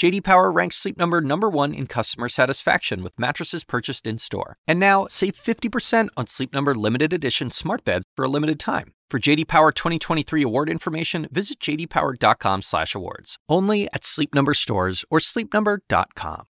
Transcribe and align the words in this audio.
JD 0.00 0.24
Power 0.24 0.50
ranks 0.50 0.76
Sleep 0.76 0.96
Number 0.96 1.20
number 1.20 1.50
1 1.50 1.74
in 1.74 1.86
customer 1.86 2.30
satisfaction 2.30 3.02
with 3.02 3.18
mattresses 3.18 3.64
purchased 3.64 4.06
in-store. 4.06 4.56
And 4.66 4.80
now, 4.80 5.06
save 5.10 5.34
50% 5.34 6.08
on 6.16 6.26
Sleep 6.26 6.54
Number 6.54 6.74
limited 6.74 7.12
edition 7.12 7.50
smart 7.50 7.84
beds 7.84 8.06
for 8.16 8.24
a 8.24 8.28
limited 8.28 8.58
time. 8.58 8.94
For 9.10 9.18
JD 9.18 9.46
Power 9.46 9.72
2023 9.72 10.42
award 10.42 10.70
information, 10.70 11.28
visit 11.30 11.60
jdpower.com/awards. 11.60 13.36
Only 13.46 13.88
at 13.92 14.06
Sleep 14.06 14.34
Number 14.34 14.54
stores 14.54 15.04
or 15.10 15.18
sleepnumber.com. 15.18 16.46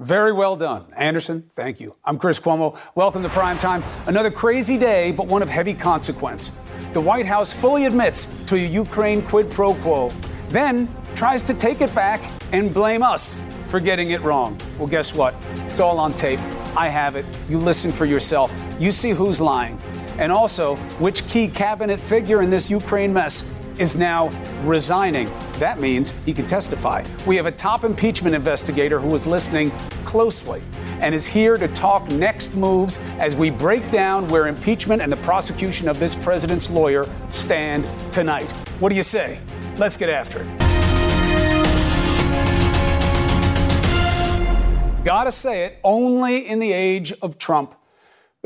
Very 0.00 0.32
well 0.32 0.56
done, 0.56 0.86
Anderson. 0.96 1.48
Thank 1.54 1.78
you. 1.78 1.94
I'm 2.04 2.18
Chris 2.18 2.40
Cuomo. 2.40 2.76
Welcome 2.96 3.22
to 3.22 3.28
Prime 3.28 3.58
Time. 3.58 3.84
Another 4.08 4.32
crazy 4.32 4.76
day, 4.76 5.12
but 5.12 5.28
one 5.28 5.40
of 5.40 5.48
heavy 5.48 5.72
consequence. 5.72 6.50
The 6.94 7.00
White 7.00 7.26
House 7.26 7.52
fully 7.52 7.86
admits 7.86 8.26
to 8.46 8.56
a 8.56 8.58
Ukraine 8.58 9.22
quid 9.22 9.52
pro 9.52 9.72
quo, 9.74 10.10
then 10.56 10.88
tries 11.14 11.44
to 11.44 11.54
take 11.54 11.80
it 11.80 11.94
back 11.94 12.20
and 12.52 12.72
blame 12.72 13.02
us 13.02 13.38
for 13.66 13.78
getting 13.78 14.12
it 14.12 14.22
wrong. 14.22 14.58
Well, 14.78 14.88
guess 14.88 15.14
what? 15.14 15.34
It's 15.66 15.80
all 15.80 15.98
on 15.98 16.14
tape. 16.14 16.40
I 16.76 16.88
have 16.88 17.16
it. 17.16 17.26
You 17.48 17.58
listen 17.58 17.92
for 17.92 18.06
yourself. 18.06 18.54
You 18.78 18.90
see 18.90 19.10
who's 19.10 19.40
lying 19.40 19.78
and 20.18 20.32
also 20.32 20.76
which 20.98 21.26
key 21.26 21.48
cabinet 21.48 22.00
figure 22.00 22.42
in 22.42 22.48
this 22.48 22.70
Ukraine 22.70 23.12
mess 23.12 23.52
is 23.78 23.96
now 23.96 24.28
resigning. 24.64 25.26
That 25.58 25.80
means 25.80 26.14
he 26.24 26.32
can 26.32 26.46
testify. 26.46 27.04
We 27.26 27.36
have 27.36 27.46
a 27.46 27.52
top 27.52 27.84
impeachment 27.84 28.34
investigator 28.34 28.98
who 28.98 29.14
is 29.14 29.26
listening 29.26 29.70
closely 30.06 30.62
and 31.00 31.14
is 31.14 31.26
here 31.26 31.58
to 31.58 31.68
talk 31.68 32.10
next 32.10 32.54
moves 32.54 32.98
as 33.18 33.36
we 33.36 33.50
break 33.50 33.90
down 33.90 34.26
where 34.28 34.46
impeachment 34.46 35.02
and 35.02 35.12
the 35.12 35.18
prosecution 35.18 35.88
of 35.88 36.00
this 36.00 36.14
president's 36.14 36.70
lawyer 36.70 37.06
stand 37.28 37.86
tonight. 38.10 38.50
What 38.80 38.88
do 38.88 38.94
you 38.94 39.02
say? 39.02 39.38
Let's 39.78 39.96
get 39.96 40.08
after 40.08 40.40
it. 40.40 40.46
Gotta 45.04 45.30
say 45.30 45.64
it, 45.64 45.78
only 45.84 46.48
in 46.48 46.58
the 46.58 46.72
age 46.72 47.12
of 47.22 47.38
Trump 47.38 47.76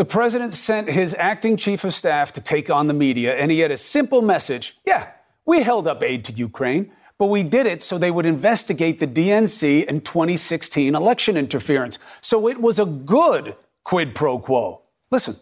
the 0.00 0.04
president 0.06 0.54
sent 0.54 0.88
his 0.88 1.14
acting 1.18 1.58
chief 1.58 1.84
of 1.84 1.92
staff 1.92 2.32
to 2.32 2.40
take 2.40 2.70
on 2.70 2.86
the 2.86 2.94
media, 2.94 3.34
and 3.34 3.50
he 3.50 3.60
had 3.60 3.70
a 3.70 3.76
simple 3.76 4.22
message. 4.22 4.78
Yeah, 4.86 5.08
we 5.44 5.62
held 5.62 5.86
up 5.86 6.02
aid 6.02 6.24
to 6.24 6.32
Ukraine, 6.32 6.90
but 7.18 7.26
we 7.26 7.42
did 7.42 7.66
it 7.66 7.82
so 7.82 7.98
they 7.98 8.10
would 8.10 8.24
investigate 8.24 8.98
the 8.98 9.06
DNC 9.06 9.86
and 9.86 10.02
2016 10.02 10.94
election 10.94 11.36
interference. 11.36 11.98
So 12.22 12.48
it 12.48 12.62
was 12.62 12.78
a 12.78 12.86
good 12.86 13.56
quid 13.84 14.14
pro 14.14 14.38
quo. 14.38 14.80
Listen. 15.10 15.34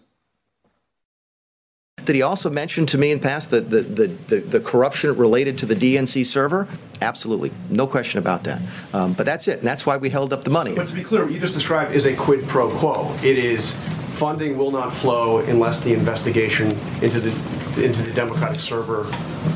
Did 2.09 2.17
he 2.17 2.23
also 2.23 2.49
mentioned 2.49 2.89
to 2.89 2.97
me 2.97 3.11
in 3.11 3.19
the 3.19 3.23
past 3.23 3.51
the, 3.51 3.61
the, 3.61 3.83
the, 3.83 4.07
the, 4.07 4.37
the 4.41 4.61
corruption 4.61 5.15
related 5.15 5.59
to 5.59 5.67
the 5.67 5.75
DNC 5.75 6.25
server? 6.25 6.67
Absolutely. 7.03 7.53
No 7.69 7.87
question 7.87 8.19
about 8.19 8.45
that. 8.45 8.63
Um, 8.95 9.13
but 9.13 9.27
that's 9.27 9.47
it. 9.47 9.59
And 9.59 9.69
that's 9.69 9.85
why 9.85 9.99
we 9.99 10.09
held 10.09 10.33
up 10.33 10.43
the 10.43 10.49
money. 10.49 10.75
But 10.75 10.89
to 10.89 10.95
be 10.95 11.03
clear, 11.03 11.25
what 11.25 11.35
you 11.35 11.39
just 11.39 11.53
described 11.53 11.95
is 11.95 12.07
a 12.07 12.17
quid 12.17 12.49
pro 12.49 12.71
quo. 12.71 13.15
It 13.23 13.37
is 13.37 13.75
funding 13.75 14.57
will 14.57 14.71
not 14.71 14.91
flow 14.91 15.41
unless 15.41 15.83
the 15.83 15.93
investigation 15.93 16.69
into 17.03 17.21
the 17.21 17.85
into 17.85 18.03
the 18.03 18.13
Democratic 18.15 18.59
server 18.59 19.05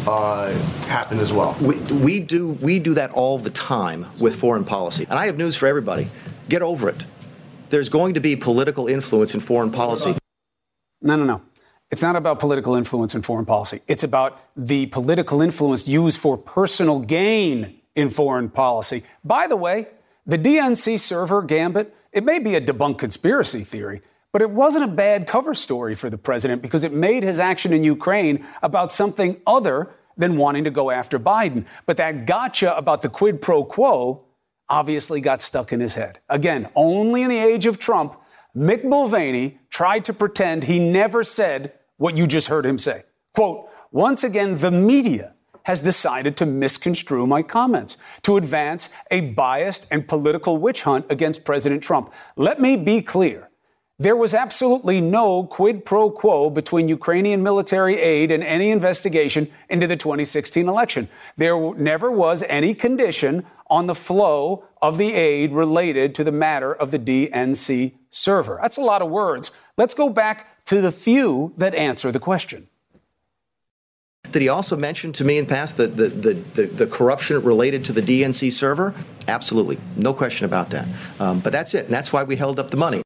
uh, 0.07 0.53
happened 0.89 1.21
as 1.23 1.33
well. 1.33 1.57
We, 1.59 1.81
we 2.05 2.21
do 2.21 2.49
we 2.49 2.79
do 2.79 2.93
that 2.93 3.13
all 3.13 3.39
the 3.39 3.49
time 3.49 4.05
with 4.21 4.37
foreign 4.37 4.67
policy, 4.67 5.07
and 5.09 5.19
I 5.19 5.25
have 5.25 5.39
news 5.39 5.57
for 5.57 5.69
everybody. 5.69 6.09
Get 6.51 6.61
over 6.61 6.91
it. 6.91 7.07
There's 7.71 7.89
going 7.89 8.13
to 8.13 8.21
be 8.21 8.37
political 8.37 8.89
influence 8.89 9.33
in 9.33 9.41
foreign 9.41 9.73
policy. 9.73 10.19
No, 11.01 11.17
no, 11.17 11.25
no. 11.25 11.43
It's 11.93 12.01
not 12.01 12.17
about 12.17 12.39
political 12.39 12.75
influence 12.75 13.15
in 13.15 13.21
foreign 13.21 13.45
policy. 13.45 13.83
It's 13.87 14.03
about 14.03 14.41
the 14.57 14.87
political 14.87 15.43
influence 15.43 15.87
used 15.87 16.19
for 16.19 16.39
personal 16.39 17.01
gain 17.01 17.81
in 17.95 18.09
foreign 18.09 18.49
policy. 18.49 19.03
By 19.23 19.47
the 19.47 19.57
way, 19.57 19.89
the 20.25 20.39
DNC 20.39 20.99
server 20.99 21.43
gambit, 21.43 21.95
it 22.11 22.25
may 22.25 22.39
be 22.39 22.55
a 22.55 22.63
debunked 22.63 22.97
conspiracy 22.97 23.61
theory, 23.61 24.01
but 24.33 24.41
it 24.41 24.51
wasn't 24.51 24.87
a 24.87 24.89
bad 24.89 25.27
cover 25.27 25.53
story 25.53 25.95
for 25.95 26.09
the 26.09 26.17
president 26.17 26.63
because 26.63 26.83
it 26.83 26.95
made 26.95 27.25
his 27.25 27.39
action 27.39 27.75
in 27.75 27.85
Ukraine 27.85 28.47
about 28.63 28.91
something 28.91 29.39
other 29.47 29.91
than 30.17 30.39
wanting 30.39 30.65
to 30.65 30.71
go 30.71 30.91
after 30.91 31.19
Biden. 31.19 31.67
But 31.85 31.99
that 31.99 32.25
gotcha 32.25 32.75
about 32.75 33.03
the 33.03 33.11
quid 33.11 33.43
pro 33.43 33.65
quo 33.65 34.25
obviously 34.67 35.21
got 35.21 35.43
stuck 35.43 35.75
in 35.75 35.81
his 35.81 35.97
head. 35.97 36.21
Again, 36.31 36.71
only 36.75 37.21
in 37.21 37.29
the 37.29 37.39
age 37.39 37.67
of 37.67 37.79
Trump, 37.79 38.19
Mick 38.57 38.83
Mulvaney 38.83 39.59
tried 39.69 40.07
to 40.07 40.15
pretend 40.15 40.65
he 40.65 40.79
never 40.79 41.23
said 41.23 41.75
what 42.03 42.17
you 42.17 42.27
just 42.27 42.49
heard 42.49 42.67
him 42.67 42.81
say. 42.81 43.05
Quote, 43.33 43.71
once 43.93 44.25
again, 44.25 44.59
the 44.59 44.73
media 44.73 45.35
has 45.67 45.81
decided 45.81 46.37
to 46.37 46.45
misconstrue 46.45 47.29
my 47.29 47.43
comments, 47.43 47.97
to 48.23 48.37
advance 48.37 48.91
a 49.13 49.21
biased 49.21 49.87
and 49.89 50.09
political 50.09 50.57
witch 50.57 50.83
hunt 50.83 51.07
against 51.09 51.45
President 51.45 51.81
Trump. 51.81 52.13
Let 52.35 52.61
me 52.61 52.77
be 52.77 53.03
clear. 53.03 53.51
There 54.01 54.17
was 54.17 54.35
absolutely 54.35 55.01
no 55.01 55.45
quid 55.45 55.85
pro 55.85 56.11
quo 56.11 56.51
between 56.51 56.89
Ukrainian 56.89 57.41
military 57.41 58.01
aid 58.01 58.33
and 58.33 58.43
any 58.43 58.71
investigation 58.71 59.49
into 59.69 59.87
the 59.87 59.97
2016 59.97 60.69
election. 60.69 61.09
There 61.37 61.73
never 61.77 62.11
was 62.11 62.43
any 62.49 62.75
condition 62.75 63.47
on 63.69 63.87
the 63.87 63.95
flow 63.95 64.65
of 64.83 64.99
the 64.99 65.13
aid 65.13 65.53
related 65.53 66.17
to 66.17 66.25
the 66.25 66.33
matter 66.33 66.75
of 66.75 66.91
the 66.91 66.99
DNC 66.99 67.93
server. 68.11 68.59
That's 68.61 68.77
a 68.77 68.83
lot 68.83 69.03
of 69.03 69.09
words. 69.09 69.53
Let's 69.77 69.95
go 69.95 70.11
back 70.11 70.52
to 70.67 70.81
the 70.81 70.93
few 70.93 71.53
that 71.57 71.75
answer 71.75 72.13
the 72.13 72.21
question. 72.21 72.69
Did 74.31 74.43
he 74.43 74.49
also 74.49 74.77
mention 74.77 75.13
to 75.15 75.25
me 75.25 75.37
in 75.39 75.45
the 75.45 75.51
past 75.51 75.77
the, 75.77 75.89
the, 75.89 76.09
the, 76.09 76.65
the, 76.65 76.87
corruption 76.87 77.43
related 77.43 77.85
to 77.87 77.93
the 77.93 78.01
DNC 78.01 78.51
server? 78.53 78.95
Absolutely. 79.29 79.79
No 79.97 80.15
question 80.15 80.47
about 80.47 80.71
that. 80.71 80.89
Um, 81.21 81.41
but 81.41 81.53
that's 81.53 81.75
it. 81.75 81.85
And 81.85 81.93
that's 81.93 82.13
why 82.13 82.23
we 82.23 82.37
held 82.37 82.59
up 82.59 82.71
the 82.71 82.79
money. 82.79 83.03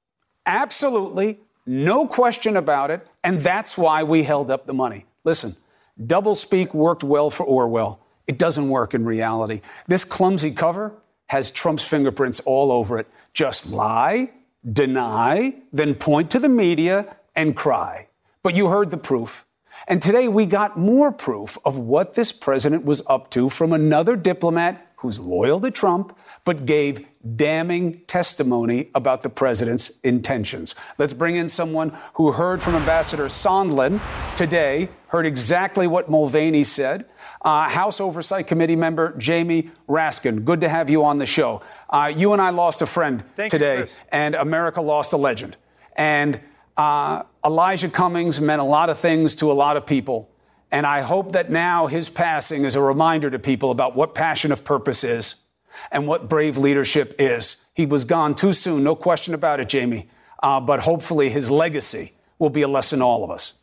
Absolutely, 0.47 1.41
no 1.67 2.06
question 2.06 2.56
about 2.56 2.93
it, 2.93 3.06
and 3.25 3.41
that's 3.41 3.77
why 3.77 4.05
we 4.05 4.23
held 4.23 4.49
up 4.50 4.67
the 4.67 4.75
money. 4.75 5.05
Listen, 5.25 5.56
doublespeak 6.00 6.73
worked 6.73 7.03
well 7.03 7.31
for 7.31 7.44
Orwell. 7.44 7.99
It 8.28 8.38
doesn't 8.38 8.69
work 8.69 8.94
in 8.94 9.05
reality. 9.05 9.61
This 9.88 10.05
clumsy 10.05 10.53
cover 10.53 10.93
has 11.27 11.50
Trump's 11.50 11.83
fingerprints 11.83 12.38
all 12.41 12.71
over 12.71 12.99
it. 13.00 13.09
Just 13.34 13.73
lie, 13.73 14.31
deny, 14.73 15.56
then 15.73 15.97
point 15.97 16.31
to 16.31 16.38
the 16.38 16.49
media 16.49 17.17
and 17.36 17.54
cry. 17.54 18.08
But 18.42 18.56
you 18.56 18.69
heard 18.69 18.91
the 18.91 18.97
proof. 18.97 19.47
And 19.86 20.02
today 20.02 20.26
we 20.26 20.47
got 20.47 20.76
more 20.76 21.12
proof 21.12 21.58
of 21.64 21.78
what 21.78 22.14
this 22.14 22.32
president 22.32 22.84
was 22.84 23.02
up 23.06 23.30
to 23.32 23.48
from 23.48 23.72
another 23.72 24.16
diplomat 24.16 24.82
who's 24.97 25.20
loyal 25.20 25.60
to 25.60 25.70
Trump, 25.70 26.16
but 26.44 26.64
gave 26.64 27.06
damning 27.36 28.00
testimony 28.06 28.88
about 28.94 29.22
the 29.22 29.28
president's 29.28 30.00
intentions. 30.00 30.75
Let's 30.96 31.12
bring 31.12 31.36
in 31.36 31.48
someone 31.48 31.96
who 32.14 32.32
heard 32.32 32.62
from 32.62 32.75
Ambassador 32.75 33.26
Sondland 33.26 34.00
today, 34.36 34.88
heard 35.08 35.26
exactly 35.26 35.86
what 35.86 36.08
Mulvaney 36.08 36.64
said. 36.64 37.06
Uh, 37.42 37.69
House 37.69 38.00
Oversight 38.00 38.46
Committee 38.46 38.76
member 38.76 39.16
Jamie 39.19 39.70
Raskin, 39.88 40.44
good 40.44 40.62
to 40.62 40.69
have 40.69 40.88
you 40.88 41.04
on 41.04 41.19
the 41.19 41.26
show. 41.26 41.60
Uh, 41.91 42.12
you 42.14 42.32
and 42.32 42.41
I 42.41 42.50
lost 42.50 42.80
a 42.80 42.86
friend 42.86 43.22
Thank 43.36 43.50
today, 43.50 43.80
you, 43.80 43.86
and 44.10 44.34
America 44.34 44.80
lost 44.80 45.12
a 45.12 45.16
legend. 45.16 45.56
And 45.96 46.41
uh, 46.76 47.22
Elijah 47.44 47.88
Cummings 47.88 48.41
meant 48.41 48.60
a 48.60 48.64
lot 48.64 48.91
of 48.91 48.98
things 48.98 49.34
to 49.37 49.50
a 49.50 49.54
lot 49.54 49.76
of 49.76 49.87
people. 49.87 50.31
And 50.70 50.84
I 50.84 51.00
hope 51.00 51.32
that 51.32 51.50
now 51.50 51.87
his 51.87 52.09
passing 52.09 52.64
is 52.64 52.75
a 52.75 52.81
reminder 52.81 53.31
to 53.31 53.38
people 53.38 53.70
about 53.70 53.94
what 53.94 54.14
passion 54.14 54.53
of 54.53 54.64
purpose 54.64 55.04
is 55.04 55.47
and 55.93 56.06
what 56.06 56.28
brave 56.28 56.58
leadership 56.58 57.14
is. 57.19 57.67
He 57.75 57.87
was 57.87 58.05
gone 58.05 58.34
too 58.34 58.52
soon, 58.52 58.82
no 58.82 58.94
question 58.96 59.32
about 59.32 59.61
it, 59.61 59.69
Jamie. 59.69 60.08
Uh, 60.43 60.61
but 60.61 60.81
hopefully 60.81 61.31
his 61.31 61.50
legacy 61.50 62.12
will 62.38 62.50
be 62.50 62.62
a 62.62 62.69
lesson 62.69 62.99
to 62.99 63.05
all 63.05 63.25
of 63.25 63.31
us. 63.31 63.55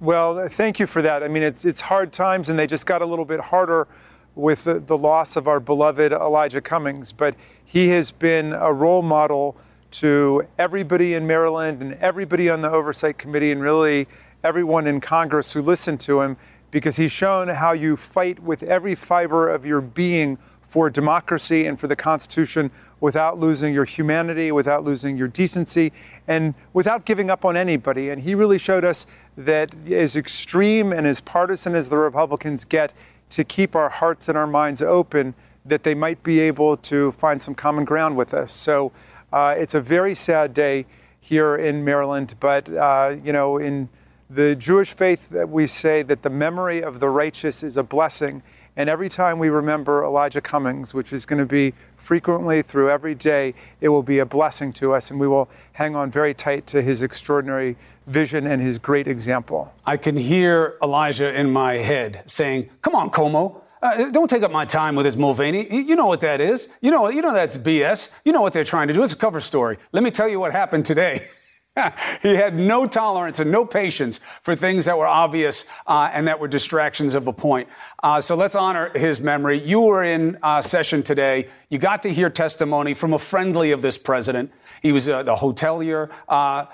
Well, 0.00 0.48
thank 0.48 0.80
you 0.80 0.86
for 0.86 1.02
that. 1.02 1.22
I 1.22 1.28
mean, 1.28 1.42
it's, 1.42 1.64
it's 1.64 1.80
hard 1.80 2.12
times, 2.12 2.48
and 2.48 2.58
they 2.58 2.66
just 2.66 2.84
got 2.84 3.00
a 3.00 3.06
little 3.06 3.24
bit 3.24 3.40
harder 3.40 3.86
with 4.34 4.64
the, 4.64 4.80
the 4.80 4.98
loss 4.98 5.36
of 5.36 5.46
our 5.46 5.60
beloved 5.60 6.12
Elijah 6.12 6.60
Cummings. 6.60 7.12
But 7.12 7.36
he 7.64 7.88
has 7.88 8.10
been 8.10 8.52
a 8.52 8.72
role 8.72 9.02
model 9.02 9.56
to 9.94 10.46
everybody 10.58 11.14
in 11.14 11.26
Maryland 11.26 11.80
and 11.80 11.94
everybody 11.94 12.50
on 12.50 12.62
the 12.62 12.70
Oversight 12.70 13.16
Committee, 13.16 13.52
and 13.52 13.62
really 13.62 14.08
everyone 14.42 14.86
in 14.86 15.00
Congress 15.00 15.52
who 15.52 15.62
listened 15.62 16.00
to 16.00 16.20
him 16.20 16.36
because 16.72 16.96
he's 16.96 17.12
shown 17.12 17.46
how 17.46 17.72
you 17.72 17.96
fight 17.96 18.42
with 18.42 18.64
every 18.64 18.96
fiber 18.96 19.48
of 19.48 19.64
your 19.64 19.80
being 19.80 20.36
for 20.62 20.90
democracy 20.90 21.66
and 21.66 21.78
for 21.78 21.86
the 21.86 21.94
Constitution 21.94 22.72
without 22.98 23.38
losing 23.38 23.72
your 23.72 23.84
humanity, 23.84 24.50
without 24.50 24.82
losing 24.82 25.16
your 25.16 25.28
decency, 25.28 25.92
and 26.26 26.54
without 26.72 27.04
giving 27.04 27.30
up 27.30 27.44
on 27.44 27.56
anybody. 27.56 28.10
And 28.10 28.22
he 28.22 28.34
really 28.34 28.58
showed 28.58 28.84
us 28.84 29.06
that 29.36 29.72
as 29.88 30.16
extreme 30.16 30.92
and 30.92 31.06
as 31.06 31.20
partisan 31.20 31.76
as 31.76 31.88
the 31.88 31.98
Republicans 31.98 32.64
get, 32.64 32.92
to 33.30 33.44
keep 33.44 33.76
our 33.76 33.88
hearts 33.88 34.28
and 34.28 34.36
our 34.36 34.46
minds 34.46 34.82
open 34.82 35.34
that 35.64 35.84
they 35.84 35.94
might 35.94 36.22
be 36.22 36.40
able 36.40 36.76
to 36.76 37.12
find 37.12 37.40
some 37.40 37.54
common 37.54 37.84
ground 37.84 38.16
with 38.16 38.34
us. 38.34 38.52
So 38.52 38.92
uh, 39.34 39.52
it's 39.58 39.74
a 39.74 39.80
very 39.80 40.14
sad 40.14 40.54
day 40.54 40.86
here 41.18 41.56
in 41.56 41.84
Maryland, 41.84 42.36
but 42.38 42.72
uh, 42.72 43.16
you 43.24 43.32
know, 43.32 43.58
in 43.58 43.88
the 44.30 44.54
Jewish 44.54 44.92
faith 44.92 45.28
that 45.30 45.48
we 45.48 45.66
say 45.66 46.02
that 46.02 46.22
the 46.22 46.30
memory 46.30 46.84
of 46.84 47.00
the 47.00 47.08
righteous 47.08 47.64
is 47.64 47.76
a 47.76 47.82
blessing. 47.82 48.44
And 48.76 48.88
every 48.88 49.08
time 49.08 49.40
we 49.40 49.48
remember 49.48 50.04
Elijah 50.04 50.40
Cummings, 50.40 50.94
which 50.94 51.12
is 51.12 51.26
going 51.26 51.40
to 51.40 51.46
be 51.46 51.74
frequently 51.96 52.62
through 52.62 52.90
every 52.90 53.16
day, 53.16 53.54
it 53.80 53.88
will 53.88 54.04
be 54.04 54.20
a 54.20 54.26
blessing 54.26 54.72
to 54.74 54.94
us, 54.94 55.10
and 55.10 55.18
we 55.18 55.26
will 55.26 55.48
hang 55.72 55.96
on 55.96 56.12
very 56.12 56.32
tight 56.32 56.68
to 56.68 56.80
his 56.80 57.02
extraordinary 57.02 57.76
vision 58.06 58.46
and 58.46 58.62
his 58.62 58.78
great 58.78 59.08
example. 59.08 59.72
I 59.84 59.96
can 59.96 60.16
hear 60.16 60.76
Elijah 60.80 61.32
in 61.36 61.50
my 61.52 61.74
head 61.74 62.22
saying, 62.26 62.70
Come 62.82 62.94
on, 62.94 63.10
Cuomo. 63.10 63.62
Uh, 63.84 64.08
don't 64.10 64.30
take 64.30 64.42
up 64.42 64.50
my 64.50 64.64
time 64.64 64.96
with 64.96 65.04
this 65.04 65.14
Mulvaney. 65.14 65.68
You 65.70 65.94
know 65.94 66.06
what 66.06 66.22
that 66.22 66.40
is. 66.40 66.70
You 66.80 66.90
know, 66.90 67.10
you 67.10 67.20
know 67.20 67.34
that's 67.34 67.58
BS. 67.58 68.10
You 68.24 68.32
know 68.32 68.40
what 68.40 68.54
they're 68.54 68.64
trying 68.64 68.88
to 68.88 68.94
do. 68.94 69.02
It's 69.02 69.12
a 69.12 69.16
cover 69.16 69.42
story. 69.42 69.76
Let 69.92 70.02
me 70.02 70.10
tell 70.10 70.26
you 70.26 70.40
what 70.40 70.52
happened 70.52 70.86
today. 70.86 71.28
he 72.22 72.34
had 72.34 72.54
no 72.54 72.86
tolerance 72.86 73.40
and 73.40 73.50
no 73.50 73.66
patience 73.66 74.20
for 74.40 74.56
things 74.56 74.86
that 74.86 74.96
were 74.96 75.06
obvious 75.06 75.68
uh, 75.86 76.08
and 76.14 76.28
that 76.28 76.40
were 76.40 76.48
distractions 76.48 77.14
of 77.14 77.26
a 77.26 77.32
point. 77.34 77.68
Uh, 78.02 78.22
so 78.22 78.34
let's 78.34 78.56
honor 78.56 78.90
his 78.96 79.20
memory. 79.20 79.60
You 79.60 79.82
were 79.82 80.02
in 80.02 80.38
uh, 80.42 80.62
session 80.62 81.02
today. 81.02 81.48
You 81.68 81.76
got 81.76 82.02
to 82.04 82.08
hear 82.08 82.30
testimony 82.30 82.94
from 82.94 83.12
a 83.12 83.18
friendly 83.18 83.70
of 83.70 83.82
this 83.82 83.98
president. 83.98 84.50
He 84.80 84.92
was 84.92 85.10
uh, 85.10 85.24
the 85.24 85.36
hotelier, 85.36 86.10
uh, 86.26 86.64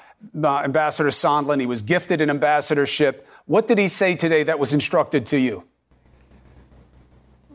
Ambassador 0.44 1.08
Sondland. 1.08 1.58
He 1.58 1.66
was 1.66 1.82
gifted 1.82 2.20
an 2.20 2.30
ambassadorship. 2.30 3.26
What 3.46 3.66
did 3.66 3.78
he 3.78 3.88
say 3.88 4.14
today 4.14 4.44
that 4.44 4.60
was 4.60 4.72
instructed 4.72 5.26
to 5.26 5.40
you? 5.40 5.64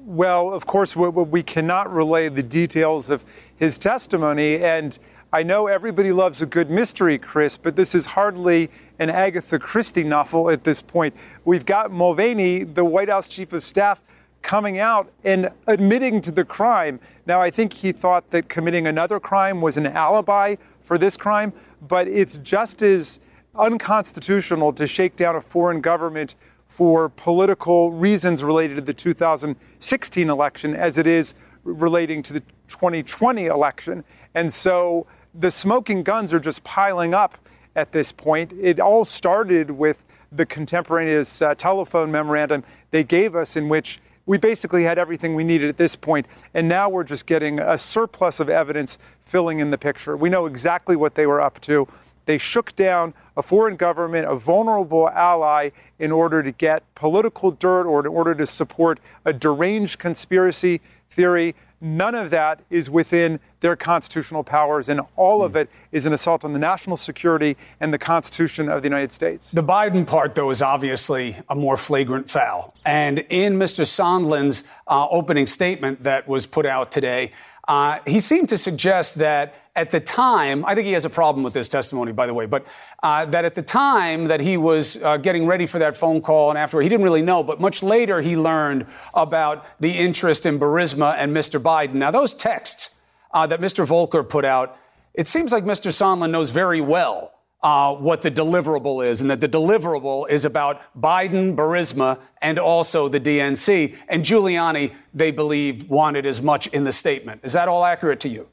Well, 0.07 0.53
of 0.53 0.67
course, 0.67 0.95
we, 0.95 1.09
we 1.09 1.41
cannot 1.41 1.91
relay 1.91 2.29
the 2.29 2.43
details 2.43 3.09
of 3.09 3.25
his 3.55 3.79
testimony. 3.79 4.63
And 4.63 4.99
I 5.33 5.41
know 5.41 5.65
everybody 5.65 6.11
loves 6.11 6.43
a 6.43 6.45
good 6.45 6.69
mystery, 6.69 7.17
Chris, 7.17 7.57
but 7.57 7.75
this 7.75 7.95
is 7.95 8.05
hardly 8.05 8.69
an 8.99 9.09
Agatha 9.09 9.57
Christie 9.57 10.03
novel 10.03 10.51
at 10.51 10.63
this 10.63 10.79
point. 10.79 11.15
We've 11.43 11.65
got 11.65 11.91
Mulvaney, 11.91 12.65
the 12.65 12.85
White 12.85 13.09
House 13.09 13.27
chief 13.27 13.51
of 13.51 13.63
staff, 13.63 13.99
coming 14.43 14.77
out 14.77 15.11
and 15.23 15.49
admitting 15.65 16.21
to 16.21 16.31
the 16.31 16.45
crime. 16.45 16.99
Now, 17.25 17.41
I 17.41 17.49
think 17.49 17.73
he 17.73 17.91
thought 17.91 18.29
that 18.29 18.47
committing 18.47 18.85
another 18.85 19.19
crime 19.19 19.59
was 19.59 19.75
an 19.75 19.87
alibi 19.87 20.57
for 20.83 20.99
this 20.99 21.17
crime, 21.17 21.51
but 21.81 22.07
it's 22.07 22.37
just 22.37 22.83
as 22.83 23.19
unconstitutional 23.55 24.71
to 24.73 24.85
shake 24.85 25.15
down 25.15 25.35
a 25.35 25.41
foreign 25.41 25.81
government 25.81 26.35
for 26.75 27.07
political 27.07 27.89
reasons 27.89 28.43
related 28.43 28.75
to 28.75 28.81
the 28.81 28.93
2016 28.93 30.29
election 30.29 30.75
as 30.75 30.97
it 30.97 31.07
is 31.07 31.33
relating 31.63 32.21
to 32.21 32.33
the 32.33 32.41
2020 32.67 33.45
election. 33.45 34.03
And 34.33 34.51
so 34.51 35.07
the 35.33 35.51
smoking 35.51 36.03
guns 36.03 36.33
are 36.33 36.39
just 36.41 36.65
piling 36.65 37.13
up 37.13 37.37
at 37.77 37.93
this 37.93 38.11
point. 38.11 38.51
It 38.59 38.81
all 38.81 39.05
started 39.05 39.71
with 39.71 40.03
the 40.33 40.45
contemporaneous 40.45 41.41
uh, 41.41 41.55
telephone 41.55 42.11
memorandum 42.11 42.65
they 42.91 43.05
gave 43.05 43.37
us, 43.37 43.55
in 43.55 43.69
which 43.69 44.01
we 44.25 44.37
basically 44.37 44.83
had 44.83 44.97
everything 44.97 45.33
we 45.33 45.45
needed 45.45 45.69
at 45.69 45.77
this 45.77 45.95
point, 45.95 46.27
and 46.53 46.67
now 46.67 46.89
we're 46.89 47.05
just 47.05 47.25
getting 47.25 47.57
a 47.57 47.77
surplus 47.77 48.41
of 48.41 48.49
evidence 48.49 48.99
filling 49.23 49.59
in 49.59 49.69
the 49.69 49.77
picture. 49.77 50.17
We 50.17 50.29
know 50.29 50.45
exactly 50.45 50.97
what 50.97 51.15
they 51.15 51.25
were 51.25 51.39
up 51.39 51.61
to. 51.61 51.87
They 52.25 52.37
shook 52.37 52.75
down 52.75 53.13
a 53.37 53.43
foreign 53.43 53.75
government, 53.75 54.27
a 54.29 54.35
vulnerable 54.35 55.09
ally, 55.09 55.69
in 55.99 56.11
order 56.11 56.41
to 56.43 56.51
get 56.51 56.83
political 56.95 57.51
dirt 57.51 57.85
or 57.85 57.99
in 57.99 58.07
order 58.07 58.33
to 58.35 58.45
support 58.45 58.99
a 59.23 59.33
deranged 59.33 59.99
conspiracy 59.99 60.81
theory. 61.09 61.55
None 61.81 62.15
of 62.15 62.29
that 62.31 62.61
is 62.69 62.89
within 62.89 63.39
their 63.59 63.75
constitutional 63.75 64.43
powers, 64.43 64.89
and 64.89 65.01
all 65.15 65.43
of 65.43 65.51
hmm. 65.51 65.57
it 65.57 65.69
is 65.91 66.05
an 66.05 66.13
assault 66.13 66.45
on 66.45 66.53
the 66.53 66.59
national 66.59 66.97
security 66.97 67.57
and 67.79 67.93
the 67.93 67.97
Constitution 67.97 68.69
of 68.69 68.81
the 68.81 68.87
United 68.87 69.11
States. 69.11 69.51
The 69.51 69.63
Biden 69.63 70.07
part, 70.07 70.35
though, 70.35 70.49
is 70.49 70.61
obviously 70.61 71.37
a 71.49 71.55
more 71.55 71.77
flagrant 71.77 72.29
foul. 72.29 72.73
And 72.85 73.19
in 73.29 73.55
Mr. 73.55 73.85
Sondland's 73.85 74.67
uh, 74.87 75.07
opening 75.09 75.47
statement 75.47 76.03
that 76.03 76.27
was 76.27 76.45
put 76.45 76.65
out 76.65 76.91
today, 76.91 77.31
uh, 77.67 77.99
he 78.05 78.19
seemed 78.19 78.49
to 78.49 78.57
suggest 78.57 79.15
that 79.15 79.55
at 79.75 79.89
the 79.89 79.99
time, 79.99 80.63
I 80.65 80.75
think 80.75 80.85
he 80.85 80.93
has 80.93 81.05
a 81.05 81.09
problem 81.09 81.43
with 81.43 81.53
this 81.53 81.67
testimony, 81.67 82.11
by 82.11 82.27
the 82.27 82.33
way, 82.33 82.45
but 82.45 82.65
uh, 83.03 83.25
that 83.25 83.43
at 83.43 83.55
the 83.55 83.61
time 83.61 84.25
that 84.25 84.39
he 84.39 84.55
was 84.55 85.01
uh, 85.01 85.17
getting 85.17 85.45
ready 85.45 85.65
for 85.65 85.79
that 85.79 85.97
phone 85.97 86.21
call 86.21 86.49
and 86.49 86.57
afterward, 86.57 86.83
he 86.83 86.89
didn't 86.89 87.03
really 87.03 87.21
know, 87.21 87.43
but 87.43 87.59
much 87.59 87.83
later 87.83 88.21
he 88.21 88.37
learned 88.37 88.85
about 89.13 89.65
the 89.79 89.91
interest 89.91 90.45
in 90.45 90.59
Burisma 90.59 91.15
and 91.17 91.35
Mr. 91.35 91.59
Biden. 91.59 91.95
Now, 91.95 92.11
those 92.11 92.33
texts 92.33 92.95
uh, 93.31 93.47
that 93.47 93.59
Mr. 93.59 93.85
Volker 93.85 94.23
put 94.23 94.45
out, 94.45 94.77
it 95.13 95.27
seems 95.27 95.51
like 95.51 95.63
Mr. 95.63 95.91
Sondland 95.91 96.31
knows 96.31 96.51
very 96.51 96.81
well 96.81 97.34
uh, 97.65 97.95
what 97.95 98.21
the 98.21 98.29
deliverable 98.29 99.03
is, 99.03 99.21
and 99.21 99.31
that 99.31 99.41
the 99.41 99.49
deliverable 99.49 100.29
is 100.29 100.45
about 100.45 100.79
Biden, 100.95 101.55
Burisma, 101.55 102.19
and 102.39 102.59
also 102.59 103.07
the 103.07 103.19
DNC. 103.19 103.95
And 104.07 104.23
Giuliani, 104.23 104.93
they 105.15 105.31
believed, 105.31 105.89
wanted 105.89 106.27
as 106.27 106.43
much 106.43 106.67
in 106.67 106.83
the 106.83 106.91
statement. 106.91 107.41
Is 107.43 107.53
that 107.53 107.67
all 107.67 107.83
accurate 107.83 108.19
to 108.19 108.29
you? 108.29 108.47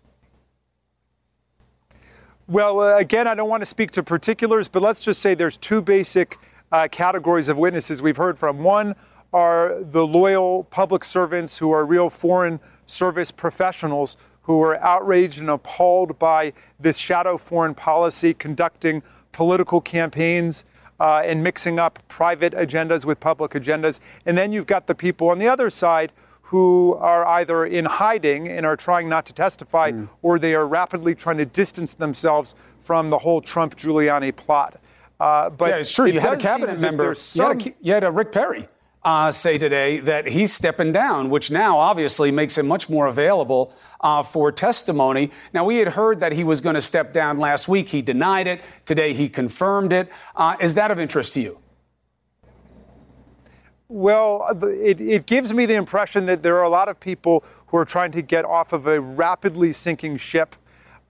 Well, 2.49 2.81
uh, 2.81 2.97
again, 2.97 3.29
I 3.29 3.35
don't 3.35 3.51
want 3.51 3.61
to 3.61 3.67
speak 3.67 3.91
to 3.93 4.03
particulars, 4.03 4.67
but 4.67 4.81
let's 4.81 5.01
just 5.01 5.21
say 5.21 5.35
there's 5.35 5.59
two 5.59 5.83
basic 5.83 6.39
uh, 6.73 6.89
categories 6.91 7.51
of 7.51 7.59
witnesses 7.59 8.01
we've 8.01 8.17
heard 8.17 8.39
from. 8.39 8.61
One 8.61 8.97
are 9.35 9.77
the 9.83 10.07
loyal 10.07 10.65
public 10.65 11.05
servants 11.05 11.59
who 11.59 11.71
are 11.71 11.85
real 11.85 12.09
foreign 12.09 12.61
service 12.87 13.31
professionals 13.31 14.17
who 14.43 14.59
were 14.59 14.77
outraged 14.83 15.41
and 15.41 15.51
appalled 15.51 16.19
by 16.19 16.53
this 16.79 16.97
shadow 16.97 17.39
foreign 17.39 17.75
policy, 17.75 18.35
conducting 18.35 19.03
political 19.31 19.81
campaigns 19.81 20.65
uh, 21.01 21.23
and 21.25 21.43
mixing 21.43 21.79
up 21.79 21.99
private 22.09 22.53
agendas 22.53 23.05
with 23.05 23.21
public 23.21 23.53
agendas. 23.53 24.01
And 24.27 24.37
then 24.37 24.53
you've 24.53 24.67
got 24.67 24.87
the 24.87 24.95
people 24.95 25.31
on 25.31 25.39
the 25.39 25.49
other 25.49 25.71
side 25.71 26.13
who 26.43 26.95
are 27.01 27.25
either 27.25 27.65
in 27.65 27.87
hiding 27.87 28.47
and 28.47 28.67
are 28.67 28.77
trying 28.77 29.09
not 29.09 29.25
to 29.25 29.33
testify, 29.33 29.91
mm. 29.91 30.09
or 30.21 30.39
they 30.39 30.55
are 30.55 30.67
rapidly 30.67 31.15
trying 31.15 31.39
to 31.39 31.47
distance 31.47 31.95
themselves 31.95 32.55
from 32.81 33.11
the 33.11 33.19
whole 33.19 33.41
Trump 33.41 33.75
Giuliani 33.77 34.37
plot. 34.37 34.79
Uh, 35.19 35.49
but 35.49 35.71
yeah, 35.71 35.77
it's 35.77 35.95
true. 35.95 36.07
It 36.07 36.15
you 36.15 36.21
had 36.21 36.35
a 36.35 36.37
cabinet 36.37 36.81
member. 36.81 37.15
You 37.33 37.43
had 37.43 37.67
a, 37.67 37.75
you 37.81 37.93
had 37.95 38.05
a 38.05 38.11
Rick 38.11 38.33
Perry 38.33 38.69
uh, 39.05 39.33
say 39.33 39.59
today 39.59 40.01
that 40.01 40.29
he's 40.29 40.53
stepping 40.53 40.93
down, 40.93 41.29
which 41.29 41.51
now 41.51 41.79
obviously 41.79 42.31
makes 42.31 42.57
him 42.57 42.69
much 42.69 42.89
more 42.89 43.07
available 43.07 43.73
uh, 44.01 44.23
for 44.23 44.53
testimony. 44.53 45.31
Now, 45.53 45.65
we 45.65 45.79
had 45.79 45.89
heard 45.89 46.21
that 46.21 46.33
he 46.33 46.45
was 46.45 46.61
going 46.61 46.75
to 46.75 46.81
step 46.81 47.13
down 47.13 47.39
last 47.39 47.69
week. 47.69 47.89
He 47.89 48.03
denied 48.03 48.47
it. 48.47 48.63
Today, 48.85 49.13
he 49.13 49.29
confirmed 49.29 49.93
it. 49.93 50.09
Uh, 50.37 50.57
is 50.61 50.75
that 50.75 50.91
of 50.91 50.99
interest 50.99 51.35
to 51.35 51.41
you? 51.41 51.59
Well, 53.89 54.47
it, 54.63 55.01
it 55.01 55.27
gives 55.27 55.53
me 55.53 55.67
the 55.67 55.75
impression 55.75 56.27
that 56.27 56.43
there 56.43 56.57
are 56.57 56.63
a 56.63 56.71
lot 56.71 56.89
of 56.89 56.99
people 56.99 57.45
who 57.67 57.77
are 57.77 57.85
trying 57.85 58.13
to 58.13 58.23
get 58.23 58.45
off 58.45 58.73
of 58.73 58.87
a 58.87 59.01
rapidly 59.01 59.73
sinking 59.73 60.17
ship. 60.17 60.57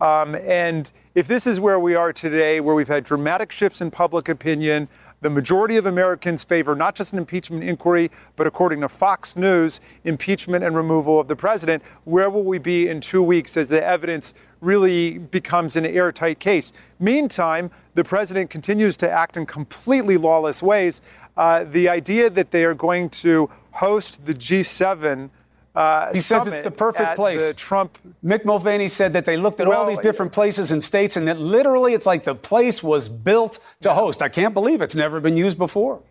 Um, 0.00 0.34
and 0.34 0.90
if 1.14 1.28
this 1.28 1.46
is 1.46 1.60
where 1.60 1.78
we 1.78 1.94
are 1.94 2.12
today, 2.12 2.58
where 2.60 2.74
we've 2.74 2.88
had 2.88 3.04
dramatic 3.04 3.52
shifts 3.52 3.80
in 3.80 3.92
public 3.92 4.28
opinion, 4.28 4.88
the 5.22 5.30
majority 5.30 5.76
of 5.76 5.86
Americans 5.86 6.44
favor 6.44 6.74
not 6.74 6.94
just 6.94 7.12
an 7.12 7.18
impeachment 7.18 7.62
inquiry, 7.64 8.10
but 8.36 8.46
according 8.46 8.80
to 8.80 8.88
Fox 8.88 9.36
News, 9.36 9.80
impeachment 10.04 10.64
and 10.64 10.76
removal 10.76 11.18
of 11.18 11.28
the 11.28 11.36
president. 11.36 11.82
Where 12.04 12.28
will 12.28 12.42
we 12.42 12.58
be 12.58 12.88
in 12.88 13.00
two 13.00 13.22
weeks 13.22 13.56
as 13.56 13.68
the 13.68 13.82
evidence 13.82 14.34
really 14.60 15.18
becomes 15.18 15.76
an 15.76 15.86
airtight 15.86 16.40
case? 16.40 16.72
Meantime, 16.98 17.70
the 17.94 18.04
president 18.04 18.50
continues 18.50 18.96
to 18.98 19.10
act 19.10 19.36
in 19.36 19.46
completely 19.46 20.16
lawless 20.16 20.62
ways. 20.62 21.00
Uh, 21.36 21.64
the 21.64 21.88
idea 21.88 22.28
that 22.28 22.50
they 22.50 22.64
are 22.64 22.74
going 22.74 23.08
to 23.08 23.48
host 23.70 24.26
the 24.26 24.34
G7 24.34 25.30
uh, 25.74 26.12
he 26.12 26.20
says 26.20 26.46
it's 26.46 26.60
the 26.60 26.70
perfect 26.70 27.16
place. 27.16 27.46
The 27.46 27.54
Trump. 27.54 27.98
Mick 28.22 28.44
Mulvaney 28.44 28.88
said 28.88 29.14
that 29.14 29.24
they 29.24 29.36
looked 29.36 29.60
at 29.60 29.68
well, 29.68 29.80
all 29.80 29.86
these 29.86 29.98
different 29.98 30.32
places 30.32 30.70
and 30.70 30.82
states, 30.82 31.16
and 31.16 31.26
that 31.28 31.40
literally 31.40 31.94
it's 31.94 32.06
like 32.06 32.24
the 32.24 32.34
place 32.34 32.82
was 32.82 33.08
built 33.08 33.58
to 33.80 33.88
yeah. 33.88 33.94
host. 33.94 34.20
I 34.20 34.28
can't 34.28 34.52
believe 34.52 34.82
it's 34.82 34.94
never 34.94 35.18
been 35.18 35.36
used 35.36 35.56
before. 35.56 36.02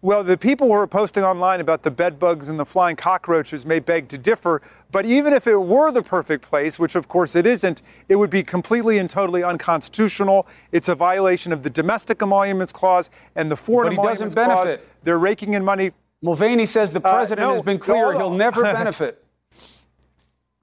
Well, 0.00 0.22
the 0.22 0.36
people 0.36 0.68
who 0.68 0.74
are 0.74 0.86
posting 0.86 1.24
online 1.24 1.60
about 1.60 1.82
the 1.82 1.90
bed 1.90 2.20
bugs 2.20 2.48
and 2.48 2.60
the 2.60 2.64
flying 2.64 2.94
cockroaches 2.94 3.66
may 3.66 3.80
beg 3.80 4.06
to 4.08 4.18
differ, 4.18 4.62
but 4.92 5.04
even 5.06 5.32
if 5.32 5.48
it 5.48 5.56
were 5.56 5.90
the 5.90 6.02
perfect 6.02 6.44
place, 6.44 6.78
which 6.78 6.94
of 6.94 7.08
course 7.08 7.34
it 7.34 7.46
isn't, 7.46 7.82
it 8.08 8.14
would 8.14 8.30
be 8.30 8.44
completely 8.44 8.98
and 8.98 9.10
totally 9.10 9.42
unconstitutional. 9.42 10.46
It's 10.70 10.88
a 10.88 10.94
violation 10.94 11.52
of 11.52 11.64
the 11.64 11.70
Domestic 11.70 12.22
Emoluments 12.22 12.72
Clause 12.72 13.10
and 13.34 13.50
the 13.50 13.56
Foreign 13.56 13.94
Emoluments 13.94 14.36
Clause. 14.36 14.66
Benefit. 14.66 14.88
They're 15.02 15.18
raking 15.18 15.54
in 15.54 15.64
money 15.64 15.90
Mulvaney 16.22 16.66
says 16.66 16.90
the 16.90 17.00
uh, 17.04 17.12
president 17.12 17.46
uh, 17.46 17.48
no, 17.48 17.54
has 17.54 17.62
been 17.62 17.78
clear 17.78 18.06
no, 18.06 18.12
no. 18.12 18.18
he'll 18.18 18.30
never 18.30 18.62
benefit. 18.74 19.24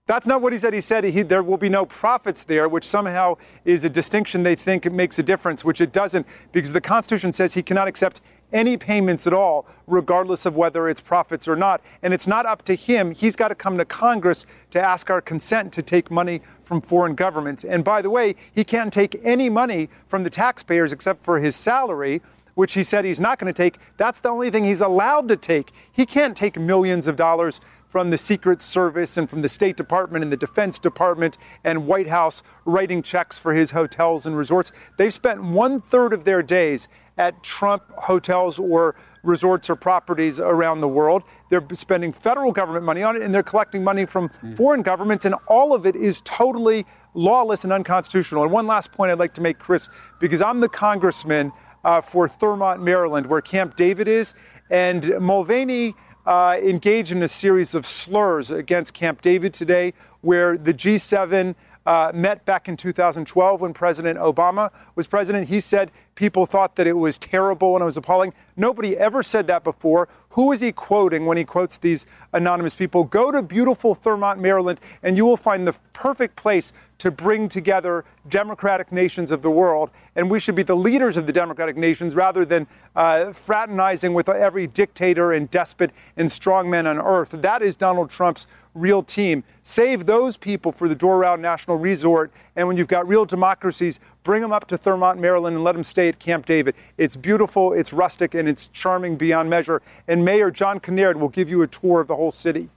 That's 0.08 0.28
not 0.28 0.40
what 0.40 0.54
he 0.54 0.60
said. 0.60 0.76
He 0.76 0.82
said 0.82 1.04
he, 1.04 1.24
there 1.24 1.42
will 1.42 1.58
be 1.58 1.70
no 1.70 1.88
profits 1.88 2.44
there, 2.44 2.70
which 2.70 2.88
somehow 2.88 3.38
is 3.64 3.84
a 3.84 3.90
distinction 3.90 4.44
they 4.44 4.54
think 4.54 4.92
makes 4.92 5.18
a 5.18 5.24
difference, 5.24 5.66
which 5.66 5.82
it 5.82 5.92
doesn't, 5.92 6.28
because 6.52 6.74
the 6.74 6.82
Constitution 6.82 7.34
says 7.34 7.56
he 7.56 7.64
cannot 7.64 7.88
accept 7.88 8.22
any 8.54 8.78
payments 8.78 9.26
at 9.26 9.34
all, 9.34 9.66
regardless 9.88 10.46
of 10.46 10.56
whether 10.56 10.88
it's 10.88 11.02
profits 11.02 11.48
or 11.48 11.56
not. 11.56 11.82
And 12.04 12.14
it's 12.14 12.28
not 12.28 12.46
up 12.46 12.62
to 12.66 12.76
him. 12.76 13.12
He's 13.12 13.36
got 13.36 13.48
to 13.48 13.56
come 13.56 13.80
to 13.80 13.86
Congress 13.86 14.46
to 14.70 14.80
ask 14.80 15.10
our 15.10 15.22
consent 15.22 15.74
to 15.74 15.82
take 15.82 16.12
money 16.12 16.42
from 16.64 16.82
foreign 16.82 17.16
governments. 17.16 17.64
And 17.64 17.84
by 17.84 18.04
the 18.04 18.12
way, 18.12 18.36
he 18.54 18.64
can't 18.64 18.94
take 18.94 19.20
any 19.24 19.50
money 19.50 19.90
from 20.08 20.24
the 20.24 20.30
taxpayers 20.30 20.94
except 20.94 21.24
for 21.24 21.40
his 21.40 21.56
salary 21.56 22.22
which 22.56 22.74
he 22.74 22.84
said 22.84 23.06
he's 23.06 23.20
not 23.20 23.38
going 23.38 23.54
to 23.54 23.58
take. 23.58 23.78
That's 23.98 24.20
the 24.20 24.30
only 24.30 24.50
thing 24.50 24.66
he's 24.66 24.82
allowed 24.82 25.28
to 25.28 25.38
take. 25.38 25.72
He 25.92 26.06
can't 26.06 26.36
take 26.36 26.60
millions 26.60 27.06
of 27.08 27.16
dollars 27.16 27.62
from 27.96 28.10
the 28.10 28.18
Secret 28.18 28.62
Service 28.62 29.16
and 29.16 29.30
from 29.30 29.42
the 29.42 29.48
State 29.48 29.78
Department 29.78 30.22
and 30.22 30.30
the 30.30 30.38
Defense 30.38 30.80
Department 30.80 31.38
and 31.64 31.88
White 31.88 32.10
House 32.10 32.44
writing 32.66 33.02
checks 33.02 33.38
for 33.40 33.54
his 33.54 33.72
hotels 33.72 34.26
and 34.26 34.36
resorts. 34.36 34.74
They've 34.98 35.14
spent 35.14 35.42
one 35.44 35.80
third 35.80 36.12
of 36.12 36.26
their 36.26 36.42
days 36.42 36.90
at 37.18 37.42
Trump 37.42 37.84
hotels 37.98 38.60
or 38.60 38.96
resorts 39.24 39.70
or 39.70 39.78
properties 39.78 40.42
around 40.42 40.82
the 40.82 40.90
world. 40.90 41.24
They're 41.50 41.66
spending 41.72 42.12
federal 42.12 42.52
government 42.52 42.84
money 42.84 43.02
on 43.02 43.16
it 43.16 43.22
and 43.22 43.34
they're 43.34 43.44
collecting 43.44 43.84
money 43.84 44.06
from 44.06 44.28
mm. 44.44 44.58
foreign 44.58 44.82
governments, 44.82 45.24
and 45.24 45.36
all 45.48 45.74
of 45.74 45.86
it 45.86 45.96
is 45.96 46.22
totally 46.26 46.86
lawless 47.14 47.64
and 47.64 47.72
unconstitutional. 47.72 48.44
And 48.44 48.52
one 48.52 48.68
last 48.68 48.92
point 48.92 49.12
I'd 49.12 49.20
like 49.20 49.34
to 49.36 49.42
make, 49.42 49.58
Chris, 49.58 49.90
because 50.20 50.42
I'm 50.42 50.60
the 50.60 50.68
congressman 50.68 51.54
uh, 51.86 52.02
for 52.02 52.28
Thurmont, 52.28 52.82
Maryland, 52.82 53.28
where 53.28 53.40
Camp 53.40 53.76
David 53.76 54.08
is, 54.08 54.34
and 54.70 55.18
Mulvaney 55.22 55.96
uh, 56.26 56.58
engaged 56.62 57.12
in 57.12 57.22
a 57.22 57.28
series 57.28 57.76
of 57.76 57.86
slurs 57.86 58.50
against 58.50 58.94
Camp 58.94 59.22
David 59.22 59.54
today, 59.54 59.94
where 60.22 60.58
the 60.58 60.74
G7 60.74 61.54
uh, 61.86 62.12
met 62.16 62.44
back 62.46 62.68
in 62.68 62.76
2012 62.76 63.62
when 63.62 63.72
President 63.72 64.18
Obama 64.18 64.72
was 64.96 65.06
president. 65.06 65.50
He 65.50 65.60
said 65.60 65.92
people 66.16 66.48
thought 66.48 66.76
that 66.78 66.88
it 66.88 66.94
was 66.98 67.20
terrible 67.20 67.76
and 67.76 67.84
it 67.84 67.86
was 67.86 67.98
appalling. 67.98 68.34
Nobody 68.58 68.98
ever 68.98 69.22
said 69.22 69.46
that 69.48 69.64
before. 69.64 70.10
Who 70.36 70.52
is 70.52 70.60
he 70.60 70.74
quoting 70.74 71.26
when 71.26 71.38
he 71.38 71.46
quotes 71.46 71.78
these 71.78 72.06
anonymous 72.34 72.76
people? 72.76 73.06
Go 73.06 73.32
to 73.32 73.42
beautiful 73.42 73.96
Thurmont, 73.96 74.38
Maryland, 74.38 74.82
and 75.02 75.16
you 75.16 75.24
will 75.24 75.38
find 75.38 75.66
the 75.66 75.72
perfect 75.94 76.36
place 76.36 76.74
to 76.98 77.10
bring 77.10 77.48
together 77.48 78.04
democratic 78.28 78.92
nations 78.92 79.32
of 79.32 79.42
the 79.42 79.50
world. 79.50 79.92
And 80.14 80.30
we 80.30 80.42
should 80.42 80.56
be 80.56 80.64
the 80.64 80.76
leaders 80.76 81.16
of 81.16 81.26
the 81.26 81.32
democratic 81.32 81.78
nations 81.78 82.16
rather 82.16 82.44
than 82.44 82.68
uh, 82.98 83.32
fraternizing 83.32 84.14
with 84.14 84.28
every 84.28 84.68
dictator 84.68 85.32
and 85.32 85.50
despot 85.50 85.92
and 86.18 86.28
strongman 86.28 86.86
on 86.86 87.00
earth. 87.00 87.32
That 87.32 87.62
is 87.62 87.78
Donald 87.78 88.12
Trump's 88.12 88.46
real 88.76 89.02
team. 89.02 89.44
Save 89.64 90.06
those 90.06 90.38
people 90.38 90.72
for 90.72 90.88
the 90.88 90.96
Doral 90.96 91.40
National 91.40 91.78
Resort. 91.78 92.32
And 92.56 92.68
when 92.68 92.78
you've 92.78 92.88
got 92.88 93.08
real 93.08 93.26
democracies, 93.26 94.00
bring 94.24 94.42
them 94.42 94.52
up 94.52 94.68
to 94.68 94.78
Thurmont, 94.78 95.18
Maryland, 95.18 95.56
and 95.56 95.64
let 95.64 95.74
them 95.74 95.84
stay 95.84 96.08
at 96.08 96.20
Camp 96.20 96.46
David. 96.46 96.76
It's 96.98 97.16
beautiful, 97.16 97.74
it's 97.74 97.92
rustic, 97.92 98.36
and 98.36 98.48
it's 98.48 98.68
charming 98.68 99.16
beyond 99.16 99.50
measure. 99.50 99.82
And 100.08 100.24
Mayor 100.24 100.52
John 100.52 100.80
Kinnaird 100.80 101.16
will 101.16 101.30
give 101.30 101.50
you 101.50 101.64
a 101.64 101.68
tour 101.68 102.02
of 102.02 102.08
the 102.08 102.16
whole 102.16 102.32
city. 102.32 102.70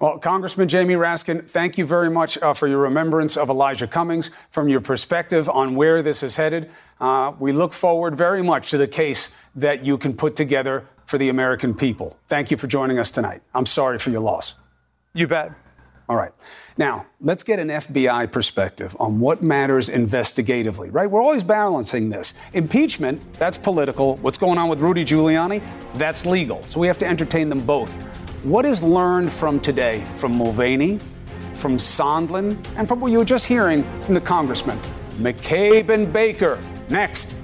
Well, 0.00 0.18
Congressman 0.18 0.68
Jamie 0.68 0.94
Raskin, 0.94 1.48
thank 1.48 1.78
you 1.78 1.86
very 1.86 2.10
much 2.10 2.38
uh, 2.38 2.54
for 2.54 2.68
your 2.68 2.78
remembrance 2.78 3.36
of 3.36 3.48
Elijah 3.48 3.86
Cummings, 3.86 4.30
from 4.50 4.68
your 4.68 4.80
perspective 4.80 5.48
on 5.48 5.74
where 5.74 6.02
this 6.02 6.22
is 6.22 6.36
headed. 6.36 6.70
Uh, 7.00 7.32
we 7.38 7.52
look 7.52 7.72
forward 7.72 8.16
very 8.16 8.42
much 8.42 8.70
to 8.70 8.78
the 8.78 8.88
case 8.88 9.36
that 9.54 9.84
you 9.84 9.98
can 9.98 10.14
put 10.14 10.36
together 10.36 10.86
for 11.06 11.18
the 11.18 11.28
American 11.28 11.74
people. 11.74 12.16
Thank 12.26 12.50
you 12.50 12.56
for 12.56 12.66
joining 12.66 12.98
us 12.98 13.10
tonight. 13.10 13.42
I'm 13.54 13.66
sorry 13.66 13.98
for 13.98 14.10
your 14.10 14.20
loss. 14.20 14.54
You 15.18 15.26
bet. 15.26 15.50
All 16.08 16.14
right. 16.14 16.30
Now, 16.76 17.06
let's 17.20 17.42
get 17.42 17.58
an 17.58 17.66
FBI 17.70 18.30
perspective 18.30 18.96
on 19.00 19.18
what 19.18 19.42
matters 19.42 19.88
investigatively, 19.88 20.90
right? 20.90 21.10
We're 21.10 21.20
always 21.20 21.42
balancing 21.42 22.08
this. 22.08 22.34
Impeachment, 22.52 23.20
that's 23.32 23.58
political. 23.58 24.14
What's 24.18 24.38
going 24.38 24.58
on 24.58 24.68
with 24.68 24.78
Rudy 24.78 25.04
Giuliani, 25.04 25.60
that's 25.94 26.24
legal. 26.24 26.62
So 26.66 26.78
we 26.78 26.86
have 26.86 26.98
to 26.98 27.06
entertain 27.06 27.48
them 27.48 27.66
both. 27.66 28.00
What 28.44 28.64
is 28.64 28.80
learned 28.80 29.32
from 29.32 29.58
today 29.58 30.04
from 30.14 30.38
Mulvaney, 30.38 31.00
from 31.52 31.78
Sondland, 31.78 32.64
and 32.76 32.86
from 32.86 33.00
what 33.00 33.10
you 33.10 33.18
were 33.18 33.24
just 33.24 33.46
hearing 33.46 33.82
from 34.02 34.14
the 34.14 34.20
congressman? 34.20 34.78
McCabe 35.16 35.88
and 35.88 36.12
Baker. 36.12 36.60
Next. 36.90 37.34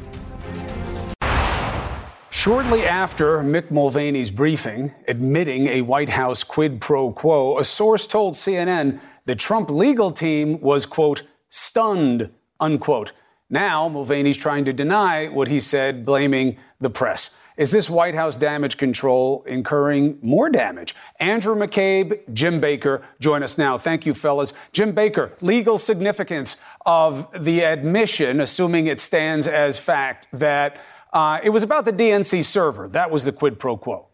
Shortly 2.44 2.84
after 2.84 3.38
Mick 3.38 3.70
Mulvaney's 3.70 4.30
briefing 4.30 4.92
admitting 5.08 5.66
a 5.68 5.80
White 5.80 6.10
House 6.10 6.44
quid 6.44 6.78
pro 6.78 7.10
quo, 7.10 7.58
a 7.58 7.64
source 7.64 8.06
told 8.06 8.34
CNN 8.34 9.00
the 9.24 9.34
Trump 9.34 9.70
legal 9.70 10.12
team 10.12 10.60
was, 10.60 10.84
quote, 10.84 11.22
stunned, 11.48 12.30
unquote. 12.60 13.12
Now, 13.48 13.88
Mulvaney's 13.88 14.36
trying 14.36 14.66
to 14.66 14.74
deny 14.74 15.26
what 15.26 15.48
he 15.48 15.58
said, 15.58 16.04
blaming 16.04 16.58
the 16.78 16.90
press. 16.90 17.34
Is 17.56 17.70
this 17.70 17.88
White 17.88 18.14
House 18.14 18.36
damage 18.36 18.76
control 18.76 19.42
incurring 19.44 20.18
more 20.20 20.50
damage? 20.50 20.94
Andrew 21.18 21.54
McCabe, 21.54 22.30
Jim 22.34 22.60
Baker 22.60 23.00
join 23.20 23.42
us 23.42 23.56
now. 23.56 23.78
Thank 23.78 24.04
you, 24.04 24.12
fellas. 24.12 24.52
Jim 24.70 24.92
Baker, 24.92 25.32
legal 25.40 25.78
significance 25.78 26.60
of 26.84 27.26
the 27.32 27.64
admission, 27.64 28.38
assuming 28.38 28.86
it 28.86 29.00
stands 29.00 29.48
as 29.48 29.78
fact, 29.78 30.28
that 30.30 30.76
uh, 31.14 31.38
it 31.42 31.50
was 31.50 31.62
about 31.62 31.84
the 31.84 31.92
DNC 31.92 32.44
server. 32.44 32.88
That 32.88 33.10
was 33.10 33.24
the 33.24 33.32
quid 33.32 33.58
pro 33.58 33.76
quo. 33.76 34.08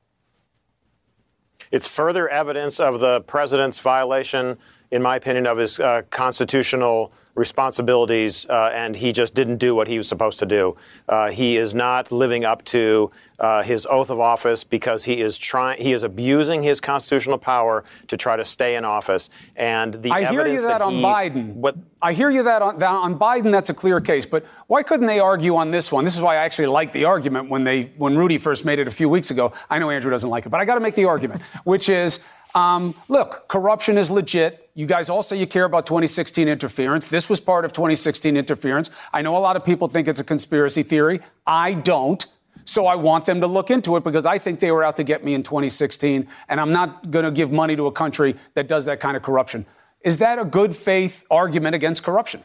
It's 1.73 1.87
further 1.87 2.29
evidence 2.29 2.79
of 2.79 3.01
the 3.01 3.23
president's 3.23 3.79
violation, 3.79 4.59
in 4.91 5.03
my 5.03 5.17
opinion, 5.17 5.47
of 5.47 5.59
his 5.59 5.81
uh, 5.81 6.03
constitutional 6.11 7.13
responsibilities, 7.35 8.47
uh, 8.49 8.71
and 8.75 8.97
he 8.97 9.13
just 9.13 9.35
didn't 9.35 9.57
do 9.57 9.75
what 9.75 9.89
he 9.89 9.97
was 9.97 10.09
supposed 10.09 10.39
to 10.41 10.47
do. 10.47 10.77
Uh, 11.09 11.31
he 11.31 11.57
is 11.57 11.75
not 11.75 12.11
living 12.11 12.45
up 12.45 12.65
to 12.67 13.11
uh, 13.39 13.63
his 13.63 13.87
oath 13.87 14.11
of 14.11 14.21
office 14.21 14.65
because 14.65 15.05
he 15.05 15.21
is 15.21 15.39
trying. 15.39 15.81
He 15.81 15.93
is 15.93 16.03
abusing 16.03 16.63
his 16.63 16.81
constitutional 16.81 17.39
power 17.39 17.85
to 18.09 18.17
try 18.17 18.37
to 18.37 18.45
stay 18.45 18.77
in 18.77 18.85
office. 18.85 19.31
And 19.57 19.95
the 19.95 20.11
I 20.11 20.25
hear 20.25 20.47
you 20.47 20.61
that, 20.61 20.69
that 20.69 20.83
on 20.83 20.95
he, 20.95 21.03
Biden. 21.03 21.55
What, 21.55 21.77
I 22.03 22.13
hear 22.13 22.31
you 22.31 22.43
that 22.43 22.61
on, 22.61 22.79
that 22.79 22.91
on 22.91 23.19
Biden. 23.19 23.51
That's 23.51 23.71
a 23.71 23.75
clear 23.75 24.01
case. 24.01 24.27
But 24.27 24.45
why 24.67 24.83
couldn't 24.83 25.07
they 25.07 25.21
argue 25.21 25.57
on 25.57 25.71
this 25.71 25.91
one? 25.91 26.05
This 26.05 26.17
is 26.17 26.23
why 26.23 26.35
I 26.35 26.45
actually 26.45 26.67
like 26.67 26.93
the 26.93 27.07
argument 27.07 27.49
when 27.49 27.65
they 27.65 27.93
when 27.97 28.17
Rudy 28.17 28.37
first 28.37 28.65
made 28.65 28.79
it 28.79 28.89
a 28.89 28.91
few 28.91 29.09
weeks 29.09 29.31
ago. 29.31 29.55
I 29.71 29.79
know 29.79 29.89
Andrew 29.91 30.11
doesn't 30.11 30.29
like 30.29 30.45
it, 30.45 30.51
but 30.51 30.61
I 30.61 30.67
got 30.67 30.75
to 30.75 30.81
make 30.81 30.95
the 30.95 31.07
argument, 31.07 31.43
which 31.65 31.89
is. 31.89 32.23
Um, 32.55 32.95
look, 33.09 33.49
corruption 33.49 33.97
is 33.97 34.11
legit. 34.11 34.71
You 34.75 34.87
guys 34.87 35.09
all 35.09 35.23
say 35.23 35.37
you 35.37 35.47
care 35.47 35.65
about 35.65 35.87
2016 35.87 36.49
interference. 36.49 37.09
This 37.09 37.29
was 37.29 37.41
part 37.41 37.65
of 37.65 37.73
2016 37.73 38.37
interference. 38.37 38.91
I 39.13 39.23
know 39.23 39.37
a 39.37 39.39
lot 39.39 39.57
of 39.57 39.65
people 39.65 39.89
think 39.89 40.09
it's 40.09 40.21
a 40.21 40.25
conspiracy 40.25 40.83
theory. 40.83 41.21
I 41.47 41.75
don't. 41.75 42.25
So 42.65 42.87
I 42.87 42.95
want 42.95 43.25
them 43.25 43.41
to 43.41 43.47
look 43.47 43.71
into 43.71 43.97
it 43.97 44.05
because 44.05 44.27
I 44.27 44.39
think 44.39 44.61
they 44.61 44.71
were 44.71 44.85
out 44.85 44.97
to 44.97 45.05
get 45.05 45.25
me 45.25 45.35
in 45.35 45.43
2016, 45.43 46.29
and 46.49 46.61
I'm 46.61 46.73
not 46.73 47.11
going 47.11 47.25
to 47.25 47.31
give 47.31 47.51
money 47.51 47.77
to 47.77 47.87
a 47.87 47.93
country 47.93 48.37
that 48.55 48.69
does 48.69 48.85
that 48.85 49.01
kind 49.01 49.17
of 49.17 49.23
corruption. 49.23 49.67
Is 50.03 50.19
that 50.19 50.39
a 50.39 50.45
good 50.45 50.75
faith 50.75 51.25
argument 51.31 51.75
against 51.75 52.03
corruption? 52.03 52.45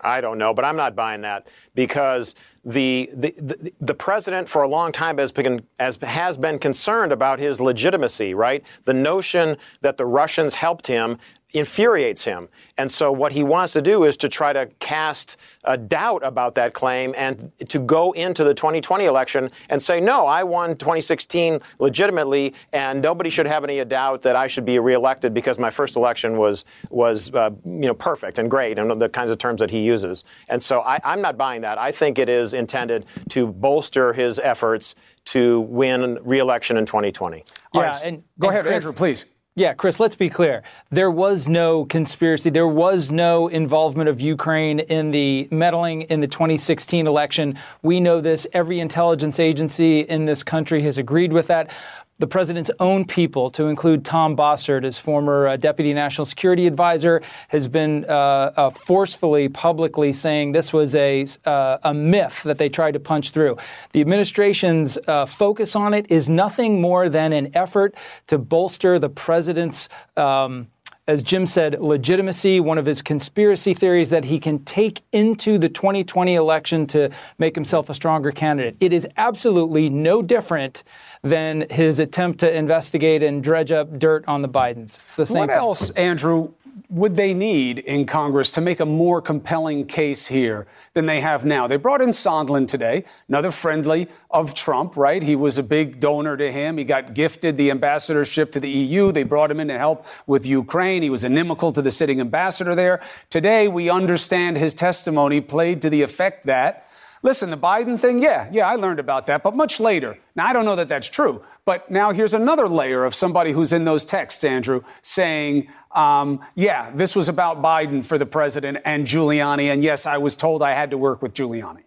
I 0.00 0.20
don't 0.20 0.38
know, 0.38 0.52
but 0.52 0.64
I'm 0.64 0.76
not 0.76 0.94
buying 0.94 1.22
that 1.22 1.46
because 1.74 2.34
the, 2.66 3.08
the, 3.14 3.72
the, 3.80 3.94
president 3.94 4.48
for 4.48 4.62
a 4.62 4.68
long 4.68 4.90
time 4.90 5.18
has 5.18 5.30
been, 5.30 5.64
has, 5.78 5.98
has 6.02 6.36
been 6.36 6.58
concerned 6.58 7.12
about 7.12 7.38
his 7.38 7.60
legitimacy, 7.60 8.34
right? 8.34 8.66
The 8.82 8.92
notion 8.92 9.56
that 9.82 9.98
the 9.98 10.04
Russians 10.04 10.54
helped 10.54 10.88
him 10.88 11.18
infuriates 11.52 12.24
him. 12.24 12.48
And 12.76 12.90
so 12.90 13.10
what 13.10 13.32
he 13.32 13.42
wants 13.42 13.72
to 13.74 13.82
do 13.82 14.04
is 14.04 14.16
to 14.18 14.28
try 14.28 14.52
to 14.52 14.66
cast 14.78 15.36
a 15.64 15.78
doubt 15.78 16.22
about 16.24 16.54
that 16.56 16.74
claim 16.74 17.14
and 17.16 17.50
to 17.68 17.78
go 17.78 18.12
into 18.12 18.44
the 18.44 18.52
2020 18.52 19.04
election 19.04 19.50
and 19.70 19.80
say, 19.80 20.00
no, 20.00 20.26
I 20.26 20.42
won 20.42 20.76
2016 20.76 21.60
legitimately, 21.78 22.54
and 22.72 23.00
nobody 23.00 23.30
should 23.30 23.46
have 23.46 23.64
any 23.64 23.82
doubt 23.84 24.22
that 24.22 24.36
I 24.36 24.46
should 24.46 24.64
be 24.64 24.78
reelected 24.78 25.32
because 25.32 25.58
my 25.58 25.70
first 25.70 25.96
election 25.96 26.36
was 26.36 26.64
was 26.90 27.30
uh, 27.32 27.50
you 27.64 27.86
know 27.86 27.94
perfect 27.94 28.38
and 28.38 28.50
great 28.50 28.78
and 28.78 29.00
the 29.00 29.08
kinds 29.08 29.30
of 29.30 29.38
terms 29.38 29.60
that 29.60 29.70
he 29.70 29.80
uses. 29.80 30.24
And 30.48 30.62
so 30.62 30.80
I, 30.80 31.00
I'm 31.04 31.22
not 31.22 31.36
buying 31.36 31.62
that. 31.62 31.78
I 31.78 31.92
think 31.92 32.18
it 32.18 32.28
is 32.28 32.52
intended 32.52 33.06
to 33.30 33.46
bolster 33.46 34.12
his 34.12 34.38
efforts 34.38 34.94
to 35.26 35.60
win 35.60 36.18
reelection 36.22 36.76
in 36.76 36.86
2020. 36.86 37.44
Yeah, 37.74 37.80
right, 37.80 38.04
and, 38.04 38.24
go 38.38 38.48
and 38.48 38.54
ahead, 38.54 38.64
Chris, 38.64 38.74
Andrew, 38.74 38.92
please. 38.92 39.35
Yeah, 39.58 39.72
Chris, 39.72 39.98
let's 39.98 40.14
be 40.14 40.28
clear. 40.28 40.62
There 40.90 41.10
was 41.10 41.48
no 41.48 41.86
conspiracy. 41.86 42.50
There 42.50 42.68
was 42.68 43.10
no 43.10 43.48
involvement 43.48 44.06
of 44.10 44.20
Ukraine 44.20 44.80
in 44.80 45.12
the 45.12 45.48
meddling 45.50 46.02
in 46.02 46.20
the 46.20 46.26
2016 46.26 47.06
election. 47.06 47.58
We 47.80 47.98
know 47.98 48.20
this. 48.20 48.46
Every 48.52 48.80
intelligence 48.80 49.40
agency 49.40 50.00
in 50.00 50.26
this 50.26 50.42
country 50.42 50.82
has 50.82 50.98
agreed 50.98 51.32
with 51.32 51.46
that 51.46 51.70
the 52.18 52.26
president's 52.26 52.70
own 52.80 53.04
people, 53.04 53.50
to 53.50 53.66
include 53.66 54.04
Tom 54.04 54.36
Bossert, 54.36 54.84
his 54.84 54.98
former 54.98 55.48
uh, 55.48 55.56
deputy 55.56 55.92
national 55.92 56.24
security 56.24 56.66
advisor, 56.66 57.22
has 57.48 57.68
been 57.68 58.06
uh, 58.08 58.52
uh, 58.56 58.70
forcefully, 58.70 59.48
publicly 59.48 60.12
saying 60.12 60.52
this 60.52 60.72
was 60.72 60.94
a, 60.94 61.26
uh, 61.44 61.78
a 61.82 61.92
myth 61.92 62.42
that 62.44 62.58
they 62.58 62.68
tried 62.68 62.92
to 62.92 63.00
punch 63.00 63.30
through. 63.30 63.56
The 63.92 64.00
administration's 64.00 64.98
uh, 65.06 65.26
focus 65.26 65.76
on 65.76 65.92
it 65.92 66.10
is 66.10 66.28
nothing 66.28 66.80
more 66.80 67.08
than 67.08 67.32
an 67.32 67.54
effort 67.54 67.94
to 68.28 68.38
bolster 68.38 68.98
the 68.98 69.10
president's. 69.10 69.88
Um, 70.16 70.68
as 71.08 71.22
Jim 71.22 71.46
said, 71.46 71.80
legitimacy. 71.80 72.60
One 72.60 72.78
of 72.78 72.86
his 72.86 73.00
conspiracy 73.02 73.74
theories 73.74 74.10
that 74.10 74.24
he 74.24 74.40
can 74.40 74.64
take 74.64 75.02
into 75.12 75.58
the 75.58 75.68
2020 75.68 76.34
election 76.34 76.86
to 76.88 77.10
make 77.38 77.54
himself 77.54 77.88
a 77.88 77.94
stronger 77.94 78.32
candidate. 78.32 78.76
It 78.80 78.92
is 78.92 79.06
absolutely 79.16 79.88
no 79.88 80.22
different 80.22 80.82
than 81.22 81.66
his 81.70 82.00
attempt 82.00 82.40
to 82.40 82.52
investigate 82.52 83.22
and 83.22 83.42
dredge 83.42 83.72
up 83.72 83.98
dirt 83.98 84.24
on 84.26 84.42
the 84.42 84.48
Bidens. 84.48 84.98
It's 84.98 85.16
the 85.16 85.26
same. 85.26 85.38
What 85.38 85.50
thing. 85.50 85.58
else, 85.58 85.90
Andrew? 85.90 86.52
Would 86.90 87.16
they 87.16 87.32
need 87.32 87.78
in 87.78 88.04
Congress 88.04 88.50
to 88.50 88.60
make 88.60 88.80
a 88.80 88.86
more 88.86 89.22
compelling 89.22 89.86
case 89.86 90.26
here 90.26 90.66
than 90.92 91.06
they 91.06 91.20
have 91.20 91.44
now? 91.44 91.66
They 91.66 91.76
brought 91.76 92.02
in 92.02 92.10
Sondland 92.10 92.68
today, 92.68 93.04
another 93.28 93.50
friendly 93.50 94.08
of 94.30 94.52
Trump, 94.52 94.96
right? 94.96 95.22
He 95.22 95.36
was 95.36 95.56
a 95.56 95.62
big 95.62 96.00
donor 96.00 96.36
to 96.36 96.52
him. 96.52 96.76
He 96.76 96.84
got 96.84 97.14
gifted 97.14 97.56
the 97.56 97.70
ambassadorship 97.70 98.52
to 98.52 98.60
the 98.60 98.68
EU. 98.68 99.10
They 99.10 99.22
brought 99.22 99.50
him 99.50 99.60
in 99.60 99.68
to 99.68 99.78
help 99.78 100.06
with 100.26 100.44
Ukraine. 100.44 101.02
He 101.02 101.10
was 101.10 101.24
inimical 101.24 101.72
to 101.72 101.80
the 101.80 101.90
sitting 101.90 102.20
ambassador 102.20 102.74
there. 102.74 103.00
Today, 103.30 103.68
we 103.68 103.88
understand 103.88 104.58
his 104.58 104.74
testimony 104.74 105.40
played 105.40 105.80
to 105.82 105.88
the 105.88 106.02
effect 106.02 106.46
that 106.46 106.85
Listen, 107.26 107.50
the 107.50 107.56
Biden 107.56 107.98
thing, 107.98 108.22
yeah, 108.22 108.48
yeah, 108.52 108.68
I 108.68 108.76
learned 108.76 109.00
about 109.00 109.26
that, 109.26 109.42
but 109.42 109.56
much 109.56 109.80
later. 109.80 110.16
Now, 110.36 110.46
I 110.46 110.52
don't 110.52 110.64
know 110.64 110.76
that 110.76 110.88
that's 110.88 111.08
true, 111.08 111.42
but 111.64 111.90
now 111.90 112.12
here's 112.12 112.34
another 112.34 112.68
layer 112.68 113.04
of 113.04 113.16
somebody 113.16 113.50
who's 113.50 113.72
in 113.72 113.84
those 113.84 114.04
texts, 114.04 114.44
Andrew, 114.44 114.82
saying, 115.02 115.66
um, 115.90 116.38
yeah, 116.54 116.92
this 116.94 117.16
was 117.16 117.28
about 117.28 117.60
Biden 117.60 118.04
for 118.04 118.16
the 118.16 118.26
president 118.26 118.78
and 118.84 119.08
Giuliani, 119.08 119.72
and 119.72 119.82
yes, 119.82 120.06
I 120.06 120.18
was 120.18 120.36
told 120.36 120.62
I 120.62 120.74
had 120.74 120.92
to 120.92 120.98
work 120.98 121.20
with 121.20 121.34
Giuliani. 121.34 121.85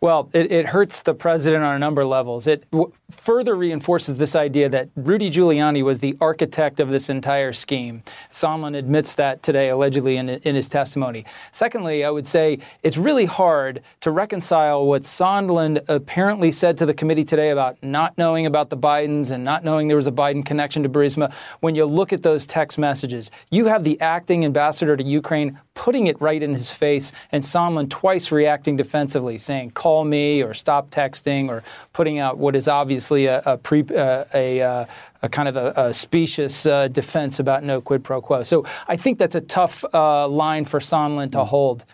Well, 0.00 0.30
it, 0.32 0.50
it, 0.50 0.66
hurts 0.66 1.02
the 1.02 1.14
president 1.14 1.62
on 1.64 1.76
a 1.76 1.78
number 1.78 2.02
of 2.02 2.08
levels. 2.08 2.46
It 2.46 2.68
w- 2.70 2.92
further 3.10 3.54
reinforces 3.54 4.16
this 4.16 4.34
idea 4.34 4.68
that 4.68 4.88
Rudy 4.96 5.30
Giuliani 5.30 5.82
was 5.82 5.98
the 5.98 6.16
architect 6.20 6.80
of 6.80 6.90
this 6.90 7.10
entire 7.10 7.52
scheme. 7.52 8.02
Sondland 8.30 8.76
admits 8.76 9.14
that 9.14 9.42
today, 9.42 9.68
allegedly, 9.70 10.16
in, 10.16 10.28
in 10.28 10.54
his 10.54 10.68
testimony. 10.68 11.24
Secondly, 11.50 12.04
I 12.04 12.10
would 12.10 12.26
say 12.26 12.58
it's 12.82 12.96
really 12.96 13.24
hard 13.24 13.82
to 14.00 14.10
reconcile 14.10 14.86
what 14.86 15.02
Sondland 15.02 15.84
apparently 15.88 16.52
said 16.52 16.78
to 16.78 16.86
the 16.86 16.94
committee 16.94 17.24
today 17.24 17.50
about 17.50 17.76
not 17.82 18.16
knowing 18.16 18.46
about 18.46 18.70
the 18.70 18.76
Bidens 18.76 19.30
and 19.30 19.44
not 19.44 19.64
knowing 19.64 19.88
there 19.88 19.96
was 19.96 20.06
a 20.06 20.12
Biden 20.12 20.44
connection 20.44 20.82
to 20.82 20.88
Burisma. 20.88 21.32
When 21.60 21.74
you 21.74 21.84
look 21.84 22.12
at 22.12 22.22
those 22.22 22.46
text 22.46 22.78
messages, 22.78 23.30
you 23.50 23.66
have 23.66 23.84
the 23.84 24.00
acting 24.00 24.44
ambassador 24.44 24.96
to 24.96 25.04
Ukraine 25.04 25.58
putting 25.74 26.06
it 26.06 26.20
right 26.20 26.42
in 26.42 26.52
his 26.52 26.70
face, 26.70 27.12
and 27.30 27.42
Sondland 27.42 27.90
twice 27.90 28.30
reacting 28.30 28.76
defensively, 28.76 29.38
saying, 29.38 29.71
call 29.74 30.04
me 30.04 30.42
or 30.42 30.54
stop 30.54 30.90
texting 30.90 31.48
or 31.48 31.62
putting 31.92 32.18
out 32.18 32.38
what 32.38 32.54
is 32.56 32.68
obviously 32.68 33.26
a, 33.26 33.42
a, 33.44 33.56
pre, 33.56 33.84
uh, 33.94 34.24
a, 34.34 34.60
uh, 34.60 34.84
a 35.22 35.28
kind 35.28 35.48
of 35.48 35.56
a, 35.56 35.72
a 35.76 35.92
specious 35.92 36.66
uh, 36.66 36.88
defense 36.88 37.38
about 37.38 37.62
no 37.62 37.80
quid 37.80 38.02
pro 38.04 38.20
quo. 38.20 38.42
So 38.42 38.66
I 38.88 38.96
think 38.96 39.18
that's 39.18 39.34
a 39.34 39.40
tough 39.40 39.84
uh, 39.92 40.28
line 40.28 40.64
for 40.64 40.80
Sondland 40.80 41.32
to 41.32 41.44
hold. 41.44 41.84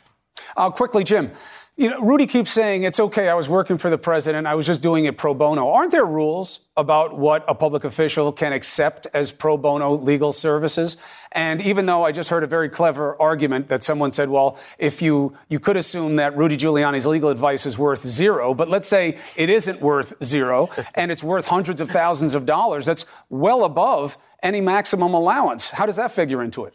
Uh, 0.57 0.71
quickly, 0.71 1.05
Jim. 1.05 1.31
You 1.79 1.91
know, 1.91 2.01
Rudy 2.01 2.27
keeps 2.27 2.51
saying 2.51 2.83
it's 2.83 2.99
okay. 2.99 3.29
I 3.29 3.35
was 3.35 3.49
working 3.49 3.79
for 3.79 3.89
the 3.89 3.97
president. 3.97 4.49
I 4.49 4.57
was 4.57 4.67
just 4.67 4.83
doing 4.83 5.05
it 5.05 5.17
pro 5.17 5.33
bono. 5.33 5.71
Aren't 5.71 5.93
there 5.93 6.05
rules 6.05 6.63
about 6.77 7.17
what 7.17 7.45
a 7.47 7.55
public 7.55 7.85
official 7.85 8.33
can 8.33 8.53
accept 8.53 9.07
as 9.15 9.31
pro 9.31 9.57
bono 9.57 9.93
legal 9.95 10.33
services? 10.33 10.97
And 11.31 11.61
even 11.61 11.87
though 11.87 12.05
I 12.05 12.11
just 12.11 12.31
heard 12.31 12.43
a 12.43 12.49
very 12.49 12.69
clever 12.69 13.15
argument 13.23 13.69
that 13.69 13.85
someone 13.85 14.11
said, 14.11 14.29
well, 14.29 14.59
if 14.77 15.01
you 15.01 15.37
you 15.49 15.61
could 15.61 15.77
assume 15.77 16.17
that 16.17 16.37
Rudy 16.37 16.57
Giuliani's 16.57 17.07
legal 17.07 17.29
advice 17.29 17.65
is 17.65 17.79
worth 17.79 18.05
zero, 18.05 18.55
but 18.55 18.69
let's 18.69 18.89
say 18.89 19.17
it 19.37 19.49
isn't 19.49 19.81
worth 19.81 20.15
zero 20.21 20.71
and 20.97 21.13
it's 21.13 21.23
worth 21.23 21.47
hundreds 21.47 21.81
of 21.81 21.89
thousands 21.89 22.35
of 22.35 22.45
dollars, 22.45 22.87
that's 22.87 23.05
well 23.29 23.63
above 23.63 24.19
any 24.43 24.61
maximum 24.61 25.15
allowance. 25.15 25.71
How 25.71 25.87
does 25.87 25.95
that 25.95 26.11
figure 26.11 26.43
into 26.43 26.65
it? 26.65 26.75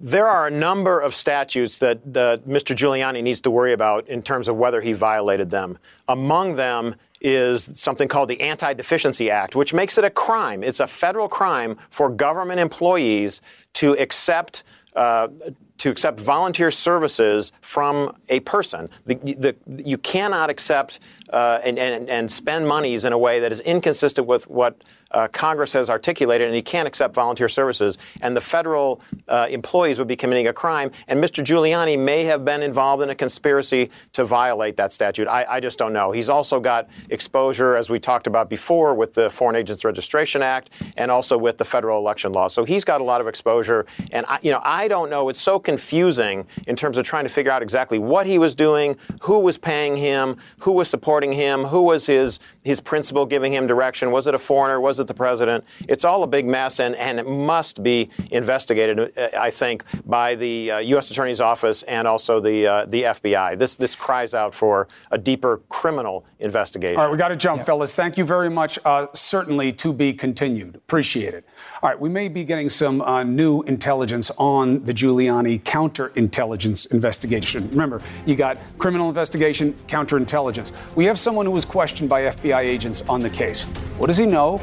There 0.00 0.28
are 0.28 0.46
a 0.46 0.50
number 0.50 1.00
of 1.00 1.14
statutes 1.14 1.78
that, 1.78 2.12
that 2.12 2.46
Mr. 2.46 2.74
Giuliani 2.76 3.22
needs 3.22 3.40
to 3.42 3.50
worry 3.50 3.72
about 3.72 4.06
in 4.08 4.22
terms 4.22 4.48
of 4.48 4.56
whether 4.56 4.80
he 4.80 4.92
violated 4.92 5.50
them. 5.50 5.78
Among 6.06 6.54
them 6.54 6.94
is 7.20 7.68
something 7.72 8.06
called 8.06 8.28
the 8.28 8.40
Anti 8.40 8.74
Deficiency 8.74 9.28
Act, 9.28 9.56
which 9.56 9.74
makes 9.74 9.98
it 9.98 10.04
a 10.04 10.10
crime. 10.10 10.62
It's 10.62 10.78
a 10.78 10.86
federal 10.86 11.28
crime 11.28 11.76
for 11.90 12.08
government 12.10 12.60
employees 12.60 13.40
to 13.74 13.92
accept. 13.94 14.62
Uh, 14.94 15.28
to 15.76 15.90
accept 15.90 16.18
volunteer 16.18 16.72
services 16.72 17.52
from 17.60 18.12
a 18.28 18.40
person. 18.40 18.90
The, 19.06 19.14
the, 19.14 19.54
you 19.76 19.96
cannot 19.96 20.50
accept 20.50 20.98
uh, 21.30 21.60
and, 21.62 21.78
and, 21.78 22.08
and 22.08 22.28
spend 22.32 22.66
monies 22.66 23.04
in 23.04 23.12
a 23.12 23.18
way 23.18 23.38
that 23.38 23.52
is 23.52 23.60
inconsistent 23.60 24.26
with 24.26 24.50
what 24.50 24.82
uh, 25.10 25.28
Congress 25.28 25.72
has 25.72 25.88
articulated, 25.88 26.46
and 26.46 26.54
he 26.54 26.62
can't 26.62 26.86
accept 26.86 27.14
volunteer 27.14 27.48
services. 27.48 27.98
And 28.20 28.36
the 28.36 28.40
federal 28.40 29.00
uh, 29.28 29.46
employees 29.50 29.98
would 29.98 30.08
be 30.08 30.16
committing 30.16 30.48
a 30.48 30.52
crime. 30.52 30.90
And 31.06 31.22
Mr. 31.22 31.42
Giuliani 31.42 31.98
may 31.98 32.24
have 32.24 32.44
been 32.44 32.62
involved 32.62 33.02
in 33.02 33.10
a 33.10 33.14
conspiracy 33.14 33.90
to 34.12 34.24
violate 34.24 34.76
that 34.76 34.92
statute. 34.92 35.28
I, 35.28 35.44
I 35.48 35.60
just 35.60 35.78
don't 35.78 35.92
know. 35.92 36.10
He's 36.10 36.28
also 36.28 36.60
got 36.60 36.88
exposure, 37.10 37.76
as 37.76 37.90
we 37.90 37.98
talked 37.98 38.26
about 38.26 38.50
before, 38.50 38.94
with 38.94 39.14
the 39.14 39.30
Foreign 39.30 39.56
Agents 39.56 39.84
Registration 39.84 40.42
Act 40.42 40.70
and 40.96 41.10
also 41.10 41.38
with 41.38 41.58
the 41.58 41.64
federal 41.64 41.98
election 41.98 42.32
law. 42.32 42.48
So 42.48 42.64
he's 42.64 42.84
got 42.84 43.00
a 43.00 43.04
lot 43.04 43.20
of 43.20 43.28
exposure. 43.28 43.86
And 44.12 44.26
I, 44.28 44.38
you 44.42 44.52
know, 44.52 44.60
I 44.62 44.88
don't 44.88 45.10
know. 45.10 45.28
It's 45.28 45.40
so 45.40 45.58
confusing 45.58 46.46
in 46.66 46.76
terms 46.76 46.98
of 46.98 47.04
trying 47.04 47.24
to 47.24 47.30
figure 47.30 47.52
out 47.52 47.62
exactly 47.62 47.98
what 47.98 48.26
he 48.26 48.38
was 48.38 48.54
doing, 48.54 48.96
who 49.22 49.38
was 49.38 49.58
paying 49.58 49.96
him, 49.96 50.36
who 50.60 50.72
was 50.72 50.88
supporting 50.88 51.32
him, 51.32 51.64
who 51.64 51.82
was 51.82 52.06
his 52.06 52.40
his 52.62 52.80
principal 52.80 53.24
giving 53.24 53.52
him 53.52 53.66
direction. 53.66 54.10
Was 54.10 54.26
it 54.26 54.34
a 54.34 54.38
foreigner? 54.38 54.80
Was 54.80 54.97
it 55.00 55.06
the 55.06 55.14
president? 55.14 55.64
It's 55.88 56.04
all 56.04 56.22
a 56.22 56.26
big 56.26 56.46
mess, 56.46 56.80
and, 56.80 56.94
and 56.96 57.18
it 57.18 57.26
must 57.26 57.82
be 57.82 58.10
investigated, 58.30 58.98
uh, 59.00 59.28
I 59.38 59.50
think, 59.50 59.84
by 60.06 60.34
the 60.34 60.70
uh, 60.70 60.78
U.S. 60.78 61.10
Attorney's 61.10 61.40
Office 61.40 61.82
and 61.84 62.06
also 62.06 62.40
the 62.40 62.66
uh, 62.66 62.84
the 62.86 63.02
FBI. 63.04 63.58
This 63.58 63.76
this 63.76 63.96
cries 63.96 64.34
out 64.34 64.54
for 64.54 64.88
a 65.10 65.18
deeper 65.18 65.60
criminal 65.68 66.24
investigation. 66.38 66.96
All 66.96 67.04
right, 67.04 67.12
we 67.12 67.18
got 67.18 67.28
to 67.28 67.36
jump, 67.36 67.60
yeah. 67.60 67.64
fellas. 67.64 67.94
Thank 67.94 68.18
you 68.18 68.24
very 68.24 68.50
much. 68.50 68.78
Uh, 68.84 69.06
certainly 69.12 69.72
to 69.72 69.92
be 69.92 70.12
continued. 70.12 70.76
Appreciate 70.76 71.34
it. 71.34 71.44
All 71.82 71.90
right, 71.90 71.98
we 71.98 72.08
may 72.08 72.28
be 72.28 72.44
getting 72.44 72.68
some 72.68 73.00
uh, 73.00 73.22
new 73.22 73.62
intelligence 73.62 74.30
on 74.38 74.80
the 74.80 74.94
Giuliani 74.94 75.62
counterintelligence 75.62 76.92
investigation. 76.92 77.68
Remember, 77.70 78.00
you 78.26 78.36
got 78.36 78.58
criminal 78.78 79.08
investigation, 79.08 79.74
counterintelligence. 79.86 80.72
We 80.94 81.04
have 81.06 81.18
someone 81.18 81.46
who 81.46 81.52
was 81.52 81.64
questioned 81.64 82.08
by 82.08 82.22
FBI 82.22 82.60
agents 82.60 83.02
on 83.08 83.20
the 83.20 83.30
case. 83.30 83.64
What 83.98 84.06
does 84.06 84.16
he 84.16 84.26
know? 84.26 84.60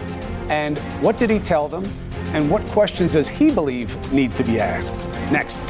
And 0.49 0.77
what 1.01 1.17
did 1.17 1.29
he 1.29 1.39
tell 1.39 1.67
them? 1.67 1.86
And 2.34 2.49
what 2.49 2.65
questions 2.67 3.13
does 3.13 3.29
he 3.29 3.51
believe 3.51 3.95
need 4.12 4.31
to 4.34 4.43
be 4.43 4.60
asked? 4.60 4.99
Next. 5.31 5.65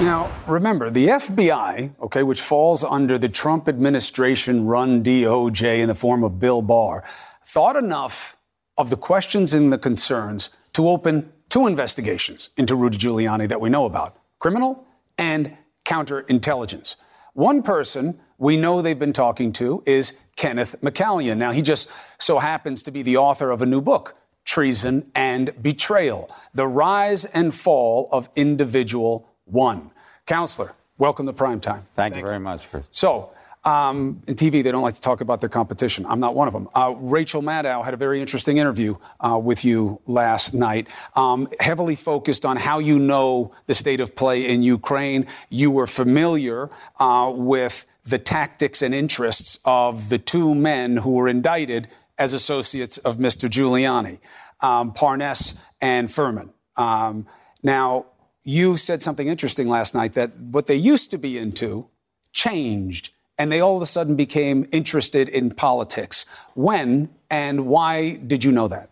Now, 0.00 0.32
remember, 0.46 0.90
the 0.90 1.08
FBI, 1.08 1.94
okay, 2.00 2.22
which 2.22 2.40
falls 2.40 2.82
under 2.82 3.18
the 3.18 3.28
Trump 3.28 3.68
administration 3.68 4.66
run 4.66 5.02
DOJ 5.02 5.80
in 5.80 5.88
the 5.88 5.94
form 5.94 6.24
of 6.24 6.40
Bill 6.40 6.60
Barr, 6.60 7.04
thought 7.46 7.76
enough 7.76 8.36
of 8.76 8.90
the 8.90 8.96
questions 8.96 9.54
and 9.54 9.72
the 9.72 9.78
concerns 9.78 10.50
to 10.72 10.88
open 10.88 11.32
two 11.48 11.66
investigations 11.66 12.50
into 12.56 12.74
Rudy 12.74 12.98
Giuliani 12.98 13.48
that 13.48 13.60
we 13.60 13.70
know 13.70 13.84
about 13.84 14.16
criminal 14.38 14.86
and 15.18 15.56
counterintelligence. 15.84 16.96
One 17.34 17.62
person 17.62 18.18
we 18.38 18.56
know 18.56 18.82
they've 18.82 18.98
been 18.98 19.12
talking 19.12 19.52
to 19.52 19.82
is 19.86 20.18
Kenneth 20.36 20.76
McCallion. 20.80 21.36
Now, 21.36 21.52
he 21.52 21.62
just 21.62 21.90
so 22.18 22.38
happens 22.38 22.82
to 22.84 22.90
be 22.90 23.02
the 23.02 23.16
author 23.16 23.50
of 23.50 23.62
a 23.62 23.66
new 23.66 23.80
book, 23.80 24.16
Treason 24.44 25.10
and 25.14 25.50
Betrayal 25.62 26.30
The 26.54 26.66
Rise 26.66 27.24
and 27.26 27.54
Fall 27.54 28.08
of 28.10 28.28
Individual 28.34 29.28
One. 29.44 29.90
Counselor, 30.26 30.72
welcome 30.98 31.26
to 31.26 31.32
Prime 31.32 31.60
Time. 31.60 31.82
Thank, 31.94 32.14
Thank 32.14 32.16
you 32.16 32.22
very 32.22 32.36
you. 32.36 32.40
much. 32.40 32.66
For- 32.66 32.84
so, 32.90 33.32
um, 33.64 34.20
in 34.26 34.34
TV, 34.34 34.62
they 34.64 34.72
don't 34.72 34.82
like 34.82 34.94
to 34.94 35.00
talk 35.00 35.20
about 35.20 35.40
their 35.40 35.48
competition. 35.48 36.04
I'm 36.06 36.18
not 36.18 36.34
one 36.34 36.48
of 36.48 36.54
them. 36.54 36.68
Uh, 36.74 36.94
Rachel 36.96 37.42
Maddow 37.42 37.84
had 37.84 37.94
a 37.94 37.96
very 37.96 38.20
interesting 38.20 38.56
interview 38.56 38.96
uh, 39.20 39.38
with 39.38 39.64
you 39.64 40.00
last 40.06 40.52
night, 40.52 40.88
um, 41.14 41.46
heavily 41.60 41.94
focused 41.94 42.44
on 42.44 42.56
how 42.56 42.80
you 42.80 42.98
know 42.98 43.52
the 43.66 43.74
state 43.74 44.00
of 44.00 44.16
play 44.16 44.48
in 44.48 44.64
Ukraine. 44.64 45.26
You 45.48 45.70
were 45.70 45.86
familiar 45.86 46.70
uh, 46.98 47.32
with 47.32 47.86
the 48.04 48.18
tactics 48.18 48.82
and 48.82 48.94
interests 48.94 49.58
of 49.64 50.08
the 50.08 50.18
two 50.18 50.54
men 50.54 50.98
who 50.98 51.12
were 51.12 51.28
indicted 51.28 51.88
as 52.18 52.32
associates 52.32 52.98
of 52.98 53.16
Mr. 53.16 53.48
Giuliani, 53.48 54.18
um, 54.60 54.92
and 55.80 56.08
Fruman. 56.08 56.50
Um, 56.76 57.26
now, 57.62 58.06
you 58.44 58.76
said 58.76 59.02
something 59.02 59.28
interesting 59.28 59.68
last 59.68 59.94
night 59.94 60.14
that 60.14 60.36
what 60.36 60.66
they 60.66 60.74
used 60.74 61.10
to 61.12 61.18
be 61.18 61.38
into 61.38 61.88
changed 62.32 63.10
and 63.38 63.50
they 63.50 63.60
all 63.60 63.76
of 63.76 63.82
a 63.82 63.86
sudden 63.86 64.14
became 64.14 64.66
interested 64.72 65.28
in 65.28 65.50
politics. 65.50 66.24
When 66.54 67.08
and 67.30 67.66
why 67.66 68.16
did 68.16 68.44
you 68.44 68.52
know 68.52 68.68
that? 68.68 68.90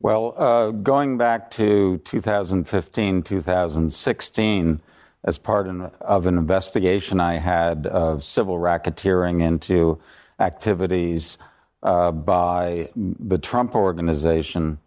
Well, 0.00 0.34
uh, 0.36 0.70
going 0.70 1.18
back 1.18 1.50
to 1.52 1.98
2015, 1.98 3.22
2016, 3.22 4.80
as 5.26 5.38
part 5.38 5.66
of 5.66 6.26
an 6.26 6.38
investigation 6.38 7.18
I 7.18 7.34
had 7.34 7.86
of 7.86 8.22
civil 8.22 8.58
racketeering 8.58 9.42
into 9.42 9.98
activities 10.38 11.36
uh, 11.82 12.12
by 12.12 12.88
the 12.94 13.38
Trump 13.38 13.74
organization, 13.74 14.78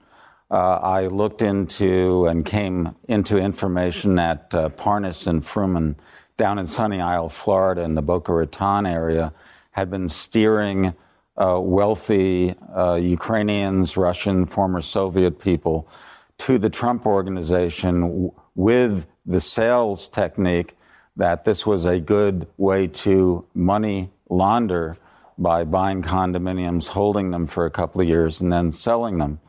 uh, 0.49 0.80
I 0.82 1.08
looked 1.08 1.41
into 1.41 2.25
and 2.25 2.45
came 2.45 2.95
into 3.08 3.38
information 3.38 4.15
that 4.15 4.56
uh, 4.56 4.69
Parnas 4.69 5.28
and 5.28 5.43
Fruman 5.43 5.95
down 6.38 6.58
in 6.58 6.67
Sunny 6.67 7.02
Isle, 7.02 7.30
Florida, 7.30 7.84
in 7.84 7.95
the 7.95 8.02
Boca 8.02 8.34
Raton 8.34 8.86
area, 8.86 9.34
had 9.71 9.91
been 9.91 10.08
steering 10.08 10.93
uh, 11.38 11.60
wealthy 11.62 12.56
uh, 12.73 12.95
Ukrainians, 12.95 13.97
Russian, 13.97 14.45
former 14.45 14.82
Soviet 14.82 15.39
people 15.39 15.88
to 16.39 16.58
the 16.58 16.69
Trump 16.69 17.06
organization 17.06 18.32
with 18.56 19.06
the 19.29 19.39
sales 19.39 20.09
technique 20.09 20.75
that 21.15 21.45
this 21.45 21.65
was 21.65 21.85
a 21.85 21.99
good 21.99 22.47
way 22.57 22.87
to 22.87 23.45
money 23.53 24.09
launder 24.27 24.97
by 25.37 25.63
buying 25.63 26.01
condominiums, 26.01 26.89
holding 26.89 27.29
them 27.31 27.45
for 27.45 27.65
a 27.65 27.71
couple 27.71 28.01
of 28.01 28.07
years, 28.07 28.41
and 28.41 28.51
then 28.51 28.71
selling 28.71 29.19
them. 29.19 29.39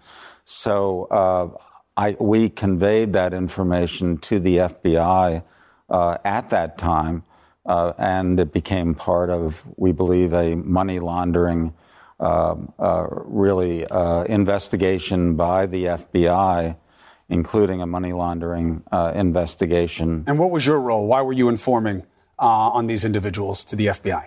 So 0.45 1.05
uh, 1.05 1.49
I, 1.97 2.17
we 2.21 2.51
conveyed 2.51 3.15
that 3.15 3.33
information 3.33 4.19
to 4.19 4.39
the 4.39 4.59
FBI 4.59 5.43
uh, 5.89 6.19
at 6.25 6.51
that 6.51 6.77
time, 6.77 7.25
uh, 7.65 7.95
and 7.99 8.39
it 8.39 8.53
became 8.53 8.95
part 8.95 9.31
of, 9.31 9.67
we 9.77 9.93
believe, 9.93 10.35
a 10.35 10.57
money 10.57 10.99
laundering 10.99 11.73
um, 12.21 12.73
uh, 12.79 13.07
really 13.09 13.87
uh, 13.87 14.25
investigation 14.25 15.37
by 15.37 15.65
the 15.67 15.85
FBI, 15.87 16.77
including 17.31 17.81
a 17.81 17.87
money 17.87 18.13
laundering 18.13 18.83
uh, 18.93 19.13
investigation. 19.15 20.25
And 20.27 20.39
what 20.39 20.51
was 20.51 20.67
your 20.67 20.81
role? 20.81 21.07
Why 21.07 21.23
were 21.23 21.33
you 21.33 21.49
informing 21.49 22.05
on 22.39 22.87
these 22.87 23.05
individuals 23.05 23.65
to 23.65 23.77
the 23.77 23.87
FBI? 23.87 24.27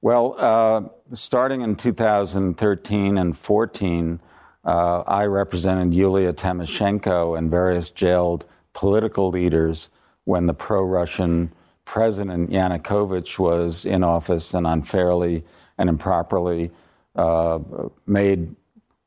Well, 0.00 0.92
starting 1.12 1.62
in 1.62 1.76
2013 1.76 3.18
and 3.18 3.36
14, 3.36 4.20
uh, 4.64 5.02
I 5.06 5.26
represented 5.26 5.94
Yulia 5.94 6.32
Tymoshenko 6.32 7.36
and 7.36 7.50
various 7.50 7.90
jailed 7.90 8.46
political 8.72 9.28
leaders 9.28 9.90
when 10.24 10.46
the 10.46 10.54
pro 10.54 10.84
Russian 10.84 11.52
President 11.84 12.50
Yanukovych 12.50 13.38
was 13.38 13.84
in 13.84 14.04
office 14.04 14.54
and 14.54 14.66
unfairly 14.66 15.44
and 15.78 15.88
improperly 15.88 16.70
uh, 17.16 17.58
made 18.06 18.54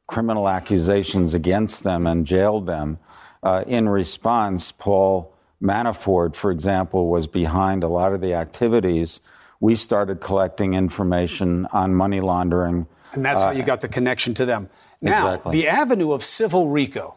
criminal 0.07 0.47
accusations 0.47 1.33
against 1.33 1.83
them 1.83 2.05
and 2.07 2.25
jailed 2.25 2.65
them. 2.65 2.99
Uh, 3.43 3.63
in 3.67 3.87
response, 3.89 4.71
Paul 4.71 5.33
Manafort, 5.61 6.35
for 6.35 6.51
example, 6.51 7.07
was 7.09 7.27
behind 7.27 7.83
a 7.83 7.87
lot 7.87 8.13
of 8.13 8.21
the 8.21 8.33
activities. 8.33 9.21
We 9.59 9.75
started 9.75 10.21
collecting 10.21 10.73
information 10.73 11.65
on 11.71 11.95
money 11.95 12.19
laundering. 12.19 12.87
And 13.13 13.25
that's 13.25 13.43
how 13.43 13.51
you 13.51 13.63
got 13.63 13.81
the 13.81 13.87
connection 13.87 14.33
to 14.35 14.45
them. 14.45 14.69
Now, 15.01 15.27
Exactly. 15.33 15.51
the 15.61 15.67
avenue 15.67 16.11
of 16.11 16.23
civil 16.23 16.69
RICO, 16.69 17.15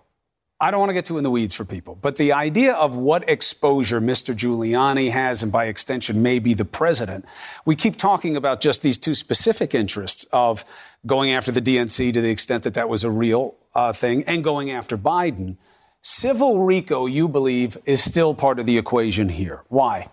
I 0.60 0.72
don't 0.72 0.80
want 0.80 0.90
to 0.90 0.94
get 0.94 1.04
too 1.04 1.18
in 1.18 1.24
the 1.24 1.30
weeds 1.30 1.54
for 1.54 1.64
people, 1.64 1.94
but 1.94 2.16
the 2.16 2.32
idea 2.32 2.74
of 2.74 2.96
what 2.96 3.28
exposure 3.28 4.00
Mr. 4.00 4.34
Giuliani 4.34 5.12
has, 5.12 5.40
and 5.40 5.52
by 5.52 5.66
extension, 5.66 6.20
maybe 6.20 6.52
the 6.52 6.64
president, 6.64 7.24
we 7.64 7.76
keep 7.76 7.94
talking 7.94 8.36
about 8.36 8.60
just 8.60 8.82
these 8.82 8.98
two 8.98 9.14
specific 9.14 9.72
interests 9.72 10.26
of 10.32 10.64
going 11.06 11.30
after 11.30 11.52
the 11.52 11.62
DNC 11.62 12.12
to 12.12 12.20
the 12.20 12.30
extent 12.30 12.64
that 12.64 12.74
that 12.74 12.88
was 12.88 13.04
a 13.04 13.10
real 13.10 13.54
uh, 13.76 13.92
thing 13.92 14.24
and 14.24 14.42
going 14.42 14.68
after 14.68 14.98
Biden. 14.98 15.56
Civil 16.02 16.64
RICO, 16.64 17.06
you 17.06 17.28
believe, 17.28 17.78
is 17.84 18.02
still 18.02 18.34
part 18.34 18.58
of 18.58 18.66
the 18.66 18.78
equation 18.78 19.28
here. 19.28 19.62
Why? 19.68 20.08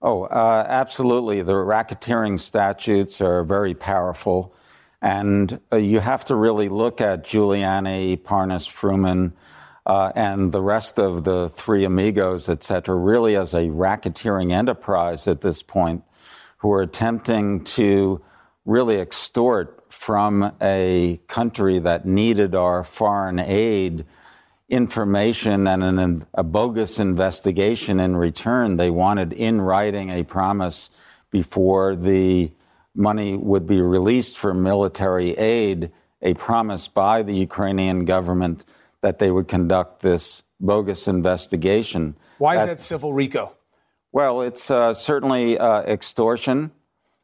Oh, 0.00 0.24
uh, 0.24 0.64
absolutely. 0.66 1.42
The 1.42 1.54
racketeering 1.54 2.40
statutes 2.40 3.20
are 3.20 3.44
very 3.44 3.74
powerful. 3.74 4.54
And 5.02 5.60
uh, 5.70 5.76
you 5.76 6.00
have 6.00 6.24
to 6.26 6.34
really 6.34 6.70
look 6.70 7.02
at 7.02 7.24
Giuliani, 7.24 8.18
Parnas, 8.22 8.66
Fruman, 8.66 9.32
uh, 9.86 10.12
and 10.14 10.52
the 10.52 10.62
rest 10.62 10.98
of 10.98 11.24
the 11.24 11.48
three 11.48 11.84
amigos, 11.84 12.48
et 12.48 12.62
cetera, 12.62 12.96
really 12.96 13.36
as 13.36 13.54
a 13.54 13.68
racketeering 13.68 14.52
enterprise 14.52 15.28
at 15.28 15.40
this 15.40 15.62
point, 15.62 16.02
who 16.58 16.72
are 16.72 16.82
attempting 16.82 17.62
to 17.64 18.22
really 18.64 18.96
extort 18.96 19.84
from 19.92 20.52
a 20.60 21.20
country 21.28 21.78
that 21.78 22.06
needed 22.06 22.54
our 22.54 22.82
foreign 22.82 23.38
aid 23.38 24.04
information 24.68 25.66
and 25.66 25.82
an, 25.84 26.26
a 26.32 26.42
bogus 26.42 26.98
investigation 26.98 28.00
in 28.00 28.16
return. 28.16 28.76
They 28.76 28.90
wanted 28.90 29.32
in 29.32 29.60
writing 29.60 30.10
a 30.10 30.24
promise 30.24 30.90
before 31.30 31.94
the 31.94 32.50
money 32.94 33.36
would 33.36 33.66
be 33.66 33.80
released 33.80 34.38
for 34.38 34.54
military 34.54 35.32
aid, 35.32 35.92
a 36.22 36.34
promise 36.34 36.88
by 36.88 37.22
the 37.22 37.36
Ukrainian 37.36 38.04
government 38.04 38.64
that 39.04 39.18
they 39.18 39.30
would 39.30 39.46
conduct 39.48 40.00
this 40.00 40.44
bogus 40.58 41.06
investigation. 41.06 42.16
Why 42.38 42.56
is 42.56 42.64
that 42.64 42.80
civil 42.80 43.12
RICO? 43.12 43.54
Well, 44.12 44.40
it's 44.40 44.70
uh, 44.70 44.94
certainly 44.94 45.58
uh, 45.58 45.82
extortion. 45.82 46.72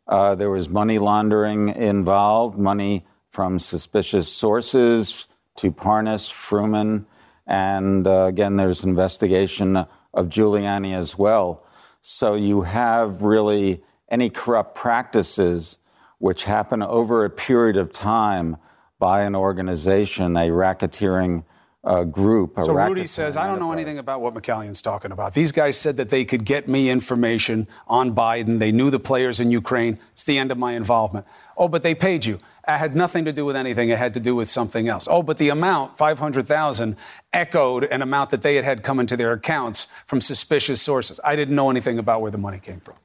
Uh, 0.07 0.35
there 0.35 0.51
was 0.51 0.69
money 0.69 0.99
laundering 0.99 1.71
involved, 1.71 2.59
money 2.59 3.07
from 3.31 3.59
suspicious 3.59 4.31
sources 4.31 5.27
to 5.57 5.73
Parnas, 5.73 6.31
Fruman, 6.31 7.07
and 7.47 8.07
uh, 8.07 8.27
again, 8.27 8.57
there's 8.57 8.85
investigation 8.85 9.77
of 10.13 10.27
Giuliani 10.29 10.95
as 10.95 11.17
well. 11.17 11.65
So 12.03 12.35
you 12.35 12.61
have 12.61 13.23
really 13.23 13.83
any 14.11 14.29
corrupt 14.29 14.75
practices 14.75 15.79
which 16.19 16.45
happen 16.45 16.83
over 16.83 17.25
a 17.25 17.31
period 17.31 17.79
of 17.79 17.91
time 17.91 18.59
by 18.99 19.23
an 19.23 19.35
organization, 19.35 20.37
a 20.37 20.51
racketeering 20.51 21.45
uh, 21.83 22.05
group. 22.05 22.55
So 22.63 22.75
Rudy 22.75 23.07
says, 23.07 23.37
I 23.37 23.47
don't 23.47 23.59
know 23.59 23.73
anything 23.73 23.99
about 23.99 24.21
what 24.21 24.35
McCallion's 24.35 24.83
talking 24.83 25.13
about. 25.13 25.33
These 25.33 25.51
guys 25.53 25.79
said 25.79 25.97
that 25.97 26.11
they 26.11 26.25
could 26.25 26.45
get 26.45 26.69
me 26.69 26.91
information 26.91 27.67
on 27.89 28.15
Biden. 28.15 28.59
They 28.59 28.71
knew 28.71 28.91
the 28.91 29.01
players 29.01 29.41
in 29.41 29.51
Ukraine. 29.51 29.99
It's 30.13 30.25
the 30.25 30.37
end 30.37 30.53
of 30.53 30.59
my 30.59 30.73
involvement. 30.73 31.27
Oh, 31.57 31.69
but 31.69 31.83
they 31.83 31.95
paid 31.95 32.27
you. 32.27 32.39
It 32.69 32.77
had 32.77 32.95
nothing 32.95 33.25
to 33.25 33.33
do 33.33 33.47
with 33.47 33.57
anything. 33.57 33.89
It 33.89 33.99
had 33.99 34.13
to 34.15 34.21
do 34.21 34.37
with 34.37 34.49
something 34.49 34.89
else. 34.89 35.09
Oh, 35.11 35.23
but 35.23 35.39
the 35.39 35.49
amount, 35.49 35.97
500,000, 35.97 36.97
echoed 37.33 37.85
an 37.85 38.03
amount 38.03 38.31
that 38.31 38.43
they 38.43 38.57
had 38.57 38.65
had 38.65 38.83
come 38.83 39.01
into 39.01 39.17
their 39.17 39.33
accounts 39.33 39.89
from 40.07 40.21
suspicious 40.21 40.83
sources. 40.83 41.19
I 41.25 41.35
didn't 41.35 41.55
know 41.55 41.71
anything 41.71 41.99
about 41.99 42.21
where 42.21 42.31
the 42.31 42.39
money 42.39 42.59
came 42.59 42.81
from. 42.81 42.97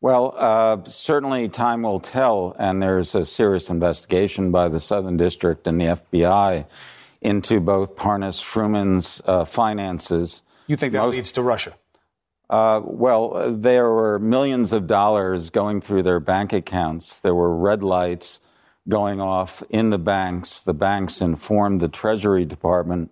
Well, 0.00 0.34
uh, 0.36 0.84
certainly 0.84 1.48
time 1.48 1.82
will 1.82 2.00
tell, 2.00 2.54
and 2.58 2.82
there's 2.82 3.14
a 3.14 3.24
serious 3.24 3.70
investigation 3.70 4.50
by 4.50 4.68
the 4.68 4.78
Southern 4.78 5.16
District 5.16 5.66
and 5.66 5.80
the 5.80 5.86
FBI 5.86 6.66
into 7.20 7.60
both 7.60 7.96
Parnas 7.96 8.42
Fruman's 8.42 9.22
uh, 9.26 9.44
finances. 9.44 10.42
You 10.66 10.76
think 10.76 10.92
that 10.92 11.00
Most- 11.00 11.12
leads 11.12 11.32
to 11.32 11.42
Russia? 11.42 11.76
Uh, 12.48 12.80
well, 12.84 13.52
there 13.52 13.90
were 13.90 14.20
millions 14.20 14.72
of 14.72 14.86
dollars 14.86 15.50
going 15.50 15.80
through 15.80 16.04
their 16.04 16.20
bank 16.20 16.52
accounts. 16.52 17.18
There 17.18 17.34
were 17.34 17.56
red 17.56 17.82
lights 17.82 18.40
going 18.88 19.20
off 19.20 19.64
in 19.68 19.90
the 19.90 19.98
banks. 19.98 20.62
The 20.62 20.74
banks 20.74 21.20
informed 21.20 21.80
the 21.80 21.88
Treasury 21.88 22.44
Department 22.44 23.10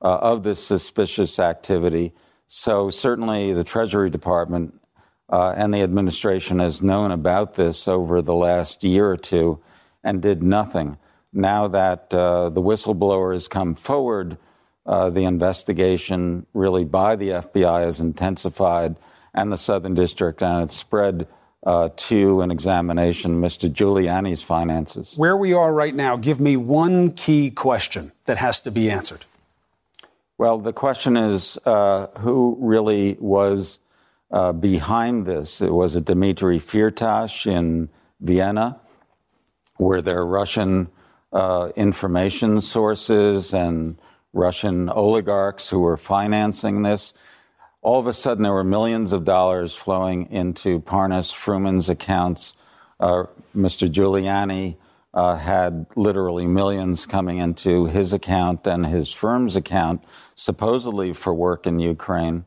uh, 0.00 0.18
of 0.18 0.44
this 0.44 0.64
suspicious 0.64 1.40
activity. 1.40 2.12
So, 2.46 2.90
certainly, 2.90 3.52
the 3.52 3.64
Treasury 3.64 4.08
Department 4.08 4.80
uh, 5.28 5.54
and 5.56 5.74
the 5.74 5.82
administration 5.82 6.60
has 6.60 6.80
known 6.80 7.10
about 7.10 7.54
this 7.54 7.88
over 7.88 8.22
the 8.22 8.34
last 8.34 8.84
year 8.84 9.10
or 9.10 9.16
two 9.16 9.60
and 10.04 10.22
did 10.22 10.44
nothing. 10.44 10.98
Now 11.36 11.68
that 11.68 12.14
uh, 12.14 12.48
the 12.48 12.62
whistleblower 12.62 13.34
has 13.34 13.46
come 13.46 13.74
forward, 13.74 14.38
uh, 14.86 15.10
the 15.10 15.24
investigation 15.24 16.46
really 16.54 16.84
by 16.84 17.14
the 17.14 17.28
FBI 17.28 17.82
has 17.82 18.00
intensified 18.00 18.96
and 19.34 19.52
the 19.52 19.58
Southern 19.58 19.92
District, 19.92 20.42
and 20.42 20.62
it's 20.62 20.74
spread 20.74 21.28
uh, 21.66 21.90
to 21.96 22.40
an 22.40 22.50
examination 22.50 23.34
of 23.34 23.50
Mr. 23.50 23.70
Giuliani's 23.70 24.42
finances. 24.42 25.14
Where 25.18 25.36
we 25.36 25.52
are 25.52 25.74
right 25.74 25.94
now, 25.94 26.16
give 26.16 26.40
me 26.40 26.56
one 26.56 27.12
key 27.12 27.50
question 27.50 28.12
that 28.24 28.38
has 28.38 28.62
to 28.62 28.70
be 28.70 28.90
answered. 28.90 29.26
Well, 30.38 30.58
the 30.58 30.72
question 30.72 31.18
is 31.18 31.58
uh, 31.66 32.06
who 32.20 32.56
really 32.60 33.18
was 33.20 33.80
uh, 34.30 34.52
behind 34.52 35.26
this? 35.26 35.60
It 35.60 35.72
was 35.72 35.96
it 35.96 36.06
Dmitry 36.06 36.60
Firtash 36.60 37.46
in 37.46 37.90
Vienna? 38.20 38.80
Were 39.78 40.00
there 40.00 40.24
Russian 40.24 40.88
uh, 41.32 41.70
information 41.76 42.60
sources 42.60 43.54
and 43.54 43.98
Russian 44.32 44.88
oligarchs 44.88 45.68
who 45.68 45.80
were 45.80 45.96
financing 45.96 46.82
this? 46.82 47.14
All 47.82 48.00
of 48.00 48.06
a 48.06 48.12
sudden, 48.12 48.42
there 48.42 48.52
were 48.52 48.64
millions 48.64 49.12
of 49.12 49.24
dollars 49.24 49.74
flowing 49.74 50.30
into 50.30 50.80
Parnas 50.80 51.32
Fruman's 51.32 51.88
accounts. 51.88 52.56
Uh, 52.98 53.24
Mr. 53.54 53.88
Giuliani 53.88 54.76
uh, 55.14 55.36
had 55.36 55.86
literally 55.96 56.46
millions 56.46 57.06
coming 57.06 57.38
into 57.38 57.86
his 57.86 58.12
account 58.12 58.66
and 58.66 58.84
his 58.86 59.10
firm's 59.10 59.56
account, 59.56 60.04
supposedly 60.34 61.12
for 61.12 61.32
work 61.32 61.66
in 61.66 61.78
Ukraine. 61.78 62.44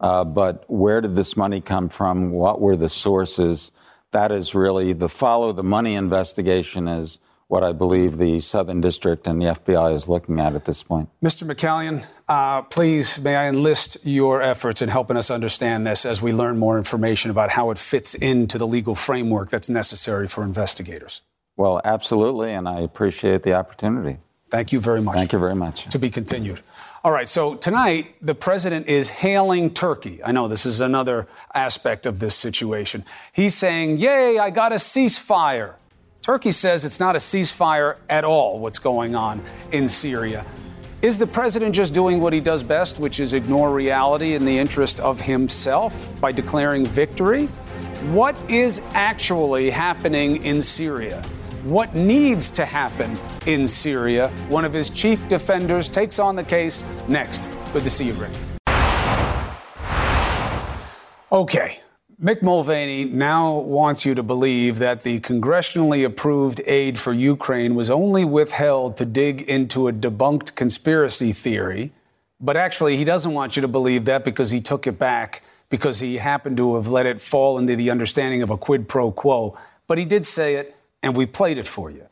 Uh, 0.00 0.24
but 0.24 0.64
where 0.68 1.00
did 1.00 1.16
this 1.16 1.36
money 1.36 1.60
come 1.60 1.88
from? 1.88 2.30
What 2.30 2.60
were 2.60 2.76
the 2.76 2.88
sources? 2.88 3.72
That 4.12 4.32
is 4.32 4.54
really 4.54 4.92
the 4.92 5.08
follow 5.08 5.52
the 5.52 5.62
money 5.62 5.94
investigation 5.94 6.88
is 6.88 7.20
what 7.48 7.64
I 7.64 7.72
believe 7.72 8.18
the 8.18 8.40
Southern 8.40 8.80
District 8.80 9.26
and 9.26 9.40
the 9.40 9.46
FBI 9.46 9.94
is 9.94 10.06
looking 10.08 10.38
at 10.38 10.54
at 10.54 10.66
this 10.66 10.82
point. 10.82 11.08
Mr. 11.22 11.50
McCallion, 11.50 12.04
uh, 12.28 12.62
please, 12.62 13.18
may 13.18 13.36
I 13.36 13.48
enlist 13.48 13.96
your 14.04 14.42
efforts 14.42 14.82
in 14.82 14.90
helping 14.90 15.16
us 15.16 15.30
understand 15.30 15.86
this 15.86 16.04
as 16.04 16.20
we 16.20 16.32
learn 16.32 16.58
more 16.58 16.76
information 16.76 17.30
about 17.30 17.50
how 17.50 17.70
it 17.70 17.78
fits 17.78 18.14
into 18.14 18.58
the 18.58 18.66
legal 18.66 18.94
framework 18.94 19.48
that's 19.48 19.70
necessary 19.70 20.28
for 20.28 20.44
investigators? 20.44 21.22
Well, 21.56 21.80
absolutely, 21.84 22.52
and 22.52 22.68
I 22.68 22.80
appreciate 22.80 23.42
the 23.42 23.54
opportunity. 23.54 24.18
Thank 24.50 24.72
you 24.72 24.80
very 24.80 25.00
much. 25.00 25.16
Thank 25.16 25.32
you 25.32 25.38
very 25.38 25.54
much. 25.54 25.86
To 25.86 25.98
be 25.98 26.10
continued. 26.10 26.60
All 27.02 27.12
right, 27.12 27.28
so 27.28 27.54
tonight 27.54 28.14
the 28.20 28.34
president 28.34 28.88
is 28.88 29.08
hailing 29.08 29.72
Turkey. 29.72 30.22
I 30.22 30.32
know 30.32 30.48
this 30.48 30.66
is 30.66 30.80
another 30.80 31.26
aspect 31.54 32.04
of 32.04 32.20
this 32.20 32.34
situation. 32.34 33.04
He's 33.32 33.54
saying, 33.54 33.96
Yay, 33.98 34.38
I 34.38 34.50
got 34.50 34.72
a 34.72 34.76
ceasefire. 34.76 35.74
Turkey 36.28 36.52
says 36.52 36.84
it's 36.84 37.00
not 37.00 37.16
a 37.16 37.18
ceasefire 37.18 37.96
at 38.10 38.22
all, 38.22 38.58
what's 38.58 38.78
going 38.78 39.16
on 39.16 39.40
in 39.72 39.88
Syria. 39.88 40.44
Is 41.00 41.16
the 41.16 41.26
president 41.26 41.74
just 41.74 41.94
doing 41.94 42.20
what 42.20 42.34
he 42.34 42.40
does 42.40 42.62
best, 42.62 42.98
which 43.00 43.18
is 43.18 43.32
ignore 43.32 43.72
reality 43.72 44.34
in 44.34 44.44
the 44.44 44.58
interest 44.58 45.00
of 45.00 45.18
himself 45.22 46.10
by 46.20 46.30
declaring 46.30 46.84
victory? 46.84 47.46
What 48.12 48.36
is 48.50 48.82
actually 48.92 49.70
happening 49.70 50.44
in 50.44 50.60
Syria? 50.60 51.22
What 51.64 51.94
needs 51.94 52.50
to 52.50 52.66
happen 52.66 53.18
in 53.46 53.66
Syria? 53.66 54.28
One 54.50 54.66
of 54.66 54.74
his 54.74 54.90
chief 54.90 55.26
defenders 55.28 55.88
takes 55.88 56.18
on 56.18 56.36
the 56.36 56.44
case 56.44 56.84
next. 57.08 57.50
Good 57.72 57.84
to 57.84 57.90
see 57.90 58.04
you, 58.04 58.12
Rick. 58.12 58.32
Okay. 61.32 61.80
Mick 62.20 62.42
Mulvaney 62.42 63.04
now 63.04 63.60
wants 63.60 64.04
you 64.04 64.12
to 64.16 64.24
believe 64.24 64.80
that 64.80 65.04
the 65.04 65.20
congressionally 65.20 66.04
approved 66.04 66.60
aid 66.66 66.98
for 66.98 67.12
Ukraine 67.12 67.76
was 67.76 67.90
only 67.90 68.24
withheld 68.24 68.96
to 68.96 69.04
dig 69.04 69.42
into 69.42 69.86
a 69.86 69.92
debunked 69.92 70.56
conspiracy 70.56 71.32
theory. 71.32 71.92
But 72.40 72.56
actually, 72.56 72.96
he 72.96 73.04
doesn't 73.04 73.34
want 73.34 73.54
you 73.54 73.62
to 73.62 73.68
believe 73.68 74.04
that 74.06 74.24
because 74.24 74.50
he 74.50 74.60
took 74.60 74.88
it 74.88 74.98
back 74.98 75.44
because 75.68 76.00
he 76.00 76.16
happened 76.16 76.56
to 76.56 76.74
have 76.74 76.88
let 76.88 77.06
it 77.06 77.20
fall 77.20 77.56
into 77.56 77.76
the 77.76 77.88
understanding 77.88 78.42
of 78.42 78.50
a 78.50 78.56
quid 78.56 78.88
pro 78.88 79.12
quo. 79.12 79.56
But 79.86 79.98
he 79.98 80.04
did 80.04 80.26
say 80.26 80.56
it, 80.56 80.74
and 81.04 81.16
we 81.16 81.24
played 81.24 81.56
it 81.56 81.68
for 81.68 81.88
you. 81.88 82.08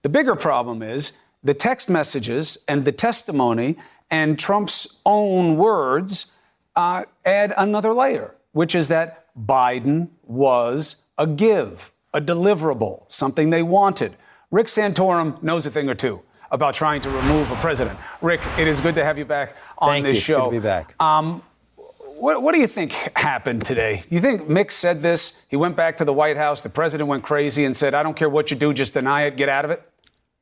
The 0.00 0.08
bigger 0.08 0.36
problem 0.36 0.82
is 0.82 1.12
the 1.42 1.52
text 1.52 1.90
messages 1.90 2.56
and 2.66 2.86
the 2.86 2.92
testimony 2.92 3.76
and 4.10 4.38
Trump's 4.38 5.00
own 5.04 5.58
words 5.58 6.32
uh, 6.76 7.04
add 7.26 7.52
another 7.58 7.92
layer, 7.92 8.34
which 8.52 8.74
is 8.74 8.88
that 8.88 9.23
Biden 9.38 10.10
was 10.22 11.02
a 11.18 11.26
give, 11.26 11.92
a 12.12 12.20
deliverable, 12.20 13.10
something 13.10 13.50
they 13.50 13.62
wanted. 13.62 14.16
Rick 14.50 14.66
Santorum 14.68 15.42
knows 15.42 15.66
a 15.66 15.70
thing 15.70 15.88
or 15.88 15.94
two 15.94 16.22
about 16.50 16.74
trying 16.74 17.00
to 17.00 17.10
remove 17.10 17.50
a 17.50 17.56
president. 17.56 17.98
Rick, 18.22 18.40
it 18.58 18.68
is 18.68 18.80
good 18.80 18.94
to 18.94 19.04
have 19.04 19.18
you 19.18 19.24
back 19.24 19.56
on 19.78 19.88
Thank 19.88 20.06
this 20.06 20.16
you. 20.16 20.34
show. 20.34 20.44
Good 20.44 20.56
to 20.56 20.60
be 20.60 20.62
back. 20.62 20.94
Um, 21.02 21.42
what, 22.16 22.42
what, 22.42 22.54
do 22.54 22.60
you 22.60 22.68
think 22.68 22.92
happened 23.16 23.64
today? 23.64 24.04
You 24.08 24.20
think 24.20 24.42
Mick 24.42 24.70
said 24.70 25.02
this? 25.02 25.44
He 25.50 25.56
went 25.56 25.76
back 25.76 25.96
to 25.96 26.04
the 26.04 26.12
White 26.12 26.36
House. 26.36 26.62
The 26.62 26.68
president 26.68 27.08
went 27.08 27.24
crazy 27.24 27.64
and 27.64 27.76
said, 27.76 27.92
"I 27.92 28.04
don't 28.04 28.14
care 28.16 28.28
what 28.28 28.50
you 28.50 28.56
do, 28.56 28.72
just 28.72 28.94
deny 28.94 29.22
it, 29.22 29.36
get 29.36 29.48
out 29.48 29.64
of 29.64 29.72
it." 29.72 29.82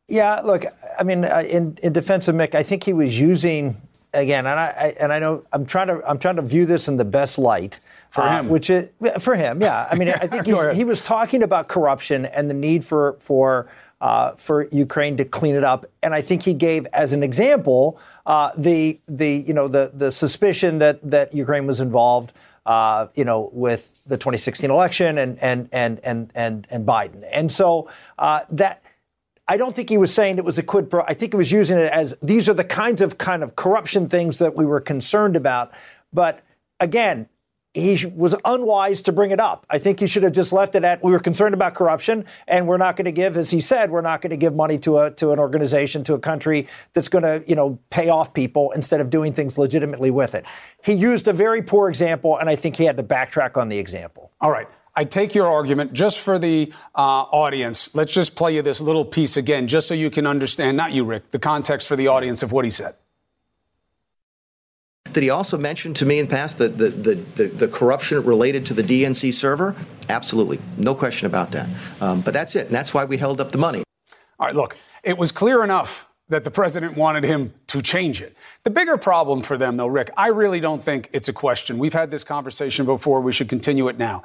Yeah, 0.06 0.40
look, 0.40 0.64
I 0.98 1.02
mean, 1.02 1.24
uh, 1.24 1.42
in, 1.48 1.78
in 1.82 1.94
defense 1.94 2.28
of 2.28 2.34
Mick, 2.34 2.54
I 2.54 2.62
think 2.62 2.84
he 2.84 2.92
was 2.92 3.18
using 3.18 3.80
again, 4.12 4.46
and 4.46 4.60
I, 4.60 4.66
I 4.66 4.94
and 5.00 5.12
I 5.12 5.18
know 5.18 5.44
I'm 5.52 5.64
trying 5.64 5.88
to 5.88 6.02
I'm 6.06 6.18
trying 6.18 6.36
to 6.36 6.42
view 6.42 6.66
this 6.66 6.88
in 6.88 6.98
the 6.98 7.04
best 7.04 7.38
light. 7.38 7.80
For 8.12 8.20
uh, 8.20 8.40
him. 8.40 8.48
which 8.50 8.68
is 8.68 8.90
for 9.20 9.34
him, 9.34 9.62
yeah. 9.62 9.88
I 9.90 9.94
mean, 9.94 10.10
I 10.10 10.26
think 10.26 10.44
he, 10.72 10.74
he 10.74 10.84
was 10.84 11.00
talking 11.00 11.42
about 11.42 11.68
corruption 11.68 12.26
and 12.26 12.50
the 12.50 12.54
need 12.54 12.84
for 12.84 13.16
for 13.20 13.70
uh, 14.02 14.32
for 14.32 14.68
Ukraine 14.70 15.16
to 15.16 15.24
clean 15.24 15.54
it 15.54 15.64
up, 15.64 15.86
and 16.02 16.12
I 16.14 16.20
think 16.20 16.42
he 16.42 16.52
gave 16.52 16.86
as 16.92 17.14
an 17.14 17.22
example 17.22 17.98
uh, 18.26 18.50
the 18.54 19.00
the 19.08 19.42
you 19.46 19.54
know 19.54 19.66
the 19.66 19.92
the 19.94 20.12
suspicion 20.12 20.76
that 20.78 21.00
that 21.10 21.34
Ukraine 21.34 21.66
was 21.66 21.80
involved. 21.80 22.34
Uh, 22.64 23.08
you 23.14 23.24
know, 23.24 23.50
with 23.52 24.00
the 24.04 24.16
2016 24.16 24.70
election 24.70 25.18
and 25.18 25.42
and 25.42 25.68
and 25.72 25.98
and 26.04 26.30
and 26.34 26.66
and 26.70 26.86
Biden, 26.86 27.24
and 27.32 27.50
so 27.50 27.90
uh, 28.18 28.40
that 28.50 28.84
I 29.48 29.56
don't 29.56 29.74
think 29.74 29.88
he 29.88 29.98
was 29.98 30.12
saying 30.12 30.36
it 30.36 30.44
was 30.44 30.58
a 30.58 30.62
quid 30.62 30.90
pro. 30.90 31.02
I 31.08 31.14
think 31.14 31.32
he 31.32 31.36
was 31.36 31.50
using 31.50 31.78
it 31.78 31.90
as 31.90 32.14
these 32.22 32.48
are 32.48 32.54
the 32.54 32.62
kinds 32.62 33.00
of 33.00 33.16
kind 33.16 33.42
of 33.42 33.56
corruption 33.56 34.08
things 34.08 34.38
that 34.38 34.54
we 34.54 34.66
were 34.66 34.80
concerned 34.80 35.34
about. 35.34 35.72
But 36.12 36.44
again, 36.78 37.28
he 37.74 38.06
was 38.14 38.34
unwise 38.44 39.00
to 39.02 39.12
bring 39.12 39.30
it 39.30 39.40
up. 39.40 39.66
I 39.70 39.78
think 39.78 40.00
he 40.00 40.06
should 40.06 40.22
have 40.24 40.32
just 40.32 40.52
left 40.52 40.74
it 40.74 40.84
at 40.84 41.02
we 41.02 41.10
were 41.12 41.18
concerned 41.18 41.54
about 41.54 41.74
corruption 41.74 42.26
and 42.46 42.66
we're 42.66 42.76
not 42.76 42.96
going 42.96 43.06
to 43.06 43.12
give 43.12 43.36
as 43.36 43.50
he 43.50 43.60
said 43.60 43.90
we're 43.90 44.02
not 44.02 44.20
going 44.20 44.30
to 44.30 44.36
give 44.36 44.54
money 44.54 44.78
to 44.78 44.98
a 44.98 45.10
to 45.12 45.30
an 45.30 45.38
organization 45.38 46.04
to 46.04 46.14
a 46.14 46.18
country 46.18 46.68
that's 46.92 47.08
going 47.08 47.24
to, 47.24 47.42
you 47.48 47.54
know, 47.54 47.78
pay 47.88 48.10
off 48.10 48.34
people 48.34 48.72
instead 48.72 49.00
of 49.00 49.08
doing 49.08 49.32
things 49.32 49.56
legitimately 49.56 50.10
with 50.10 50.34
it. 50.34 50.44
He 50.84 50.92
used 50.92 51.26
a 51.28 51.32
very 51.32 51.62
poor 51.62 51.88
example 51.88 52.36
and 52.36 52.50
I 52.50 52.56
think 52.56 52.76
he 52.76 52.84
had 52.84 52.98
to 52.98 53.02
backtrack 53.02 53.56
on 53.56 53.70
the 53.70 53.78
example. 53.78 54.30
All 54.40 54.50
right. 54.50 54.68
I 54.94 55.04
take 55.04 55.34
your 55.34 55.48
argument 55.48 55.94
just 55.94 56.20
for 56.20 56.38
the 56.38 56.70
uh, 56.94 57.00
audience. 57.00 57.94
Let's 57.94 58.12
just 58.12 58.36
play 58.36 58.54
you 58.54 58.60
this 58.60 58.78
little 58.78 59.06
piece 59.06 59.38
again, 59.38 59.66
just 59.66 59.88
so 59.88 59.94
you 59.94 60.10
can 60.10 60.26
understand, 60.26 60.76
not 60.76 60.92
you, 60.92 61.04
Rick, 61.06 61.30
the 61.30 61.38
context 61.38 61.88
for 61.88 61.96
the 61.96 62.08
audience 62.08 62.42
of 62.42 62.52
what 62.52 62.66
he 62.66 62.70
said. 62.70 62.92
Did 65.12 65.22
he 65.22 65.30
also 65.30 65.58
mention 65.58 65.92
to 65.94 66.06
me 66.06 66.18
in 66.18 66.26
the 66.26 66.30
past 66.30 66.58
the, 66.58 66.68
the, 66.68 66.88
the, 66.88 67.14
the, 67.14 67.46
the 67.48 67.68
corruption 67.68 68.22
related 68.24 68.64
to 68.66 68.74
the 68.74 68.82
DNC 68.82 69.34
server? 69.34 69.76
Absolutely. 70.08 70.58
No 70.76 70.94
question 70.94 71.26
about 71.26 71.50
that. 71.52 71.68
Um, 72.00 72.20
but 72.20 72.32
that's 72.32 72.56
it. 72.56 72.66
And 72.66 72.74
that's 72.74 72.94
why 72.94 73.04
we 73.04 73.18
held 73.18 73.40
up 73.40 73.52
the 73.52 73.58
money. 73.58 73.82
All 74.38 74.46
right, 74.46 74.54
look, 74.54 74.76
it 75.02 75.18
was 75.18 75.30
clear 75.30 75.62
enough 75.62 76.08
that 76.28 76.44
the 76.44 76.50
president 76.50 76.96
wanted 76.96 77.24
him 77.24 77.52
to 77.68 77.82
change 77.82 78.22
it. 78.22 78.36
The 78.64 78.70
bigger 78.70 78.96
problem 78.96 79.42
for 79.42 79.58
them, 79.58 79.76
though, 79.76 79.86
Rick, 79.86 80.10
I 80.16 80.28
really 80.28 80.60
don't 80.60 80.82
think 80.82 81.10
it's 81.12 81.28
a 81.28 81.32
question. 81.32 81.78
We've 81.78 81.92
had 81.92 82.10
this 82.10 82.24
conversation 82.24 82.86
before. 82.86 83.20
We 83.20 83.32
should 83.32 83.48
continue 83.48 83.88
it 83.88 83.98
now. 83.98 84.24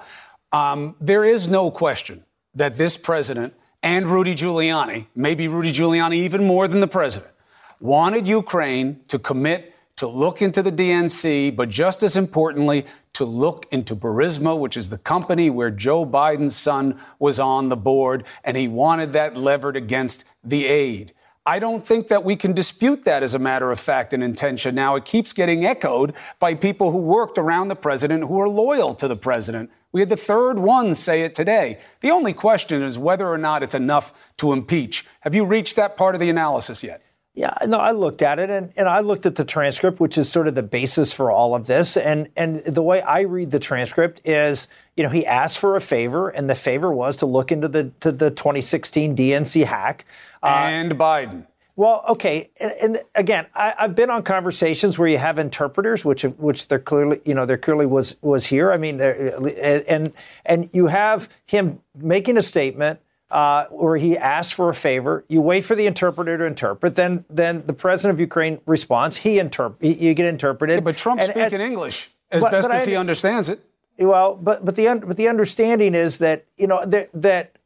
Um, 0.51 0.95
there 1.01 1.25
is 1.25 1.49
no 1.49 1.69
question 1.69 2.23
that 2.55 2.77
this 2.77 2.97
president 2.97 3.53
and 3.83 4.07
Rudy 4.07 4.33
Giuliani, 4.33 5.07
maybe 5.15 5.47
Rudy 5.47 5.71
Giuliani 5.71 6.15
even 6.15 6.45
more 6.45 6.67
than 6.67 6.79
the 6.79 6.87
president, 6.87 7.31
wanted 7.79 8.27
Ukraine 8.27 9.01
to 9.09 9.19
commit 9.19 9.73
to 9.97 10.07
look 10.07 10.41
into 10.41 10.63
the 10.63 10.71
DNC, 10.71 11.55
but 11.55 11.69
just 11.69 12.03
as 12.03 12.15
importantly, 12.15 12.85
to 13.13 13.25
look 13.25 13.65
into 13.71 13.95
Burisma, 13.95 14.57
which 14.57 14.77
is 14.77 14.89
the 14.89 14.97
company 14.97 15.49
where 15.49 15.71
Joe 15.71 16.05
Biden's 16.05 16.55
son 16.55 16.99
was 17.19 17.39
on 17.39 17.69
the 17.69 17.77
board, 17.77 18.23
and 18.43 18.55
he 18.55 18.67
wanted 18.67 19.13
that 19.13 19.35
levered 19.35 19.75
against 19.75 20.23
the 20.43 20.65
aid. 20.65 21.13
I 21.47 21.59
don't 21.59 21.85
think 21.85 22.09
that 22.09 22.25
we 22.25 22.35
can 22.35 22.51
dispute 22.51 23.05
that 23.05 23.23
as 23.23 23.33
a 23.33 23.39
matter 23.39 23.71
of 23.71 23.79
fact 23.79 24.13
and 24.13 24.21
intention. 24.21 24.75
Now, 24.75 24.97
it 24.97 25.05
keeps 25.05 25.31
getting 25.31 25.65
echoed 25.65 26.13
by 26.39 26.53
people 26.53 26.91
who 26.91 26.97
worked 26.97 27.37
around 27.37 27.69
the 27.69 27.75
president 27.75 28.25
who 28.25 28.39
are 28.39 28.49
loyal 28.49 28.93
to 28.95 29.07
the 29.07 29.15
president. 29.15 29.71
We 29.93 30.01
had 30.01 30.09
the 30.09 30.17
third 30.17 30.59
one 30.59 30.93
say 30.93 31.23
it 31.23 31.33
today. 31.33 31.79
The 32.01 32.11
only 32.11 32.33
question 32.33 32.83
is 32.83 32.99
whether 32.99 33.27
or 33.27 33.37
not 33.37 33.63
it's 33.63 33.73
enough 33.73 34.33
to 34.37 34.51
impeach. 34.51 35.05
Have 35.21 35.33
you 35.33 35.45
reached 35.45 35.77
that 35.77 35.95
part 35.95 36.15
of 36.15 36.21
the 36.21 36.29
analysis 36.29 36.83
yet? 36.83 37.01
Yeah, 37.37 37.53
no, 37.67 37.77
I 37.77 37.91
looked 37.91 38.23
at 38.23 38.39
it 38.39 38.49
and, 38.49 38.73
and 38.77 38.89
I 38.89 39.01
looked 39.01 39.27
at 39.27 39.35
the 39.35 39.45
transcript, 39.45 39.99
which 39.99 40.17
is 40.17 40.27
sort 40.27 40.47
of 40.47 40.55
the 40.55 40.63
basis 40.63 41.13
for 41.13 41.29
all 41.29 41.53
of 41.53 41.67
this. 41.67 41.95
And 41.95 42.29
and 42.35 42.55
the 42.61 42.81
way 42.81 42.99
I 43.03 43.21
read 43.21 43.51
the 43.51 43.59
transcript 43.59 44.21
is, 44.25 44.67
you 44.95 45.03
know, 45.03 45.11
he 45.11 45.23
asked 45.23 45.59
for 45.59 45.75
a 45.75 45.81
favor, 45.81 46.29
and 46.29 46.49
the 46.49 46.55
favor 46.55 46.91
was 46.91 47.15
to 47.17 47.27
look 47.27 47.51
into 47.51 47.67
the 47.67 47.91
to 47.99 48.11
the 48.11 48.31
2016 48.31 49.15
DNC 49.15 49.65
hack. 49.65 50.05
Uh, 50.41 50.47
and 50.47 50.93
Biden. 50.93 51.45
Well, 51.75 52.03
okay, 52.09 52.49
and, 52.59 52.71
and 52.81 53.01
again, 53.13 53.45
I, 53.53 53.75
have 53.77 53.93
been 53.93 54.09
on 54.09 54.23
conversations 54.23 54.97
where 54.97 55.07
you 55.07 55.19
have 55.19 55.37
interpreters, 55.37 56.03
which 56.03 56.23
which 56.23 56.69
there 56.69 56.79
clearly, 56.79 57.21
you 57.23 57.35
know, 57.35 57.45
there 57.45 57.59
clearly 57.59 57.85
was 57.85 58.15
was 58.21 58.47
here. 58.47 58.71
I 58.71 58.77
mean, 58.77 58.99
and 58.99 60.11
and 60.43 60.69
you 60.73 60.87
have 60.87 61.29
him 61.45 61.81
making 61.95 62.37
a 62.37 62.41
statement 62.41 62.99
uh, 63.29 63.65
where 63.65 63.97
he 63.97 64.17
asks 64.17 64.53
for 64.53 64.69
a 64.69 64.73
favor. 64.73 65.25
You 65.27 65.41
wait 65.41 65.65
for 65.65 65.75
the 65.75 65.85
interpreter 65.85 66.37
to 66.37 66.45
interpret. 66.45 66.95
Then, 66.95 67.25
then 67.29 67.63
the 67.65 67.73
president 67.73 68.15
of 68.15 68.19
Ukraine 68.19 68.59
responds. 68.65 69.17
He 69.17 69.37
interp- 69.37 69.75
You 69.81 70.13
get 70.13 70.25
interpreted. 70.25 70.77
Yeah, 70.77 70.81
but 70.81 70.97
Trump 70.97 71.21
and, 71.21 71.29
speaking 71.29 71.61
English 71.61 72.09
as 72.31 72.43
but, 72.43 72.51
best 72.51 72.69
but 72.69 72.75
as 72.75 72.87
I, 72.87 72.91
he 72.91 72.95
understands 72.95 73.49
it. 73.49 73.59
Well, 73.99 74.35
but 74.35 74.63
but 74.63 74.75
the 74.75 75.01
but 75.05 75.17
the 75.17 75.27
understanding 75.27 75.95
is 75.95 76.19
that 76.19 76.45
you 76.55 76.67
know 76.67 76.85
that 76.85 77.09
that 77.13 77.57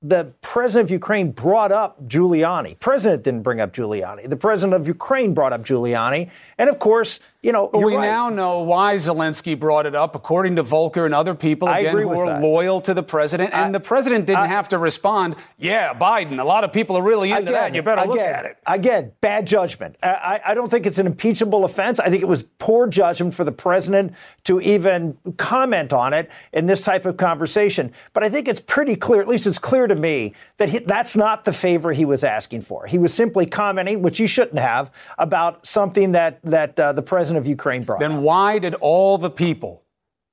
the 0.00 0.32
president 0.40 0.88
of 0.88 0.90
Ukraine 0.90 1.30
brought 1.30 1.72
up 1.72 2.06
Giuliani. 2.06 2.78
President 2.78 3.22
didn't 3.22 3.42
bring 3.42 3.60
up 3.60 3.72
Giuliani. 3.72 4.28
The 4.28 4.36
president 4.36 4.74
of 4.74 4.86
Ukraine 4.86 5.34
brought 5.34 5.52
up 5.52 5.62
Giuliani, 5.62 6.30
and 6.58 6.70
of 6.70 6.78
course, 6.78 7.20
you 7.44 7.52
know, 7.52 7.68
we 7.74 7.94
right. 7.94 8.00
now 8.00 8.30
know 8.30 8.62
why 8.62 8.94
Zelensky 8.94 9.58
brought 9.58 9.84
it 9.84 9.94
up, 9.94 10.14
according 10.14 10.56
to 10.56 10.62
Volker 10.62 11.04
and 11.04 11.14
other 11.14 11.34
people 11.34 11.68
again 11.68 11.94
who 11.94 12.08
are 12.08 12.26
that. 12.26 12.40
loyal 12.40 12.80
to 12.80 12.94
the 12.94 13.02
president. 13.02 13.52
And 13.52 13.66
I, 13.66 13.72
the 13.72 13.80
president 13.80 14.24
didn't 14.24 14.44
I, 14.44 14.46
have 14.46 14.70
to 14.70 14.78
respond. 14.78 15.36
Yeah, 15.58 15.92
Biden. 15.92 16.40
A 16.40 16.44
lot 16.44 16.64
of 16.64 16.72
people 16.72 16.96
are 16.96 17.02
really 17.02 17.32
into 17.32 17.52
that. 17.52 17.74
You 17.74 17.82
better 17.82 18.00
again, 18.00 18.08
look 18.08 18.18
at 18.18 18.46
it. 18.46 18.56
Again, 18.66 19.12
bad 19.20 19.46
judgment. 19.46 19.96
I, 20.02 20.40
I 20.42 20.54
don't 20.54 20.70
think 20.70 20.86
it's 20.86 20.96
an 20.96 21.06
impeachable 21.06 21.66
offense. 21.66 22.00
I 22.00 22.08
think 22.08 22.22
it 22.22 22.28
was 22.28 22.44
poor 22.44 22.86
judgment 22.86 23.34
for 23.34 23.44
the 23.44 23.52
president 23.52 24.14
to 24.44 24.58
even 24.62 25.18
comment 25.36 25.92
on 25.92 26.14
it 26.14 26.30
in 26.54 26.64
this 26.64 26.80
type 26.82 27.04
of 27.04 27.18
conversation. 27.18 27.92
But 28.14 28.24
I 28.24 28.30
think 28.30 28.48
it's 28.48 28.60
pretty 28.60 28.96
clear, 28.96 29.20
at 29.20 29.28
least 29.28 29.46
it's 29.46 29.58
clear 29.58 29.86
to 29.86 29.96
me, 29.96 30.32
that 30.56 30.70
he, 30.70 30.78
that's 30.78 31.14
not 31.14 31.44
the 31.44 31.52
favor 31.52 31.92
he 31.92 32.06
was 32.06 32.24
asking 32.24 32.62
for. 32.62 32.86
He 32.86 32.96
was 32.96 33.12
simply 33.12 33.44
commenting, 33.44 34.00
which 34.00 34.16
he 34.16 34.26
shouldn't 34.26 34.58
have, 34.58 34.90
about 35.18 35.66
something 35.66 36.12
that 36.12 36.40
that 36.42 36.80
uh, 36.80 36.94
the 36.94 37.02
president 37.02 37.33
of 37.36 37.46
Ukraine 37.46 37.84
brought. 37.84 38.00
Then 38.00 38.22
why 38.22 38.58
did 38.58 38.74
all 38.74 39.18
the 39.18 39.30
people 39.30 39.82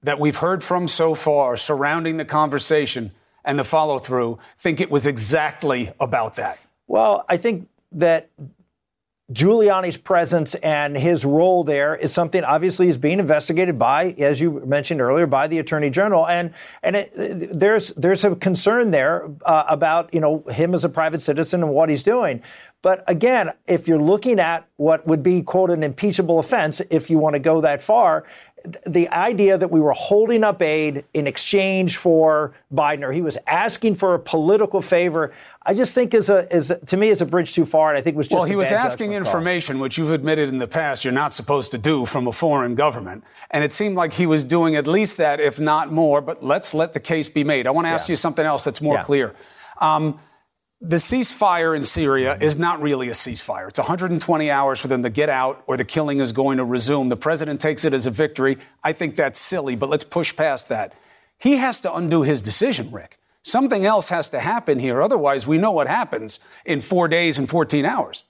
that 0.04 0.20
we've 0.20 0.36
heard 0.36 0.64
from 0.64 0.88
so 0.88 1.16
far 1.16 1.58
surrounding 1.58 2.18
the 2.18 2.26
conversation 2.26 3.12
and 3.46 3.58
the 3.58 3.64
follow 3.64 4.00
through 4.00 4.40
think 4.58 4.80
it 4.82 4.90
was 4.92 5.08
exactly 5.08 5.92
about 6.00 6.36
that? 6.36 6.60
Well, 6.88 7.26
I 7.30 7.38
think 7.38 7.70
that 7.94 8.30
Giuliani's 9.32 9.98
presence 9.98 10.56
and 10.56 10.98
his 10.98 11.24
role 11.24 11.64
there 11.64 11.96
is 11.96 12.12
something 12.12 12.44
obviously 12.44 12.88
is 12.90 12.98
being 12.98 13.20
investigated 13.20 13.78
by, 13.78 14.16
as 14.18 14.42
you 14.42 14.62
mentioned 14.66 15.00
earlier, 15.00 15.28
by 15.28 15.48
the 15.48 15.60
attorney 15.60 15.90
general, 15.90 16.28
and 16.28 16.54
and 16.84 16.96
it, 16.96 17.12
there's 17.14 17.90
there's 17.92 18.26
a 18.26 18.36
concern 18.36 18.92
there 18.92 19.30
uh, 19.46 19.66
about 19.68 20.14
you 20.14 20.20
know 20.20 20.44
him 20.50 20.74
as 20.74 20.84
a 20.84 20.90
private 20.90 21.22
citizen 21.22 21.64
and 21.64 21.72
what 21.72 21.90
he's 21.90 22.04
doing. 22.04 22.42
But 22.82 23.04
again, 23.08 23.52
if 23.68 23.88
you're 23.88 24.02
looking 24.02 24.40
at 24.40 24.68
what 24.78 25.06
would 25.06 25.22
be 25.22 25.44
quote 25.44 25.70
an 25.70 25.84
impeachable 25.84 26.40
offense, 26.40 26.82
if 26.90 27.10
you 27.10 27.20
want 27.20 27.34
to 27.34 27.40
go 27.40 27.62
that 27.62 27.82
far, 27.82 28.26
the 28.86 29.10
idea 29.10 29.58
that 29.58 29.72
we 29.72 29.80
were 29.80 29.94
holding 29.94 30.44
up 30.44 30.62
aid 30.62 31.04
in 31.14 31.28
exchange 31.28 31.98
for 31.98 32.54
Biden, 32.74 33.04
or 33.04 33.12
he 33.12 33.22
was 33.22 33.38
asking 33.48 33.96
for 33.96 34.14
a 34.14 34.20
political 34.20 34.82
favor, 34.82 35.34
I 35.64 35.74
just 35.74 35.94
think 35.94 36.14
is 36.14 36.30
a 36.30 36.54
is 36.54 36.74
to 36.88 36.98
me 36.98 37.10
is 37.10 37.22
a 37.22 37.26
bridge 37.26 37.54
too 37.54 37.66
far. 37.66 37.90
And 37.90 37.98
I 37.98 38.02
think 38.02 38.18
was 38.18 38.28
just 38.28 38.36
well, 38.36 38.46
he 38.46 38.56
was 38.56 38.72
asking 38.72 39.14
information, 39.14 39.76
call. 39.76 39.84
which 39.84 39.98
you've 39.98 40.12
admitted 40.12 40.50
in 40.50 40.60
the 40.60 40.68
past 40.68 41.04
you're 41.06 41.14
not 41.14 41.34
supposed 41.34 41.72
to 41.72 41.78
do 41.78 42.06
from 42.06 42.28
a 42.28 42.32
foreign 42.32 42.76
government, 42.76 43.24
and 43.52 43.64
it 43.64 43.72
seemed 43.72 43.96
like 43.96 44.14
he 44.14 44.26
was 44.26 44.44
doing 44.44 44.76
at 44.76 44.88
least 44.88 45.18
that, 45.18 45.40
if 45.40 45.60
not 45.60 45.92
more. 45.92 46.22
But 46.22 46.44
let's 46.44 46.74
let 46.74 46.94
the 46.94 47.00
case 47.00 47.30
be 47.30 47.44
made. 47.44 47.68
I 47.68 47.72
want 47.72 47.86
to 47.86 47.90
ask 47.90 48.08
yeah. 48.08 48.14
you 48.14 48.18
something 48.18 48.46
else 48.46 48.64
that's 48.64 48.82
more 48.82 48.96
yeah. 48.96 49.04
clear. 49.04 49.36
Um, 49.80 50.20
the 50.82 50.96
ceasefire 50.96 51.76
in 51.76 51.84
Syria 51.84 52.38
is 52.42 52.58
not 52.58 52.82
really 52.82 53.10
a 53.10 53.14
ceasefire. 53.14 53.70
It's 53.70 53.78
120 53.78 54.50
hours 54.50 54.80
for 54.80 54.88
them 54.88 55.04
to 55.04 55.12
get 55.12 55.30
out 55.30 55.64
or 55.68 55.78
the 55.78 55.86
killing 55.86 56.20
is 56.20 56.32
going 56.32 56.58
to 56.58 56.66
resume. 56.66 57.10
The 57.10 57.16
president 57.16 57.62
takes 57.62 57.86
it 57.86 57.94
as 57.94 58.08
a 58.08 58.12
victory. 58.12 58.58
I 58.84 58.92
think 58.92 59.16
that's 59.16 59.40
silly, 59.40 59.76
but 59.76 59.90
let's 59.90 60.04
push 60.04 60.36
past 60.36 60.70
that. 60.70 60.94
He 61.38 61.58
has 61.58 61.82
to 61.82 61.94
undo 61.94 62.24
his 62.24 62.42
decision, 62.42 62.92
Rick. 62.92 63.20
Something 63.44 63.86
else 63.86 64.10
has 64.10 64.30
to 64.32 64.40
happen 64.40 64.80
here. 64.80 65.02
Otherwise, 65.02 65.46
we 65.46 65.60
know 65.60 65.72
what 65.72 65.88
happens 65.88 66.40
in 66.66 66.82
four 66.82 67.08
days 67.08 67.38
and 67.38 67.48
14 67.48 67.86
hours. 67.86 68.24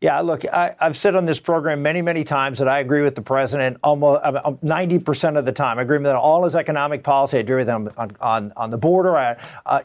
Yeah, 0.00 0.20
look, 0.20 0.44
I, 0.46 0.74
have 0.80 0.96
said 0.96 1.14
on 1.14 1.26
this 1.26 1.38
program 1.38 1.80
many, 1.80 2.02
many 2.02 2.24
times 2.24 2.58
that 2.58 2.66
I 2.66 2.80
agree 2.80 3.02
with 3.02 3.14
the 3.14 3.22
president 3.22 3.76
almost 3.84 4.20
90% 4.24 5.28
um, 5.28 5.36
of 5.36 5.44
the 5.44 5.52
time. 5.52 5.78
I 5.78 5.82
agree 5.82 5.98
with 5.98 6.06
him 6.08 6.16
on 6.16 6.20
all 6.20 6.42
his 6.42 6.56
economic 6.56 7.04
policy. 7.04 7.36
I 7.36 7.40
agree 7.40 7.56
with 7.56 7.68
him 7.68 7.88
on, 7.96 8.16
on, 8.20 8.52
on 8.56 8.70
the 8.70 8.78
border, 8.78 9.16
uh, 9.16 9.36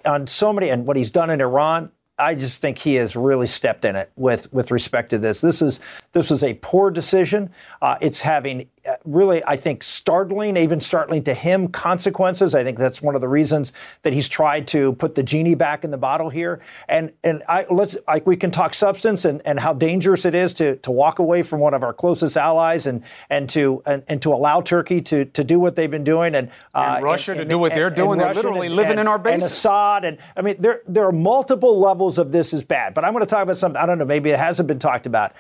on 0.06 0.26
so 0.26 0.52
many, 0.52 0.70
and 0.70 0.88
what 0.88 0.98
he's 0.98 1.12
done 1.12 1.30
in 1.30 1.40
Iran. 1.40 1.92
I 2.20 2.34
just 2.36 2.62
think 2.62 2.80
he 2.80 2.96
has 2.96 3.16
really 3.16 3.48
stepped 3.48 3.86
in 3.86 3.96
it 3.96 4.12
with 4.16 4.52
with 4.52 4.72
respect 4.72 5.12
to 5.12 5.18
this. 5.18 5.42
This 5.42 5.62
is 5.62 5.80
this 6.14 6.32
was 6.32 6.44
a 6.44 6.56
poor 6.56 6.90
decision. 6.90 7.52
Uh, 7.82 7.98
it's 8.02 8.22
having 8.22 8.70
really, 9.06 9.44
I 9.46 9.56
think, 9.56 9.84
startling, 9.84 10.58
even 10.58 10.80
startling 10.80 11.24
to 11.24 11.34
him, 11.34 11.68
consequences. 11.68 12.56
I 12.56 12.64
think 12.64 12.78
that's 12.78 13.02
one 13.02 13.16
of 13.16 13.22
the 13.22 13.28
reasons 13.28 13.74
that 14.02 14.14
he's 14.14 14.30
tried 14.30 14.68
to 14.70 14.94
put 14.94 15.16
the 15.16 15.24
genie 15.24 15.56
back 15.56 15.84
in 15.84 15.92
the 15.92 15.98
bottle 15.98 16.30
here. 16.30 16.62
And 16.88 17.14
and 17.24 17.44
I, 17.48 17.66
let's 17.70 17.96
like 18.08 18.26
we 18.26 18.36
can 18.36 18.52
talk 18.52 18.74
substance 18.74 19.26
and, 19.26 19.42
and 19.46 19.60
how 19.60 19.74
dangerous 19.74 20.26
it 20.26 20.36
is 20.36 20.54
to 20.56 20.78
to 20.78 20.92
walk 20.92 21.20
away 21.20 21.44
from 21.44 21.60
one 21.60 21.74
of 21.74 21.84
our 21.84 21.94
closest 21.94 22.38
allies 22.38 22.88
and 22.88 23.04
and 23.30 23.50
to 23.50 23.82
and, 23.86 24.04
and 24.08 24.22
to 24.22 24.34
allow 24.34 24.62
Turkey 24.62 25.02
to 25.02 25.26
to 25.26 25.44
do 25.44 25.60
what 25.60 25.76
they've 25.76 25.92
been 25.92 26.04
doing 26.04 26.36
and, 26.36 26.50
uh, 26.74 26.96
and 26.96 27.04
Russia 27.04 27.32
and, 27.32 27.42
to 27.42 27.46
do 27.46 27.58
what 27.58 27.74
they're 27.74 27.90
doing. 27.90 28.20
They're 28.20 28.34
literally 28.34 28.70
living 28.70 29.00
in 29.00 29.08
our 29.08 29.20
bases. 29.20 29.44
And 29.44 29.52
Assad 29.52 30.06
and 30.06 30.18
I 30.36 30.42
mean 30.42 30.56
there 30.60 30.82
there 30.88 31.06
are 31.06 31.12
multiple 31.12 31.80
levels 31.80 32.18
of 32.18 32.32
this 32.32 32.54
is 32.54 32.64
bad. 32.64 32.94
But 32.94 33.06
I'm 33.06 33.14
going 33.14 33.26
to 33.26 33.30
talk 33.30 33.44
about 33.44 33.58
something 33.58 33.82
I 33.82 33.86
don't 33.86 33.98
know. 33.98 34.06
Maybe 34.06 34.30
it 34.30 34.40
hasn't 34.40 34.68
been 34.68 34.80
talked 34.80 35.06
about 35.06 35.34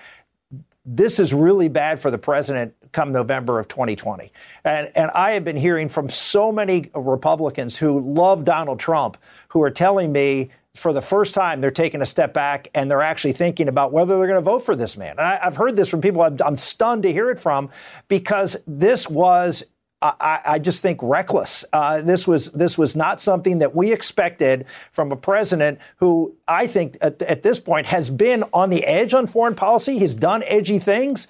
this 0.89 1.19
is 1.19 1.33
really 1.33 1.67
bad 1.67 1.99
for 1.99 2.09
the 2.09 2.17
president 2.17 2.73
come 2.93 3.11
November 3.11 3.59
of 3.59 3.67
2020. 3.67 4.31
And, 4.63 4.89
and 4.95 5.11
I 5.11 5.31
have 5.31 5.43
been 5.43 5.57
hearing 5.57 5.89
from 5.89 6.07
so 6.07 6.49
many 6.49 6.89
Republicans 6.95 7.77
who 7.77 7.99
love 7.99 8.45
Donald 8.45 8.79
Trump 8.79 9.17
who 9.49 9.61
are 9.61 9.69
telling 9.69 10.13
me 10.13 10.49
for 10.73 10.93
the 10.93 11.01
first 11.01 11.35
time 11.35 11.59
they're 11.59 11.71
taking 11.71 12.01
a 12.01 12.05
step 12.05 12.33
back 12.33 12.69
and 12.73 12.89
they're 12.89 13.01
actually 13.01 13.33
thinking 13.33 13.67
about 13.67 13.91
whether 13.91 14.17
they're 14.17 14.27
going 14.27 14.43
to 14.43 14.49
vote 14.49 14.63
for 14.63 14.75
this 14.75 14.95
man. 14.95 15.11
And 15.11 15.21
I, 15.21 15.37
have 15.41 15.57
heard 15.57 15.75
this 15.75 15.89
from 15.89 15.99
people 15.99 16.21
I'm, 16.21 16.37
I'm 16.43 16.55
stunned 16.55 17.03
to 17.03 17.11
hear 17.11 17.29
it 17.31 17.39
from 17.39 17.69
because 18.07 18.55
this 18.65 19.09
was 19.09 19.65
I, 20.01 20.39
I, 20.45 20.59
just 20.59 20.81
think 20.83 20.99
reckless. 21.01 21.65
Uh, 21.73 22.01
this 22.01 22.27
was 22.27 22.51
this 22.51 22.77
was 22.77 22.95
not 22.95 23.19
something 23.19 23.57
that 23.59 23.75
we 23.75 23.91
expected 23.91 24.65
from 24.91 25.11
a 25.11 25.15
president 25.15 25.79
who 25.97 26.35
I 26.47 26.67
think 26.67 26.97
at, 27.01 27.19
at, 27.23 27.41
this 27.41 27.59
point 27.59 27.87
has 27.87 28.11
been 28.11 28.43
on 28.53 28.69
the 28.69 28.85
edge 28.85 29.15
on 29.15 29.25
foreign 29.25 29.55
policy. 29.55 29.97
He's 29.97 30.13
done 30.13 30.43
edgy 30.45 30.77
things, 30.77 31.27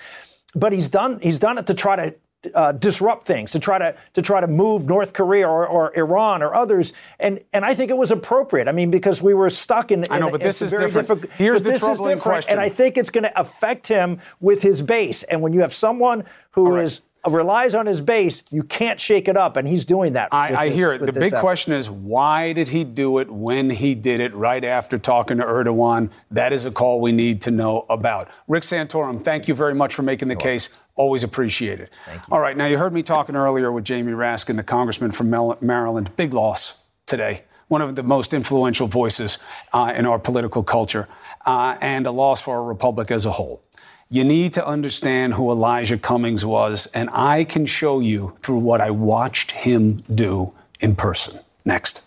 but 0.53 0.73
he's 0.73 0.89
done 0.89 1.19
he's 1.21 1.39
done 1.39 1.58
it 1.58 1.67
to 1.67 1.73
try 1.73 1.95
to. 1.95 2.15
Uh, 2.53 2.71
disrupt 2.71 3.25
things 3.25 3.51
to 3.51 3.60
try 3.60 3.80
to 3.80 3.95
to 4.13 4.21
try 4.21 4.39
to 4.39 4.47
move 4.47 4.88
North 4.88 5.12
Korea 5.12 5.49
or, 5.49 5.67
or, 5.67 5.91
Iran 5.97 6.43
or 6.43 6.53
others, 6.53 6.93
and 7.19 7.41
and 7.51 7.65
I 7.65 7.73
think 7.73 7.89
it 7.89 7.97
was 7.97 8.12
appropriate. 8.12 8.67
I 8.67 8.73
mean, 8.73 8.91
because 8.91 9.23
we 9.23 9.34
were 9.34 9.49
stuck 9.49 9.91
in. 9.91 10.03
in 10.03 10.12
I 10.12 10.19
know, 10.19 10.30
but 10.30 10.41
this 10.41 10.62
is 10.62 10.69
different. 10.69 11.32
Here's 11.32 11.63
the 11.63 11.77
troubling 11.77 12.19
question, 12.19 12.51
and 12.51 12.62
I 12.62 12.69
think 12.69 12.95
it's 12.95 13.10
going 13.10 13.23
to 13.23 13.38
affect 13.38 13.88
him 13.88 14.21
with 14.39 14.62
his 14.62 14.84
base. 14.84 15.23
And 15.23 15.41
when 15.41 15.51
you 15.51 15.62
have 15.62 15.73
someone 15.73 16.25
who 16.51 16.75
right. 16.75 16.86
is 16.86 17.01
relies 17.34 17.76
on 17.76 17.86
his 17.86 18.02
base, 18.02 18.44
you 18.52 18.63
can't 18.63 19.00
shake 19.00 19.28
it 19.28 19.38
up, 19.38 19.58
and 19.58 19.68
he's 19.68 19.86
doing 19.86 20.13
that. 20.13 20.30
I, 20.32 20.56
I 20.56 20.68
this, 20.68 20.76
hear 20.76 20.94
it. 20.94 21.06
The 21.06 21.13
big 21.13 21.34
effort. 21.34 21.42
question 21.42 21.74
is 21.74 21.90
why 21.90 22.54
did 22.54 22.68
he 22.70 22.84
do 22.84 23.20
it 23.20 23.30
when 23.30 23.70
he 23.70 23.96
did 23.96 24.20
it 24.20 24.34
right 24.34 24.63
after 24.63 24.98
talking 24.98 25.38
to 25.38 25.44
Erdogan? 25.44 26.10
That 26.32 26.54
is 26.54 26.66
a 26.66 26.72
call 26.72 27.02
we 27.02 27.12
need 27.12 27.42
to 27.44 27.52
know 27.52 27.86
about. 27.90 28.30
Rick 28.48 28.63
Santorum, 28.63 29.24
thank 29.24 29.48
you 29.48 29.56
very 29.56 29.74
much 29.76 29.94
for 29.94 30.04
making 30.04 30.28
the 30.28 30.36
You're 30.36 30.42
case. 30.42 30.70
Welcome. 30.70 30.84
Always 30.96 31.24
appreciate 31.24 31.80
it. 31.80 31.94
All 32.32 32.40
right, 32.40 32.58
now 32.58 32.66
you 32.66 32.80
heard 32.80 32.92
me 32.92 33.04
talking 33.04 33.36
earlier 33.36 33.72
with 33.72 33.84
Jamie 33.84 34.13
Raskin, 34.13 34.56
the 34.56 34.63
congressman 34.63 35.12
from 35.12 35.30
Maryland. 35.62 36.16
Big 36.16 36.34
loss 36.34 36.88
today 37.06 37.44
one 37.68 37.82
of 37.82 37.96
the 37.96 38.04
most 38.04 38.34
influential 38.34 38.88
voices 38.88 39.38
uh, 39.74 39.92
in 39.96 40.06
our 40.06 40.18
political 40.18 40.63
culture, 40.63 41.08
uh, 41.46 41.78
and 41.82 42.08
a 42.08 42.12
loss 42.12 42.42
for 42.42 42.56
our 42.56 42.63
republic 42.63 43.12
as 43.12 43.26
a 43.26 43.32
whole. 43.32 43.62
You 44.10 44.24
need 44.24 44.54
to 44.54 44.65
understand 44.65 45.34
who 45.34 45.52
Elijah 45.52 45.98
Cummings 45.98 46.46
was, 46.46 46.86
and 46.93 47.10
I 47.12 47.43
can 47.43 47.65
show 47.65 48.00
you 48.00 48.38
through 48.41 48.60
what 48.60 48.80
I 48.80 48.89
watched 48.89 49.52
him 49.52 50.02
do 50.13 50.54
in 50.80 50.96
person. 50.96 51.41
Next. 51.65 52.04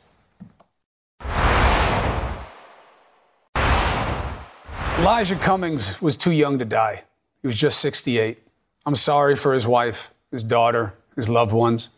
Elijah 4.98 5.36
Cummings 5.36 6.00
was 6.00 6.16
too 6.16 6.30
young 6.30 6.58
to 6.58 6.64
die. 6.64 7.02
He 7.42 7.46
was 7.46 7.58
just 7.58 7.80
68. 7.80 8.38
I'm 8.86 8.94
sorry 8.94 9.36
for 9.36 9.52
his 9.52 9.66
wife, 9.66 10.14
his 10.30 10.42
daughter, 10.42 10.94
his 11.16 11.28
loved 11.28 11.52
ones. 11.52 11.90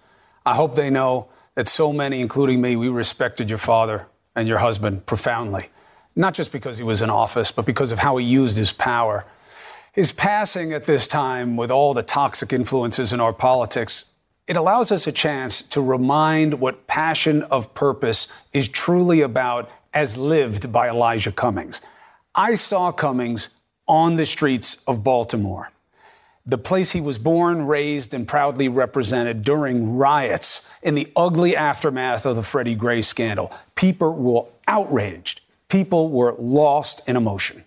I 0.45 0.57
hope 0.57 0.75
they 0.75 0.91
know 0.91 1.29
that 1.55 1.69
so 1.69 1.93
many, 1.93 2.21
including 2.21 2.61
me, 2.61 2.75
we 2.75 2.89
respected 2.89 3.49
your 3.49 3.59
father 3.59 4.07
and 4.35 4.49
your 4.49 4.59
husband 4.59 5.07
profoundly. 5.07 5.69
Not 6.17 6.35
just 6.35 6.51
because 6.51 6.77
he 6.77 6.83
was 6.83 7.03
in 7.03 7.09
office, 7.09 7.53
but 7.53 7.67
because 7.67 7.93
of 7.93 8.01
how 8.01 8.17
he 8.17 8.27
used 8.27 8.57
his 8.57 8.73
power 8.73 9.25
his 9.93 10.11
passing 10.11 10.73
at 10.73 10.85
this 10.85 11.07
time, 11.07 11.57
with 11.57 11.71
all 11.71 11.93
the 11.93 12.03
toxic 12.03 12.53
influences 12.53 13.13
in 13.13 13.21
our 13.21 13.33
politics, 13.33 14.13
it 14.47 14.57
allows 14.57 14.91
us 14.91 15.07
a 15.07 15.13
chance 15.13 15.61
to 15.61 15.83
remind 15.83 16.61
what 16.61 16.87
passion 16.87 17.43
of 17.45 17.75
purpose 17.75 18.33
is 18.53 18.69
truly 18.69 19.21
about 19.21 19.71
as 19.93 20.17
lived 20.17 20.73
by 20.73 20.89
Elijah 20.89 21.31
Cummings. 21.31 21.81
I 22.35 22.55
saw 22.55 22.91
Cummings 22.91 23.51
on 23.87 24.17
the 24.17 24.25
streets 24.25 24.83
of 24.87 25.05
Baltimore, 25.05 25.71
the 26.47 26.59
place 26.59 26.93
he 26.93 27.01
was 27.01 27.19
born, 27.19 27.67
raised, 27.67 28.15
and 28.15 28.27
proudly 28.27 28.69
represented 28.69 29.45
during 29.45 29.97
riots 29.97 30.67
in 30.83 30.95
the 30.95 31.13
ugly 31.15 31.55
aftermath 31.55 32.25
of 32.25 32.37
the 32.37 32.43
Freddie 32.43 32.75
Gray 32.75 33.03
scandal. 33.03 33.53
People 33.75 34.15
were 34.15 34.47
outraged, 34.67 35.43
people 35.69 36.09
were 36.09 36.35
lost 36.39 37.07
in 37.07 37.17
emotion. 37.17 37.65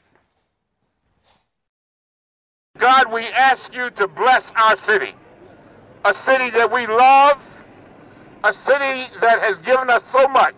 God, 2.78 3.12
we 3.12 3.26
ask 3.28 3.74
you 3.74 3.90
to 3.92 4.08
bless 4.08 4.52
our 4.58 4.76
city, 4.78 5.14
a 6.04 6.14
city 6.14 6.50
that 6.52 6.72
we 6.72 6.86
love, 6.88 7.42
a 8.44 8.54
city 8.54 9.10
that 9.22 9.42
has 9.42 9.58
given 9.60 9.90
us 9.90 10.04
so 10.12 10.28
much. 10.28 10.56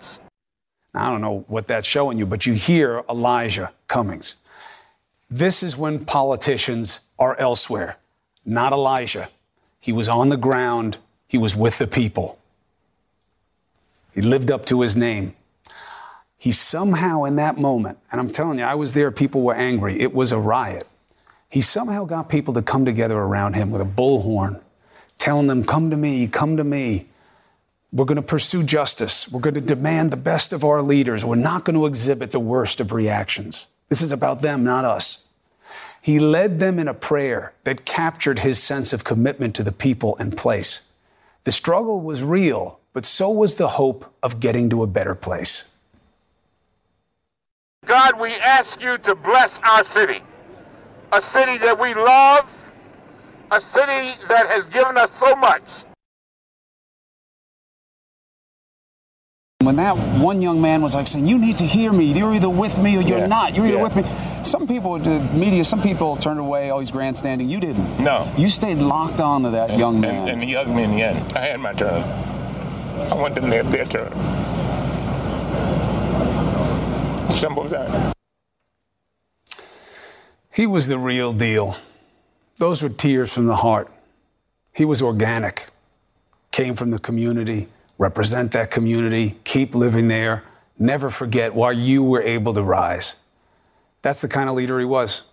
I 0.94 1.10
don't 1.10 1.22
know 1.22 1.46
what 1.48 1.68
that's 1.68 1.88
showing 1.88 2.18
you, 2.18 2.26
but 2.26 2.46
you 2.46 2.54
hear 2.54 3.04
Elijah 3.10 3.72
Cummings. 3.88 4.36
This 5.30 5.62
is 5.62 5.78
when 5.78 6.06
politicians 6.06 7.02
are 7.20 7.36
elsewhere. 7.40 7.98
not 8.46 8.72
Elijah. 8.72 9.30
He 9.80 9.92
was 9.92 10.08
on 10.10 10.30
the 10.30 10.38
ground, 10.38 10.98
he 11.28 11.38
was 11.38 11.56
with 11.56 11.78
the 11.78 11.88
people. 11.88 12.40
He 14.14 14.22
lived 14.22 14.50
up 14.50 14.66
to 14.68 14.82
his 14.82 14.96
name. 14.96 15.36
He 16.38 16.52
somehow, 16.52 17.26
in 17.26 17.36
that 17.36 17.58
moment, 17.58 18.00
and 18.12 18.22
I'm 18.22 18.32
telling 18.32 18.58
you, 18.60 18.64
I 18.66 18.76
was 18.76 18.94
there, 18.94 19.12
people 19.12 19.42
were 19.42 19.54
angry, 19.54 20.00
it 20.00 20.14
was 20.14 20.32
a 20.32 20.40
riot. 20.40 20.88
He 21.50 21.62
somehow 21.62 22.06
got 22.06 22.30
people 22.30 22.54
to 22.56 22.62
come 22.62 22.86
together 22.86 23.18
around 23.18 23.54
him 23.54 23.72
with 23.72 23.82
a 23.82 23.86
bullhorn, 23.86 24.62
telling 25.18 25.48
them, 25.48 25.64
Come 25.64 25.90
to 25.92 25.98
me, 25.98 26.28
come 26.28 26.58
to 26.58 26.64
me. 26.64 27.06
We're 27.94 28.06
going 28.06 28.18
to 28.18 28.22
pursue 28.22 28.64
justice. 28.64 29.32
We're 29.32 29.40
going 29.40 29.56
to 29.56 29.62
demand 29.62 30.12
the 30.12 30.18
best 30.18 30.52
of 30.52 30.64
our 30.64 30.82
leaders. 30.82 31.24
We're 31.24 31.36
not 31.36 31.64
going 31.64 31.76
to 31.76 31.86
exhibit 31.86 32.32
the 32.32 32.40
worst 32.40 32.82
of 32.82 32.92
reactions. 32.92 33.68
This 33.88 34.02
is 34.02 34.12
about 34.12 34.42
them, 34.42 34.64
not 34.64 34.84
us. 34.84 35.26
He 36.02 36.20
led 36.20 36.60
them 36.60 36.80
in 36.80 36.88
a 36.88 36.94
prayer 36.94 37.54
that 37.64 37.86
captured 37.86 38.40
his 38.40 38.62
sense 38.62 38.94
of 38.94 39.04
commitment 39.04 39.56
to 39.56 39.64
the 39.64 39.72
people 39.72 40.16
and 40.18 40.38
place. 40.38 40.88
The 41.44 41.52
struggle 41.52 42.02
was 42.02 42.24
real, 42.24 42.80
but 42.94 43.06
so 43.06 43.30
was 43.30 43.56
the 43.56 43.70
hope 43.70 44.14
of 44.22 44.40
getting 44.40 44.70
to 44.70 44.84
a 44.84 44.88
better 44.88 45.16
place. 45.16 45.74
God, 47.86 48.20
we 48.20 48.36
ask 48.36 48.82
you 48.82 48.98
to 48.98 49.16
bless 49.16 49.58
our 49.64 49.84
city, 49.86 50.22
a 51.12 51.22
city 51.22 51.58
that 51.60 51.80
we 51.80 51.94
love, 51.94 52.50
a 53.52 53.62
city 53.62 54.18
that 54.28 54.48
has 54.50 54.66
given 54.68 54.98
us 54.98 55.12
so 55.18 55.36
much. 55.36 55.64
When 59.62 59.76
that 59.78 59.98
one 60.20 60.42
young 60.42 60.62
man 60.62 60.82
was 60.82 60.96
like 60.96 61.08
saying, 61.08 61.26
You 61.26 61.38
need 61.38 61.58
to 61.58 61.66
hear 61.66 61.92
me. 61.92 62.14
You're 62.14 62.34
either 62.34 62.50
with 62.50 62.78
me 62.78 62.98
or 62.98 63.02
you're 63.02 63.20
Yeah, 63.20 63.26
not. 63.28 63.56
You're 63.56 63.66
either 63.66 63.78
yeah. 63.78 63.84
with 63.84 63.96
me. 63.96 64.06
Some 64.46 64.66
people, 64.68 64.98
the 64.98 65.20
media, 65.34 65.64
some 65.64 65.82
people 65.82 66.16
turned 66.16 66.40
away. 66.40 66.72
Oh, 66.72 66.80
he's 66.80 66.92
grandstanding. 66.92 67.50
You 67.50 67.60
didn't. 67.60 68.00
No. 68.00 68.32
You 68.38 68.50
stayed 68.50 68.78
locked 68.78 69.20
on 69.20 69.44
to 69.44 69.50
that 69.50 69.78
young 69.78 70.00
man. 70.00 70.22
And, 70.22 70.30
and 70.30 70.44
he 70.44 70.54
hugged 70.54 70.70
me 70.70 70.84
in 70.84 70.92
the 70.92 71.02
end. 71.02 71.36
I 71.36 71.42
had 71.42 71.60
my 71.60 71.74
turn. 71.74 72.02
I 73.12 73.14
want 73.16 73.36
them 73.36 73.50
to 73.50 73.58
have 73.58 73.72
their 73.72 73.86
turn. 73.86 74.12
Simple 77.32 77.66
as 77.66 77.72
that. 77.72 78.17
He 80.58 80.66
was 80.66 80.88
the 80.88 80.98
real 80.98 81.34
deal. 81.34 81.78
Those 82.56 82.82
were 82.82 82.90
tears 82.90 83.32
from 83.32 83.46
the 83.46 83.58
heart. 83.58 83.92
He 84.74 84.86
was 84.86 85.04
organic, 85.04 85.68
came 86.50 86.76
from 86.76 86.90
the 86.90 86.98
community, 86.98 87.68
represent 88.00 88.54
that 88.54 88.72
community, 88.72 89.38
keep 89.44 89.76
living 89.76 90.08
there, 90.08 90.44
never 90.80 91.12
forget 91.12 91.54
why 91.54 91.74
you 91.74 92.02
were 92.04 92.24
able 92.24 92.56
to 92.56 92.64
rise. 92.64 93.18
That's 94.02 94.22
the 94.22 94.28
kind 94.28 94.50
of 94.50 94.56
leader 94.56 94.80
he 94.80 94.86
was. 94.86 95.28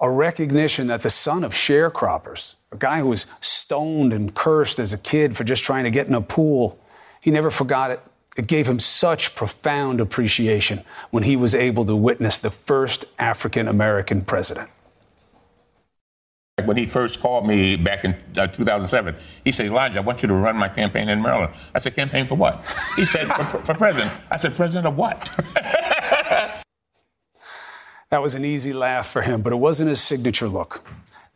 A 0.00 0.10
recognition 0.10 0.86
that 0.86 1.02
the 1.02 1.10
son 1.10 1.44
of 1.44 1.52
sharecroppers, 1.52 2.54
a 2.72 2.78
guy 2.78 3.00
who 3.00 3.08
was 3.08 3.26
stoned 3.42 4.14
and 4.14 4.34
cursed 4.34 4.78
as 4.78 4.90
a 4.90 4.98
kid 4.98 5.36
for 5.36 5.44
just 5.44 5.64
trying 5.64 5.84
to 5.84 5.90
get 5.90 6.06
in 6.06 6.14
a 6.14 6.22
pool, 6.22 6.78
he 7.20 7.30
never 7.30 7.50
forgot 7.50 7.90
it. 7.90 8.00
It 8.36 8.46
gave 8.46 8.68
him 8.68 8.78
such 8.78 9.34
profound 9.34 10.00
appreciation 10.00 10.84
when 11.10 11.22
he 11.22 11.36
was 11.36 11.54
able 11.54 11.84
to 11.86 11.96
witness 11.96 12.38
the 12.38 12.50
first 12.50 13.04
African 13.18 13.66
American 13.66 14.22
president. 14.24 14.70
When 16.64 16.76
he 16.76 16.86
first 16.86 17.20
called 17.20 17.46
me 17.46 17.76
back 17.76 18.04
in 18.04 18.16
uh, 18.36 18.46
2007, 18.46 19.14
he 19.44 19.52
said, 19.52 19.66
Elijah, 19.66 19.98
I 19.98 20.00
want 20.00 20.22
you 20.22 20.28
to 20.28 20.34
run 20.34 20.56
my 20.56 20.68
campaign 20.68 21.08
in 21.08 21.20
Maryland. 21.20 21.52
I 21.74 21.78
said, 21.78 21.94
campaign 21.94 22.26
for 22.26 22.34
what? 22.34 22.64
He 22.96 23.04
said, 23.04 23.28
for, 23.28 23.62
for 23.62 23.74
president. 23.74 24.12
I 24.30 24.36
said, 24.36 24.54
president 24.54 24.86
of 24.86 24.96
what? 24.96 25.28
That 28.10 28.22
was 28.22 28.36
an 28.36 28.44
easy 28.44 28.72
laugh 28.72 29.08
for 29.08 29.22
him, 29.22 29.42
but 29.42 29.52
it 29.52 29.56
wasn't 29.56 29.90
his 29.90 30.00
signature 30.00 30.48
look. 30.48 30.86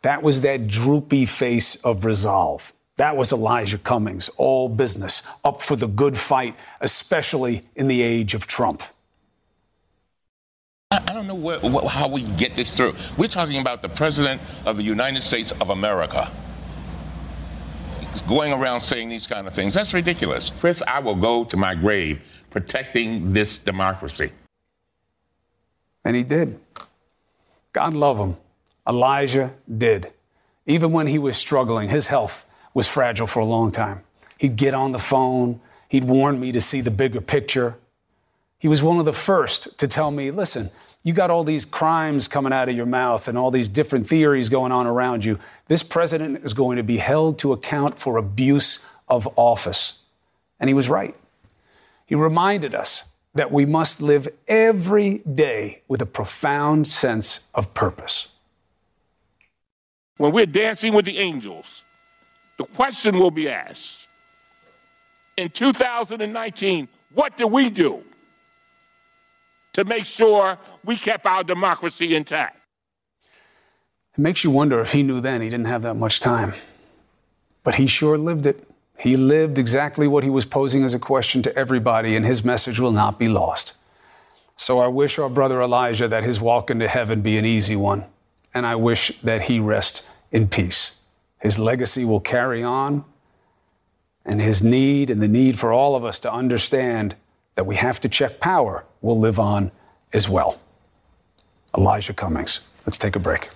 That 0.02 0.22
was 0.22 0.42
that 0.42 0.68
droopy 0.68 1.26
face 1.26 1.74
of 1.84 2.04
resolve. 2.04 2.72
That 3.00 3.16
was 3.16 3.32
Elijah 3.32 3.78
Cummings, 3.78 4.28
all 4.36 4.68
business, 4.68 5.22
up 5.42 5.62
for 5.62 5.74
the 5.74 5.86
good 5.86 6.18
fight, 6.18 6.54
especially 6.82 7.62
in 7.74 7.88
the 7.88 8.02
age 8.02 8.34
of 8.34 8.46
Trump. 8.46 8.82
I 10.90 11.14
don't 11.14 11.26
know 11.26 11.34
what, 11.34 11.62
what, 11.62 11.86
how 11.86 12.08
we 12.08 12.24
get 12.24 12.56
this 12.56 12.76
through. 12.76 12.92
We're 13.16 13.28
talking 13.28 13.58
about 13.58 13.80
the 13.80 13.88
President 13.88 14.42
of 14.66 14.76
the 14.76 14.82
United 14.82 15.22
States 15.22 15.50
of 15.62 15.70
America. 15.70 16.30
Going 18.28 18.52
around 18.52 18.80
saying 18.80 19.08
these 19.08 19.26
kind 19.26 19.46
of 19.46 19.54
things. 19.54 19.72
That's 19.72 19.94
ridiculous. 19.94 20.52
Chris, 20.60 20.82
I 20.86 20.98
will 20.98 21.14
go 21.14 21.44
to 21.44 21.56
my 21.56 21.74
grave 21.74 22.20
protecting 22.50 23.32
this 23.32 23.56
democracy. 23.56 24.30
And 26.04 26.14
he 26.14 26.22
did. 26.22 26.60
God 27.72 27.94
love 27.94 28.18
him. 28.18 28.36
Elijah 28.86 29.54
did. 29.78 30.12
Even 30.66 30.92
when 30.92 31.06
he 31.06 31.18
was 31.18 31.38
struggling, 31.38 31.88
his 31.88 32.08
health 32.08 32.44
was 32.74 32.88
fragile 32.88 33.26
for 33.26 33.40
a 33.40 33.44
long 33.44 33.70
time. 33.70 34.02
He'd 34.38 34.56
get 34.56 34.74
on 34.74 34.92
the 34.92 34.98
phone, 34.98 35.60
he'd 35.88 36.04
warn 36.04 36.40
me 36.40 36.52
to 36.52 36.60
see 36.60 36.80
the 36.80 36.90
bigger 36.90 37.20
picture. 37.20 37.76
He 38.58 38.68
was 38.68 38.82
one 38.82 38.98
of 38.98 39.04
the 39.04 39.12
first 39.12 39.78
to 39.78 39.88
tell 39.88 40.10
me, 40.10 40.30
listen, 40.30 40.70
you 41.02 41.14
got 41.14 41.30
all 41.30 41.44
these 41.44 41.64
crimes 41.64 42.28
coming 42.28 42.52
out 42.52 42.68
of 42.68 42.76
your 42.76 42.86
mouth 42.86 43.26
and 43.26 43.38
all 43.38 43.50
these 43.50 43.68
different 43.68 44.06
theories 44.06 44.48
going 44.48 44.70
on 44.70 44.86
around 44.86 45.24
you. 45.24 45.38
This 45.68 45.82
president 45.82 46.44
is 46.44 46.52
going 46.52 46.76
to 46.76 46.82
be 46.82 46.98
held 46.98 47.38
to 47.38 47.52
account 47.52 47.98
for 47.98 48.18
abuse 48.18 48.86
of 49.08 49.26
office. 49.36 50.02
And 50.58 50.68
he 50.68 50.74
was 50.74 50.90
right. 50.90 51.16
He 52.04 52.14
reminded 52.14 52.74
us 52.74 53.04
that 53.34 53.50
we 53.50 53.64
must 53.64 54.02
live 54.02 54.28
every 54.46 55.18
day 55.18 55.82
with 55.88 56.02
a 56.02 56.06
profound 56.06 56.86
sense 56.86 57.48
of 57.54 57.72
purpose. 57.72 58.32
When 60.18 60.32
we're 60.32 60.46
dancing 60.46 60.92
with 60.92 61.06
the 61.06 61.18
angels, 61.18 61.84
the 62.60 62.66
question 62.66 63.16
will 63.16 63.30
be 63.30 63.48
asked 63.48 64.10
in 65.38 65.48
2019 65.48 66.88
what 67.14 67.34
did 67.38 67.50
we 67.50 67.70
do 67.70 68.04
to 69.72 69.82
make 69.86 70.04
sure 70.04 70.58
we 70.84 70.94
kept 70.94 71.24
our 71.24 71.42
democracy 71.42 72.14
intact? 72.14 72.58
It 74.12 74.18
makes 74.18 74.44
you 74.44 74.50
wonder 74.50 74.78
if 74.78 74.92
he 74.92 75.02
knew 75.02 75.22
then 75.22 75.40
he 75.40 75.48
didn't 75.48 75.68
have 75.68 75.80
that 75.82 75.94
much 75.94 76.20
time. 76.20 76.52
But 77.64 77.76
he 77.76 77.86
sure 77.86 78.18
lived 78.18 78.44
it. 78.44 78.68
He 78.98 79.16
lived 79.16 79.56
exactly 79.56 80.06
what 80.06 80.22
he 80.22 80.28
was 80.28 80.44
posing 80.44 80.84
as 80.84 80.92
a 80.92 80.98
question 80.98 81.40
to 81.44 81.56
everybody, 81.56 82.14
and 82.14 82.26
his 82.26 82.44
message 82.44 82.78
will 82.78 82.92
not 82.92 83.18
be 83.18 83.28
lost. 83.28 83.72
So 84.56 84.80
I 84.80 84.88
wish 84.88 85.18
our 85.18 85.30
brother 85.30 85.62
Elijah 85.62 86.08
that 86.08 86.24
his 86.24 86.42
walk 86.42 86.68
into 86.68 86.88
heaven 86.88 87.22
be 87.22 87.38
an 87.38 87.46
easy 87.46 87.76
one, 87.76 88.04
and 88.52 88.66
I 88.66 88.74
wish 88.74 89.18
that 89.22 89.42
he 89.42 89.58
rest 89.58 90.06
in 90.30 90.48
peace. 90.48 90.99
His 91.40 91.58
legacy 91.58 92.04
will 92.04 92.20
carry 92.20 92.62
on, 92.62 93.04
and 94.24 94.40
his 94.40 94.62
need 94.62 95.10
and 95.10 95.22
the 95.22 95.28
need 95.28 95.58
for 95.58 95.72
all 95.72 95.96
of 95.96 96.04
us 96.04 96.20
to 96.20 96.32
understand 96.32 97.16
that 97.54 97.64
we 97.64 97.76
have 97.76 97.98
to 98.00 98.08
check 98.08 98.40
power 98.40 98.84
will 99.00 99.18
live 99.18 99.38
on 99.38 99.70
as 100.12 100.28
well. 100.28 100.60
Elijah 101.76 102.12
Cummings. 102.12 102.60
Let's 102.86 102.98
take 102.98 103.16
a 103.16 103.18
break. 103.18 103.50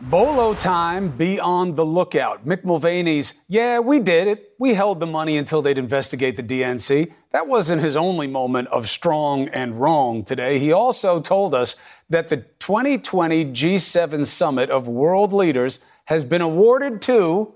Bolo 0.00 0.54
time, 0.54 1.08
be 1.10 1.40
on 1.40 1.74
the 1.74 1.84
lookout. 1.84 2.46
Mick 2.46 2.64
Mulvaney's, 2.64 3.40
yeah, 3.48 3.80
we 3.80 3.98
did 3.98 4.28
it. 4.28 4.52
We 4.58 4.74
held 4.74 5.00
the 5.00 5.06
money 5.06 5.36
until 5.36 5.60
they'd 5.60 5.76
investigate 5.76 6.36
the 6.36 6.42
DNC. 6.42 7.12
That 7.30 7.46
wasn't 7.46 7.82
his 7.82 7.96
only 7.96 8.26
moment 8.26 8.68
of 8.68 8.88
strong 8.88 9.48
and 9.48 9.78
wrong 9.78 10.24
today. 10.24 10.58
He 10.58 10.72
also 10.72 11.20
told 11.20 11.54
us 11.54 11.76
that 12.08 12.28
the 12.28 12.38
2020 12.58 13.46
G7 13.46 14.24
summit 14.24 14.70
of 14.70 14.88
world 14.88 15.34
leaders 15.34 15.80
has 16.06 16.24
been 16.24 16.40
awarded 16.40 17.02
to 17.02 17.52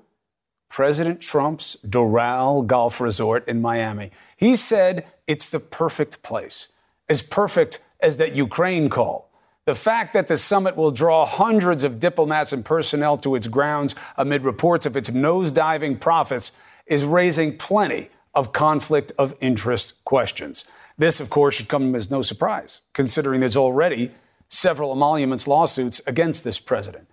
President 0.68 1.22
Trump's 1.22 1.76
Doral 1.86 2.66
Golf 2.66 3.00
Resort 3.00 3.48
in 3.48 3.62
Miami. 3.62 4.10
He 4.36 4.56
said 4.56 5.06
it's 5.26 5.46
the 5.46 5.60
perfect 5.60 6.22
place, 6.22 6.68
as 7.08 7.22
perfect 7.22 7.78
as 8.00 8.18
that 8.18 8.34
Ukraine 8.34 8.90
call. 8.90 9.30
The 9.64 9.74
fact 9.74 10.12
that 10.12 10.26
the 10.26 10.36
summit 10.36 10.76
will 10.76 10.90
draw 10.90 11.24
hundreds 11.24 11.84
of 11.84 12.00
diplomats 12.00 12.52
and 12.52 12.64
personnel 12.64 13.16
to 13.18 13.36
its 13.36 13.46
grounds 13.46 13.94
amid 14.18 14.44
reports 14.44 14.84
of 14.84 14.96
its 14.96 15.08
nosediving 15.10 16.00
profits 16.00 16.52
is 16.86 17.04
raising 17.04 17.56
plenty 17.56 18.10
of 18.34 18.52
conflict 18.52 19.12
of 19.18 19.34
interest 19.40 20.04
questions. 20.04 20.64
This, 20.98 21.20
of 21.20 21.30
course, 21.30 21.54
should 21.54 21.68
come 21.68 21.94
as 21.94 22.10
no 22.10 22.22
surprise, 22.22 22.80
considering 22.92 23.40
there's 23.40 23.56
already 23.56 24.10
several 24.48 24.92
emoluments 24.92 25.48
lawsuits 25.48 26.00
against 26.06 26.44
this 26.44 26.58
president. 26.58 27.08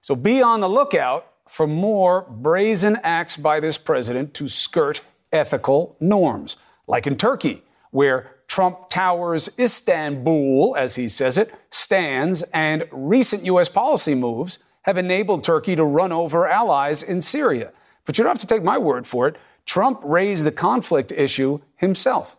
So 0.00 0.14
be 0.14 0.42
on 0.42 0.60
the 0.60 0.68
lookout 0.68 1.26
for 1.48 1.66
more 1.66 2.22
brazen 2.28 2.98
acts 3.02 3.36
by 3.36 3.60
this 3.60 3.78
president 3.78 4.34
to 4.34 4.48
skirt 4.48 5.02
ethical 5.32 5.96
norms, 6.00 6.56
like 6.86 7.06
in 7.06 7.16
Turkey, 7.16 7.62
where 7.90 8.30
Trump 8.48 8.90
Towers 8.90 9.48
Istanbul, 9.58 10.74
as 10.76 10.96
he 10.96 11.08
says 11.08 11.38
it, 11.38 11.52
stands, 11.70 12.42
and 12.52 12.84
recent 12.90 13.46
U.S. 13.46 13.68
policy 13.68 14.14
moves 14.14 14.58
have 14.82 14.98
enabled 14.98 15.44
Turkey 15.44 15.76
to 15.76 15.84
run 15.84 16.12
over 16.12 16.46
allies 16.46 17.02
in 17.02 17.20
Syria. 17.20 17.72
But 18.04 18.18
you 18.18 18.24
don't 18.24 18.30
have 18.30 18.40
to 18.40 18.46
take 18.46 18.62
my 18.62 18.78
word 18.78 19.06
for 19.06 19.28
it. 19.28 19.36
Trump 19.66 20.00
raised 20.04 20.44
the 20.44 20.52
conflict 20.52 21.12
issue 21.12 21.60
himself. 21.76 22.36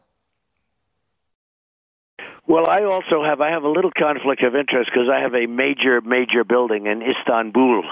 Well, 2.46 2.68
I 2.68 2.84
also 2.84 3.24
have 3.24 3.40
I 3.40 3.52
have 3.52 3.64
a 3.64 3.70
little 3.70 3.92
conflict 3.98 4.44
of 4.44 4.56
interest 4.56 4.92
because 4.94 5.10
I 5.12 5.22
have 5.22 5.34
a 5.34 5.48
major 5.48 6.02
major 6.02 6.44
building 6.44 6.88
in 6.88 7.02
Istanbul 7.02 7.84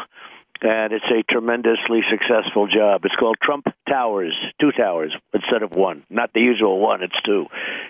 and 0.62 0.94
it's 0.94 1.06
a 1.06 1.24
tremendously 1.24 2.02
successful 2.10 2.68
job. 2.68 3.02
It's 3.04 3.16
called 3.16 3.38
Trump 3.42 3.66
Towers, 3.90 4.36
two 4.60 4.72
towers 4.72 5.14
instead 5.34 5.64
of 5.64 5.72
one. 5.72 6.04
Not 6.10 6.34
the 6.34 6.42
usual 6.42 6.80
one, 6.80 7.02
it's 7.02 7.20
two. 7.26 7.48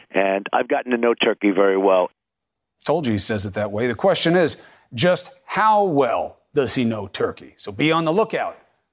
And 0.09 0.47
I've 0.53 0.67
gotten 0.67 0.91
to 0.91 0.97
know 0.97 1.13
Turkey 1.13 1.51
very 1.51 1.77
well. 1.77 2.09
Told 2.85 3.05
you 3.05 3.13
he 3.13 3.19
says 3.19 3.45
it 3.45 3.53
that 3.53 3.71
way. 3.71 3.87
The 3.87 3.95
question 3.95 4.35
is 4.35 4.61
just 4.93 5.33
how 5.45 5.83
well 5.83 6.37
does 6.53 6.75
he 6.75 6.85
know 6.85 7.07
Turkey? 7.07 7.53
So 7.57 7.71
be 7.71 7.91
on 7.91 8.05
the 8.05 8.13
lookout 8.13 8.57